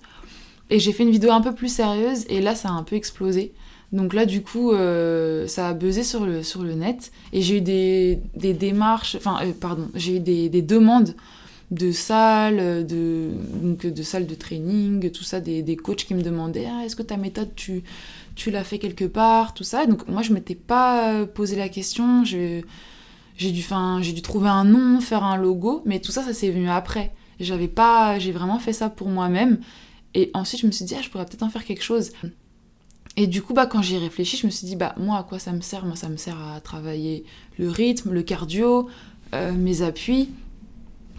Et 0.71 0.79
j'ai 0.79 0.93
fait 0.93 1.03
une 1.03 1.11
vidéo 1.11 1.33
un 1.33 1.41
peu 1.41 1.53
plus 1.53 1.69
sérieuse 1.69 2.27
et 2.29 2.41
là 2.41 2.55
ça 2.55 2.69
a 2.69 2.73
un 2.73 2.85
peu 2.85 2.95
explosé. 2.95 3.55
Donc 3.95 4.13
là 4.13 4.27
du 4.27 4.43
coup 4.43 4.73
euh, 4.73 5.47
ça 5.47 5.69
a 5.69 5.73
buzzé 5.73 6.03
sur 6.03 6.27
le, 6.27 6.43
sur 6.43 6.65
le 6.65 6.75
net 6.75 7.13
et 7.33 7.41
j'ai 7.43 7.59
eu 7.59 7.61
des, 7.61 8.19
des, 8.35 8.53
démarches, 8.53 9.15
enfin 9.15 9.39
euh, 9.43 9.53
pardon, 9.59 9.89
j'ai 9.95 10.17
eu 10.17 10.21
des, 10.21 10.49
des, 10.49 10.63
demandes 10.63 11.15
de 11.71 11.93
salles, 11.93 12.85
de, 12.85 13.31
donc, 13.63 13.87
de 13.87 14.03
salles 14.03 14.27
de 14.27 14.35
training, 14.35 15.13
tout 15.13 15.23
ça, 15.23 15.39
des, 15.39 15.63
des 15.63 15.77
coachs 15.77 16.05
qui 16.05 16.15
me 16.15 16.23
demandaient 16.23 16.67
ah, 16.69 16.85
est-ce 16.85 16.97
que 16.97 17.05
ta 17.05 17.17
méthode 17.17 17.55
tu, 17.55 17.85
tu 18.35 18.51
l'as 18.51 18.65
fait 18.65 18.81
quelque 18.81 19.05
part, 19.05 19.55
tout 19.55 19.63
ça. 19.63 19.87
Donc 19.87 20.09
moi 20.09 20.23
je 20.23 20.33
m'étais 20.33 20.57
pas 20.57 21.25
posé 21.27 21.55
la 21.55 21.69
question, 21.69 22.25
j'ai 22.25 22.65
dû, 23.39 23.53
dû 23.53 24.23
trouver 24.23 24.49
un 24.49 24.65
nom, 24.65 25.01
faire 25.01 25.23
un 25.23 25.37
logo, 25.37 25.83
mais 25.87 26.01
tout 26.01 26.11
ça 26.11 26.25
ça 26.25 26.35
s'est 26.35 26.51
venu 26.51 26.69
après. 26.69 27.13
J'avais 27.39 27.69
pas, 27.69 28.19
j'ai 28.19 28.33
vraiment 28.33 28.59
fait 28.59 28.73
ça 28.73 28.89
pour 28.91 29.09
moi-même 29.09 29.59
et 30.15 30.31
ensuite, 30.33 30.61
je 30.61 30.67
me 30.67 30.73
suis 30.73 30.85
dit, 30.85 30.95
ah, 30.97 31.03
je 31.03 31.11
pourrais 31.11 31.27
peut-être 31.27 31.43
en 31.43 31.51
faire 31.51 31.65
quelque 31.65 31.83
chose. 31.83 32.13
Et 33.17 33.27
du 33.27 33.43
coup, 33.43 33.55
bah, 33.55 33.67
quand 33.67 33.81
j'y 33.81 33.95
ai 33.95 33.99
réfléchi, 33.99 34.37
je 34.37 34.47
me 34.47 34.51
suis 34.51 34.67
dit, 34.67 34.77
bah, 34.77 34.95
moi, 34.99 35.19
à 35.19 35.23
quoi 35.23 35.39
ça 35.39 35.53
me 35.53 35.61
sert? 35.61 35.85
Moi, 35.85 35.97
ça 35.97 36.09
me 36.09 36.17
sert 36.17 36.37
à 36.41 36.61
travailler 36.61 37.25
le 37.59 37.71
rythme, 37.71 38.13
le 38.13 38.23
cardio, 38.23 38.89
euh, 39.35 39.53
mes 39.53 39.83
appuis. 39.83 40.31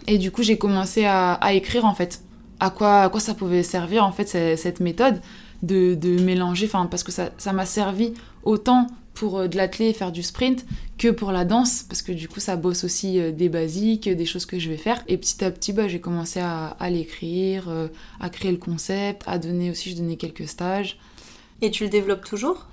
Et 0.06 0.18
du 0.18 0.30
coup, 0.30 0.42
j'ai 0.42 0.58
commencé 0.58 1.04
à, 1.06 1.38
écrire, 1.54 1.84
en 1.84 1.94
fait, 1.94 2.22
à 2.60 2.70
quoi, 2.70 3.02
à 3.02 3.08
quoi 3.08 3.20
ça 3.20 3.34
pouvait 3.34 3.62
servir, 3.62 4.04
en 4.04 4.12
fait, 4.12 4.56
cette 4.56 4.80
méthode 4.80 5.20
de, 5.62 5.94
de 5.94 6.20
mélanger, 6.20 6.66
enfin, 6.66 6.86
parce 6.86 7.02
que 7.02 7.12
ça 7.12 7.52
m'a 7.52 7.66
servi 7.66 8.12
autant 8.44 8.88
pour 9.14 9.38
euh, 9.38 9.48
de 9.48 9.56
l'athlé 9.56 9.92
faire 9.94 10.12
du 10.12 10.22
sprint 10.22 10.66
que 10.98 11.08
pour 11.08 11.32
la 11.32 11.44
danse, 11.46 11.82
parce 11.82 12.02
que 12.02 12.12
du 12.12 12.28
coup 12.28 12.38
ça 12.38 12.56
bosse 12.56 12.84
aussi 12.84 13.18
euh, 13.18 13.32
des 13.32 13.48
basiques, 13.48 14.08
des 14.08 14.26
choses 14.26 14.44
que 14.44 14.58
je 14.58 14.68
vais 14.68 14.76
faire. 14.76 15.02
Et 15.08 15.16
petit 15.16 15.42
à 15.42 15.50
petit, 15.50 15.72
bah, 15.72 15.88
j'ai 15.88 16.00
commencé 16.00 16.40
à, 16.40 16.76
l'écrire, 16.90 17.64
à 18.20 18.28
créer 18.28 18.52
le 18.52 18.58
concept, 18.58 19.24
à 19.26 19.38
donner 19.38 19.70
aussi, 19.70 19.90
je 19.90 19.96
donnais 19.96 20.16
quelques 20.16 20.46
stages. 20.46 20.98
Et 21.62 21.70
tu 21.70 21.84
le 21.84 21.90
développes 21.90 22.24
toujours 22.24 22.66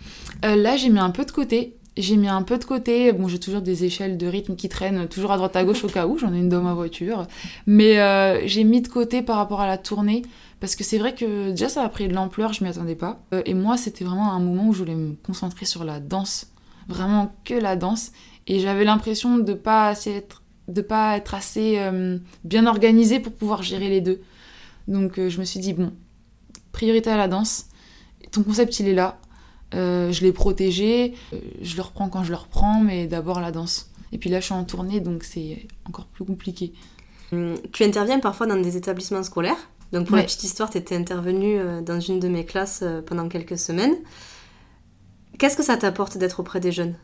Là, 0.43 0.75
j'ai 0.75 0.89
mis 0.89 0.99
un 0.99 1.09
peu 1.09 1.23
de 1.23 1.31
côté. 1.31 1.77
J'ai 1.95 2.17
mis 2.17 2.27
un 2.27 2.41
peu 2.41 2.57
de 2.57 2.65
côté. 2.65 3.13
Bon, 3.13 3.27
j'ai 3.29 3.39
toujours 3.39 3.61
des 3.61 3.85
échelles 3.85 4.17
de 4.17 4.27
rythme 4.27 4.55
qui 4.55 4.67
traînent 4.67 5.07
toujours 5.07 5.31
à 5.31 5.37
droite 5.37 5.55
à 5.55 5.63
gauche 5.63 5.85
au 5.85 5.87
cas 5.87 6.05
où. 6.05 6.17
J'en 6.17 6.33
ai 6.33 6.39
une 6.39 6.49
dans 6.49 6.61
ma 6.61 6.73
voiture. 6.73 7.27
Mais 7.65 7.95
j'ai 8.45 8.65
mis 8.65 8.81
de 8.81 8.89
côté 8.89 9.21
par 9.21 9.37
rapport 9.37 9.61
à 9.61 9.67
la 9.67 9.77
tournée. 9.77 10.23
Parce 10.63 10.77
que 10.77 10.85
c'est 10.85 10.97
vrai 10.97 11.13
que 11.13 11.51
déjà 11.51 11.67
ça 11.67 11.83
a 11.83 11.89
pris 11.89 12.07
de 12.07 12.13
l'ampleur, 12.13 12.53
je 12.53 12.63
m'y 12.63 12.69
attendais 12.69 12.95
pas. 12.95 13.21
Euh, 13.33 13.41
et 13.45 13.53
moi, 13.53 13.75
c'était 13.75 14.05
vraiment 14.05 14.31
un 14.31 14.39
moment 14.39 14.69
où 14.69 14.73
je 14.73 14.79
voulais 14.79 14.95
me 14.95 15.13
concentrer 15.15 15.65
sur 15.65 15.83
la 15.83 15.99
danse, 15.99 16.53
vraiment 16.87 17.35
que 17.43 17.53
la 17.53 17.75
danse. 17.75 18.13
Et 18.47 18.61
j'avais 18.61 18.85
l'impression 18.85 19.39
de 19.39 19.53
pas 19.53 19.93
être, 20.05 20.41
de 20.69 20.81
pas 20.81 21.17
être 21.17 21.33
assez 21.33 21.79
euh, 21.79 22.17
bien 22.45 22.65
organisée 22.65 23.19
pour 23.19 23.33
pouvoir 23.33 23.61
gérer 23.61 23.89
les 23.89 23.99
deux. 23.99 24.21
Donc 24.87 25.19
euh, 25.19 25.27
je 25.27 25.41
me 25.41 25.43
suis 25.43 25.59
dit 25.59 25.73
bon, 25.73 25.91
priorité 26.71 27.09
à 27.09 27.17
la 27.17 27.27
danse. 27.27 27.65
Ton 28.33 28.43
concept 28.43 28.79
il 28.79 28.89
est 28.89 28.93
là. 28.93 29.19
je 29.71 30.21
l'ai 30.21 30.33
protégé, 30.33 31.13
je 31.61 31.75
le 31.77 31.81
reprends 31.81 32.09
quand 32.09 32.23
je 32.23 32.31
le 32.31 32.37
reprends, 32.37 32.81
mais 32.81 33.07
d'abord 33.07 33.39
la 33.39 33.51
danse. 33.51 33.89
Et 34.11 34.17
puis 34.17 34.29
là, 34.29 34.39
je 34.39 34.45
suis 34.45 34.53
en 34.53 34.63
tournée, 34.63 34.99
donc 34.99 35.23
c'est 35.23 35.67
encore 35.85 36.05
plus 36.05 36.25
compliqué. 36.25 36.73
Hum, 37.31 37.55
tu 37.71 37.83
interviens 37.83 38.19
parfois 38.19 38.45
dans 38.45 38.57
des 38.57 38.77
établissements 38.77 39.23
scolaires 39.23 39.69
donc 39.93 40.07
pour 40.07 40.17
la 40.17 40.23
petite 40.23 40.43
histoire, 40.43 40.71
tu 40.71 40.79
étais 40.79 40.95
intervenue 40.95 41.59
euh, 41.59 41.81
dans 41.81 41.99
une 41.99 42.19
de 42.19 42.27
mes 42.27 42.45
classes 42.45 42.79
euh, 42.81 43.03
pendant 43.03 43.29
quelques 43.29 43.59
semaines. 43.59 43.95
Qu'est-ce 45.37 45.55
que 45.55 45.61
ça 45.63 45.77
t'apporte 45.77 46.17
d'être 46.17 46.39
auprès 46.39 46.59
des 46.59 46.71
jeunes? 46.71 46.95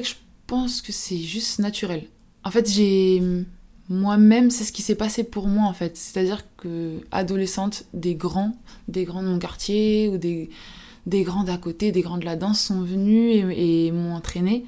Je 0.00 0.14
pense 0.46 0.80
que 0.80 0.90
c'est 0.90 1.18
juste 1.18 1.58
naturel. 1.58 2.08
En 2.44 2.50
fait, 2.50 2.66
j'ai 2.66 3.22
moi-même, 3.90 4.50
c'est 4.50 4.62
ce 4.62 4.72
qui 4.72 4.82
s'est 4.82 4.94
passé 4.94 5.24
pour 5.24 5.48
moi 5.48 5.68
en 5.68 5.72
fait. 5.72 5.96
C'est-à-dire 5.96 6.44
que 6.56 7.00
adolescente, 7.10 7.84
des 7.92 8.14
grands, 8.14 8.56
des 8.86 9.04
grands 9.04 9.22
de 9.22 9.28
mon 9.28 9.38
quartier 9.40 10.08
ou 10.08 10.16
des, 10.16 10.48
des 11.06 11.24
grands 11.24 11.42
d'à 11.42 11.58
côté, 11.58 11.90
des 11.90 12.00
grands 12.00 12.16
de 12.16 12.24
la 12.24 12.36
danse 12.36 12.60
sont 12.60 12.82
venus 12.82 13.44
et, 13.50 13.90
m'ont 13.90 14.14
entraîné. 14.14 14.64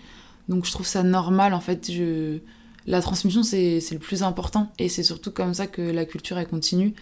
Donc 0.49 0.67
je 0.67 0.73
trouve 0.73 0.87
ça 0.87 1.05
normal 1.05 1.55
en 1.55 1.61
fait. 1.61 1.91
La 2.85 3.01
transmission, 3.01 3.45
c'est 3.45 3.81
le 3.93 3.99
plus 4.01 4.25
important. 4.25 4.73
Et 4.81 4.89
c'est 4.89 5.05
surtout 5.05 5.31
comme 5.31 5.55
ça 5.55 5.69
que 5.69 5.83
la 5.83 6.05
culture, 6.05 6.37
elle 6.37 6.49
continue. 6.49 6.95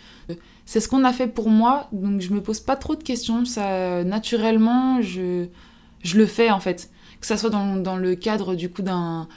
C'est 0.67 0.81
ce 0.81 0.89
qu'on 0.89 1.05
a 1.05 1.13
fait 1.15 1.27
pour 1.27 1.49
moi, 1.49 1.89
donc 1.91 2.21
je 2.21 2.35
me 2.35 2.43
pose 2.43 2.61
pas 2.61 2.77
trop 2.77 2.97
de 2.97 3.03
questions. 3.03 3.47
Ça, 3.47 4.05
naturellement, 4.05 5.01
je, 5.01 5.47
je 6.03 6.19
le 6.19 6.27
fais 6.27 6.51
en 6.51 6.61
fait. 6.61 6.91
Que 7.21 7.27
ça 7.27 7.37
soit 7.37 7.51
dans, 7.51 7.77
dans 7.77 7.97
le 7.97 8.15
cadre 8.15 8.55
du 8.55 8.71
coup 8.71 8.83
d'un. 8.83 9.29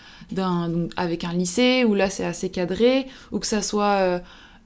avec 0.95 1.23
un 1.23 1.33
lycée, 1.33 1.83
où 1.85 1.93
là 1.95 2.09
c'est 2.09 2.25
assez 2.25 2.49
cadré, 2.49 3.07
ou 3.31 3.39
que 3.39 3.47
ça 3.47 3.61
soit. 3.61 3.97
Euh, 3.99 4.19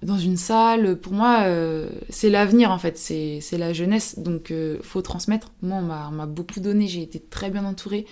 dans 0.03 0.19
une 0.19 0.37
salle, 0.37 0.95
pour 0.97 1.13
moi, 1.13 1.39
euh, 1.45 1.89
c'est 2.11 2.29
l'avenir 2.29 2.69
en 2.69 2.77
fait, 2.77 2.99
c'est 2.99 3.41
la 3.57 3.73
jeunesse, 3.73 4.19
donc 4.19 4.51
euh, 4.51 4.77
faut 4.83 5.01
transmettre. 5.01 5.51
Moi, 5.63 5.79
on 5.79 6.11
m'a 6.11 6.25
beaucoup 6.27 6.59
donné, 6.59 6.87
j'ai 6.87 7.01
été 7.01 7.19
très 7.19 7.49
bien 7.49 7.65
entourée, 7.65 8.05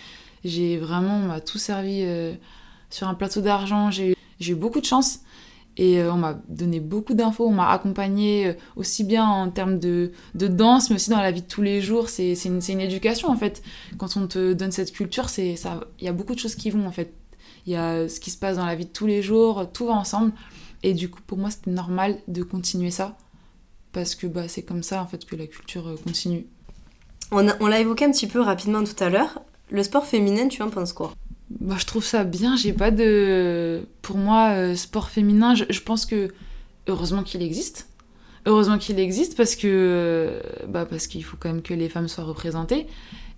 j'ai 0.43 0.77
vraiment, 0.77 1.17
on 1.17 1.27
m'a 1.27 1.41
tout 1.41 1.59
servi 1.59 2.03
sur 2.89 3.07
un 3.07 3.13
plateau 3.13 3.41
d'argent. 3.41 3.91
J'ai 3.91 4.15
eu 4.39 4.55
beaucoup 4.55 4.81
de 4.81 4.85
chance 4.85 5.19
et 5.77 5.99
euh, 5.99 6.13
on 6.13 6.17
m'a 6.17 6.39
donné 6.47 6.79
beaucoup 6.79 7.13
d'infos, 7.13 7.47
on 7.47 7.51
m'a 7.51 7.69
accompagné 7.69 8.47
euh, 8.47 8.53
aussi 8.75 9.03
bien 9.03 9.25
en 9.25 9.49
termes 9.49 9.77
de, 9.77 10.11
de, 10.33 10.47
danse, 10.47 10.89
mais 10.89 10.95
aussi 10.95 11.09
dans 11.09 11.21
la 11.21 11.31
vie 11.31 11.41
de 11.41 11.47
tous 11.47 11.61
les 11.61 11.81
jours. 11.81 12.09
C'est 12.09 12.33
une, 12.45 12.61
une, 12.67 12.81
éducation 12.81 13.29
en 13.29 13.35
fait. 13.35 13.61
Quand 13.97 14.15
on 14.17 14.27
te 14.27 14.53
donne 14.53 14.71
cette 14.71 14.91
culture, 14.91 15.27
il 15.37 15.55
y 16.01 16.07
a 16.07 16.13
beaucoup 16.13 16.33
de 16.33 16.39
choses 16.39 16.55
qui 16.55 16.69
vont 16.69 16.87
en 16.87 16.91
fait. 16.91 17.13
Il 17.67 17.73
y 17.73 17.75
a 17.75 18.07
ce 18.07 18.19
qui 18.19 18.31
se 18.31 18.37
passe 18.37 18.57
dans 18.57 18.65
la 18.65 18.75
vie 18.75 18.85
de 18.85 18.91
tous 18.91 19.07
les 19.07 19.21
jours, 19.21 19.69
tout 19.73 19.87
va 19.87 19.93
ensemble. 19.93 20.31
Et 20.83 20.93
du 20.93 21.09
coup, 21.09 21.19
pour 21.25 21.37
moi, 21.37 21.49
c'était 21.49 21.71
normal 21.71 22.19
de 22.27 22.43
continuer 22.43 22.91
ça 22.91 23.17
parce 23.91 24.13
que 24.13 24.27
bah, 24.27 24.47
c'est 24.47 24.61
comme 24.61 24.83
ça 24.83 25.01
en 25.01 25.07
fait 25.07 25.25
que 25.25 25.35
la 25.35 25.47
culture 25.47 25.87
euh, 25.87 25.95
continue. 26.03 26.45
On, 27.31 27.47
on 27.59 27.67
l'a 27.67 27.79
évoqué 27.79 28.05
un 28.05 28.11
petit 28.11 28.27
peu 28.27 28.41
rapidement 28.41 28.83
tout 28.83 29.03
à 29.03 29.09
l'heure. 29.09 29.41
Le 29.71 29.81
sport 29.83 30.05
féminin, 30.05 30.47
tu 30.47 30.61
en 30.61 30.69
penses 30.69 30.93
quoi? 30.93 31.13
Bah, 31.49 31.75
je 31.77 31.85
trouve 31.85 32.03
ça 32.03 32.23
bien. 32.23 32.55
J'ai 32.55 32.73
pas 32.73 32.91
de. 32.91 33.87
Pour 34.01 34.17
moi, 34.17 34.49
euh, 34.51 34.75
sport 34.75 35.09
féminin, 35.09 35.55
je, 35.55 35.79
pense 35.81 36.05
que. 36.05 36.33
Heureusement 36.87 37.23
qu'il 37.23 37.41
existe. 37.41 37.89
Heureusement 38.45 38.77
qu'il 38.77 38.99
existe 38.99 39.35
parce 39.35 39.55
que. 39.55 39.67
Euh, 39.67 40.41
bah, 40.67 40.85
parce 40.85 41.07
qu'il 41.07 41.23
faut 41.23 41.37
quand 41.37 41.49
même 41.49 41.61
que 41.61 41.73
les 41.73 41.89
femmes 41.89 42.07
soient 42.07 42.23
représentées. 42.23 42.87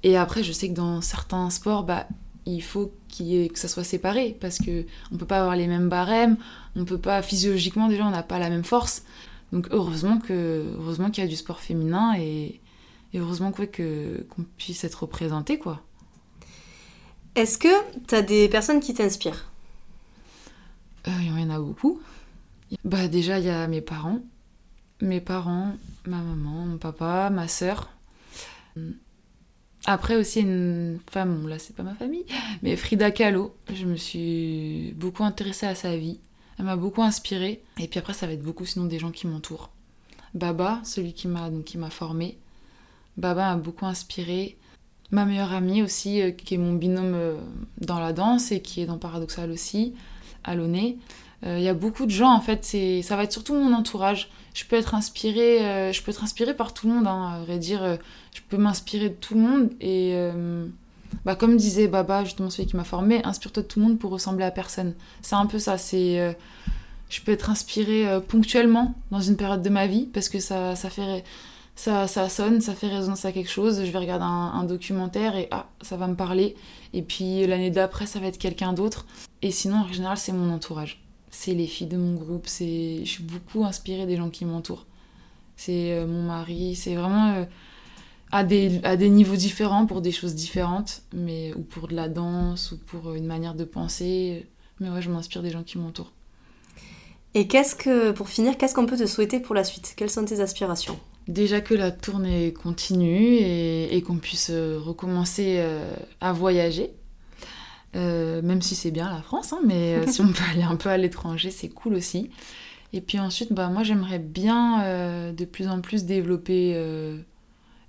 Et 0.04 0.18
après, 0.18 0.44
je 0.44 0.52
sais 0.52 0.70
que 0.70 0.76
dans 0.76 1.02
certains 1.02 1.50
sports, 1.50 1.84
bah, 1.84 2.08
il 2.48 2.62
faut 2.62 2.94
qu'il 3.10 3.52
que 3.52 3.60
ça 3.60 3.68
soit 3.68 3.84
séparé 3.84 4.36
parce 4.40 4.58
que 4.58 4.86
on 5.12 5.18
peut 5.18 5.26
pas 5.26 5.40
avoir 5.40 5.56
les 5.56 5.68
mêmes 5.68 5.90
barèmes, 5.90 6.38
on 6.76 6.86
peut 6.86 6.98
pas 6.98 7.22
physiologiquement 7.22 7.90
déjà 7.90 8.06
on 8.06 8.12
n'a 8.12 8.24
pas 8.24 8.40
la 8.40 8.50
même 8.50 8.64
force. 8.64 9.04
Donc 9.52 9.68
heureusement 9.72 10.18
que 10.20 10.66
heureusement 10.80 11.10
qu'il 11.10 11.24
y 11.24 11.28
a 11.28 11.30
du 11.30 11.36
sport 11.36 11.60
féminin 11.60 12.16
et, 12.18 12.62
heureusement 13.16 13.52
quoi, 13.52 13.66
que 13.66 14.26
qu'on 14.30 14.44
puisse 14.58 14.84
être 14.84 15.04
représenté 15.04 15.58
quoi. 15.58 15.82
Est-ce 17.38 17.60
que 17.60 17.68
tu 18.08 18.16
as 18.16 18.24
des 18.24 18.50
personnes 18.50 18.80
qui 18.80 18.96
t'inspirent? 18.96 19.52
Euh, 21.08 21.12
Il 21.22 21.28
y 21.28 21.44
en 21.44 21.52
a 21.52 21.60
beaucoup. 21.60 22.02
Bah 22.84 23.08
déjà 23.08 23.38
il 23.38 23.46
y 23.46 23.50
a 23.50 23.68
mes 23.68 23.80
parents, 23.80 24.22
mes 25.02 25.22
parents, 25.22 25.78
ma 26.08 26.18
maman, 26.18 26.66
mon 26.66 26.78
papa, 26.80 27.30
ma 27.30 27.48
sœur. 27.48 27.92
Après 29.86 30.16
aussi 30.16 30.42
une 30.42 31.00
femme, 31.12 31.42
bon 31.42 31.48
là 31.48 31.60
c'est 31.60 31.76
pas 31.76 31.84
ma 31.84 31.94
famille, 31.94 32.26
mais 32.64 32.76
Frida 32.76 33.12
Kahlo. 33.12 33.56
Je 33.72 33.86
me 33.86 33.98
suis 33.98 34.94
beaucoup 34.98 35.24
intéressée 35.24 35.68
à 35.68 35.76
sa 35.76 35.96
vie. 35.96 36.20
Elle 36.58 36.66
m'a 36.66 36.76
beaucoup 36.76 37.04
inspirée. 37.04 37.62
Et 37.78 37.88
puis 37.88 38.00
après 38.00 38.14
ça 38.14 38.26
va 38.26 38.34
être 38.34 38.42
beaucoup 38.42 38.66
sinon 38.66 38.86
des 38.86 38.98
gens 38.98 39.12
qui 39.12 39.28
m'entourent. 39.28 39.70
Baba, 40.34 40.82
celui 40.84 41.14
qui 41.14 41.28
m'a 41.28 41.52
qui 41.64 41.78
m'a 41.78 41.92
formée. 41.92 42.40
Baba 43.16 43.56
m'a 43.56 43.62
beaucoup 43.62 43.86
inspirée. 43.86 44.58
Ma 45.12 45.24
meilleure 45.24 45.54
amie 45.54 45.82
aussi, 45.84 46.22
euh, 46.22 46.32
qui 46.32 46.56
est 46.56 46.58
mon 46.58 46.74
binôme 46.74 47.14
euh, 47.14 47.36
dans 47.80 48.00
la 48.00 48.12
danse 48.12 48.52
et 48.52 48.62
qui 48.62 48.82
est 48.82 48.86
dans 48.86 48.98
Paradoxal 48.98 49.50
aussi, 49.52 49.94
Aloné. 50.44 50.98
Il 51.44 51.50
euh, 51.50 51.60
y 51.60 51.70
a 51.70 51.74
beaucoup 51.74 52.06
de 52.06 52.12
gens 52.12 52.32
en 52.32 52.42
fait, 52.42 52.66
ça 53.04 53.16
va 53.16 53.24
être 53.24 53.32
surtout 53.32 53.54
mon 53.54 53.74
entourage. 53.74 54.30
Je 54.54 54.66
peux 54.66 54.76
être 54.76 54.96
inspirée, 54.96 55.94
je 55.94 56.02
peux 56.02 56.10
être 56.10 56.24
inspirée 56.24 56.56
par 56.56 56.74
tout 56.74 56.88
le 56.88 56.96
monde, 56.96 57.06
hein, 57.06 57.36
à 57.36 57.40
vrai 57.44 57.60
dire 57.60 58.00
je 58.34 58.42
peux 58.50 58.58
m'inspirer 58.58 59.10
de 59.10 59.14
tout 59.14 59.36
le 59.36 59.42
monde 59.42 59.70
et 59.80 60.20
bah, 61.26 61.36
comme 61.36 61.58
disait 61.58 61.88
Baba, 61.88 62.24
justement 62.24 62.50
celui 62.50 62.68
qui 62.68 62.76
m'a 62.76 62.84
formé, 62.84 63.24
inspire-toi 63.24 63.62
de 63.62 63.68
tout 63.68 63.80
le 63.80 63.86
monde 63.86 64.00
pour 64.00 64.10
ressembler 64.10 64.46
à 64.46 64.50
personne. 64.50 64.96
C'est 65.22 65.36
un 65.36 65.46
peu 65.46 65.60
ça, 65.60 65.78
c'est 65.78 66.36
je 67.10 67.22
peux 67.22 67.34
être 67.34 67.52
inspirée 67.52 68.20
ponctuellement 68.28 68.96
dans 69.12 69.22
une 69.22 69.38
période 69.38 69.62
de 69.62 69.70
ma 69.70 69.86
vie 69.86 70.08
parce 70.12 70.30
que 70.30 70.40
ça, 70.40 70.76
ça 70.76 70.90
fait 70.90 71.24
ça, 71.78 72.08
ça 72.08 72.28
sonne, 72.28 72.60
ça 72.60 72.74
fait 72.74 72.88
résonance 72.88 73.24
à 73.24 73.32
quelque 73.32 73.52
chose. 73.52 73.86
Je 73.86 73.92
vais 73.92 74.00
regarder 74.00 74.26
un, 74.26 74.64
documentaire 74.64 75.36
et 75.36 75.48
ah, 75.52 75.70
ça 75.82 75.96
va 75.96 76.08
me 76.08 76.16
parler. 76.16 76.56
Et 76.94 77.04
puis 77.04 77.46
l'année 77.46 77.70
d'après, 77.70 78.08
ça 78.08 78.20
va 78.20 78.26
être 78.26 78.40
quelqu'un 78.40 78.74
d'autre. 78.74 79.06
Et 79.44 79.52
sinon, 79.52 79.78
en 79.78 79.88
général, 79.88 80.18
c'est 80.18 80.32
mon 80.34 80.52
entourage. 80.52 81.04
C'est 81.30 81.54
les 81.54 81.68
filles 81.68 81.88
de 81.88 81.98
mon 81.98 82.16
groupe. 82.16 82.48
C'est, 82.48 83.02
je 83.06 83.10
suis 83.10 83.24
beaucoup 83.24 83.64
inspirée 83.64 84.08
des 84.08 84.18
gens 84.18 84.32
qui 84.32 84.44
m'entourent. 84.44 84.88
C'est 85.56 86.04
mon 86.06 86.24
mari. 86.24 86.76
C'est 86.76 86.96
vraiment 86.96 87.46
à 88.32 88.44
des, 88.44 88.82
à 88.84 88.98
des 88.98 89.10
niveaux 89.10 89.36
différents 89.36 89.86
pour 89.86 90.02
des 90.02 90.12
choses 90.12 90.34
différentes, 90.34 91.04
mais 91.14 91.54
ou 91.54 91.62
pour 91.62 91.88
de 91.88 91.96
la 91.96 92.10
danse 92.10 92.72
ou 92.72 92.80
pour 92.80 93.14
une 93.14 93.28
manière 93.28 93.54
de 93.54 93.66
penser. 93.66 94.48
Mais 94.80 94.90
ouais, 94.90 95.04
je 95.04 95.12
m'inspire 95.12 95.44
des 95.44 95.52
gens 95.52 95.64
qui 95.64 95.78
m'entourent. 95.78 96.12
Et 97.36 97.48
qu'est-ce 97.48 97.76
que, 97.76 98.12
pour 98.14 98.30
finir, 98.30 98.58
qu'est-ce 98.58 98.74
qu'on 98.74 98.88
peut 98.88 98.98
te 98.98 99.06
souhaiter 99.06 99.40
pour 99.40 99.54
la 99.54 99.64
suite? 99.64 99.94
Quelles 99.96 100.10
sont 100.10 100.26
tes 100.26 100.40
aspirations? 100.40 100.98
Déjà 101.28 101.60
que 101.60 101.74
la 101.74 101.92
tournée 101.92 102.54
continue 102.54 103.36
et, 103.36 104.02
qu'on 104.06 104.18
puisse 104.18 104.50
euh, 104.50 104.80
recommencer 104.80 105.56
euh, 105.58 105.94
à 106.22 106.32
voyager. 106.32 106.94
Euh, 107.96 108.42
même 108.42 108.62
si 108.62 108.76
c'est 108.76 108.92
bien 108.92 109.10
la 109.10 109.22
France, 109.22 109.52
hein, 109.52 109.60
mais 109.66 110.08
si 110.12 110.22
on 110.22 110.28
peut 110.28 110.44
aller 110.52 110.64
un 110.64 110.78
peu 110.78 110.90
à 110.90 110.98
l'étranger, 110.98 111.52
c'est 111.52 111.70
cool 111.70 111.96
aussi. 111.96 112.30
Et 112.94 113.02
puis 113.02 113.20
ensuite, 113.20 113.52
bah, 113.52 113.68
moi 113.68 113.84
j'aimerais 113.84 114.20
bien 114.20 115.34
de 115.34 115.46
plus 115.46 115.68
en 115.68 115.82
plus 115.82 116.06
développer 116.06 116.82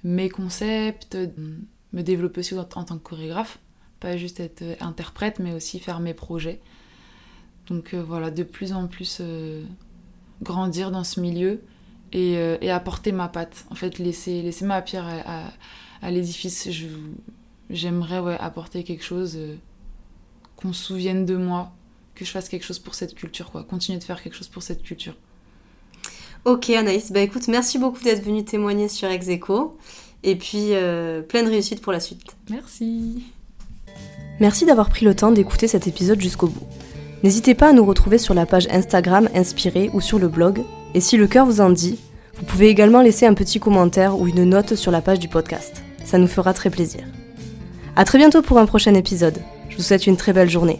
mes 0.02 0.28
concepts, 0.28 1.16
me 1.92 2.02
développer 2.02 2.40
aussi 2.40 2.58
en, 2.58 2.64
tant 2.64 2.84
que 2.84 3.02
chorégraphe, 3.02 3.60
pas 4.00 4.16
juste 4.16 4.40
être 4.40 4.64
interprète, 4.80 5.38
mais 5.38 5.52
aussi 5.52 5.78
faire 5.78 6.00
mes 6.00 6.14
projets. 6.14 6.60
Donc 7.68 7.94
voilà, 7.94 8.32
de 8.32 8.42
plus 8.42 8.72
en 8.72 8.88
plus 8.88 9.22
grandir 10.42 10.90
dans 10.90 11.04
ce 11.04 11.20
milieu 11.20 11.60
et, 12.12 12.70
apporter 12.70 13.12
ma 13.12 13.28
patte. 13.28 13.64
En 13.70 13.74
fait, 13.74 13.98
laisser, 13.98 14.42
laisser 14.42 14.64
ma 14.64 14.82
pierre 14.82 15.06
à, 16.02 16.10
l'édifice. 16.10 16.68
J'aimerais 17.70 18.20
ouais, 18.20 18.36
apporter 18.38 18.84
quelque 18.84 19.04
chose, 19.04 19.38
qu'on 20.56 20.72
se 20.72 20.84
souvienne 20.84 21.26
de 21.26 21.36
moi, 21.36 21.72
que 22.14 22.24
je 22.24 22.30
fasse 22.30 22.48
quelque 22.48 22.64
chose 22.64 22.78
pour 22.78 22.94
cette 22.94 23.14
culture, 23.14 23.50
quoi. 23.50 23.62
Continuer 23.62 23.98
de 23.98 24.04
faire 24.04 24.22
quelque 24.22 24.34
chose 24.34 24.48
pour 24.48 24.62
cette 24.62 24.82
culture. 24.82 25.14
Ok 26.44 26.70
Anaïs, 26.70 27.12
bah 27.12 27.20
écoute, 27.20 27.48
merci 27.48 27.78
beaucoup 27.78 28.02
d'être 28.02 28.24
venue 28.24 28.44
témoigner 28.44 28.88
sur 28.88 29.08
Execo. 29.08 29.76
Et 30.22 30.36
puis, 30.36 30.72
euh, 30.72 31.20
pleine 31.22 31.46
réussite 31.46 31.80
pour 31.80 31.92
la 31.92 32.00
suite. 32.00 32.22
Merci. 32.50 33.22
Merci 34.40 34.64
d'avoir 34.64 34.88
pris 34.88 35.04
le 35.04 35.14
temps 35.14 35.32
d'écouter 35.32 35.68
cet 35.68 35.86
épisode 35.86 36.20
jusqu'au 36.20 36.48
bout. 36.48 36.66
N'hésitez 37.22 37.54
pas 37.54 37.70
à 37.70 37.72
nous 37.72 37.84
retrouver 37.84 38.18
sur 38.18 38.34
la 38.34 38.46
page 38.46 38.68
Instagram 38.70 39.28
Inspiré 39.34 39.90
ou 39.92 40.00
sur 40.00 40.18
le 40.18 40.28
blog. 40.28 40.62
Et 40.94 41.00
si 41.00 41.16
le 41.16 41.26
cœur 41.26 41.46
vous 41.46 41.60
en 41.60 41.70
dit, 41.70 41.98
vous 42.38 42.44
pouvez 42.44 42.68
également 42.68 43.02
laisser 43.02 43.26
un 43.26 43.34
petit 43.34 43.60
commentaire 43.60 44.18
ou 44.18 44.26
une 44.26 44.44
note 44.44 44.74
sur 44.74 44.90
la 44.90 45.00
page 45.00 45.18
du 45.18 45.28
podcast. 45.28 45.82
Ça 46.04 46.18
nous 46.18 46.28
fera 46.28 46.54
très 46.54 46.70
plaisir. 46.70 47.04
A 47.96 48.04
très 48.04 48.18
bientôt 48.18 48.42
pour 48.42 48.58
un 48.58 48.66
prochain 48.66 48.94
épisode. 48.94 49.38
Je 49.68 49.76
vous 49.76 49.82
souhaite 49.82 50.06
une 50.06 50.16
très 50.16 50.32
belle 50.32 50.48
journée. 50.48 50.78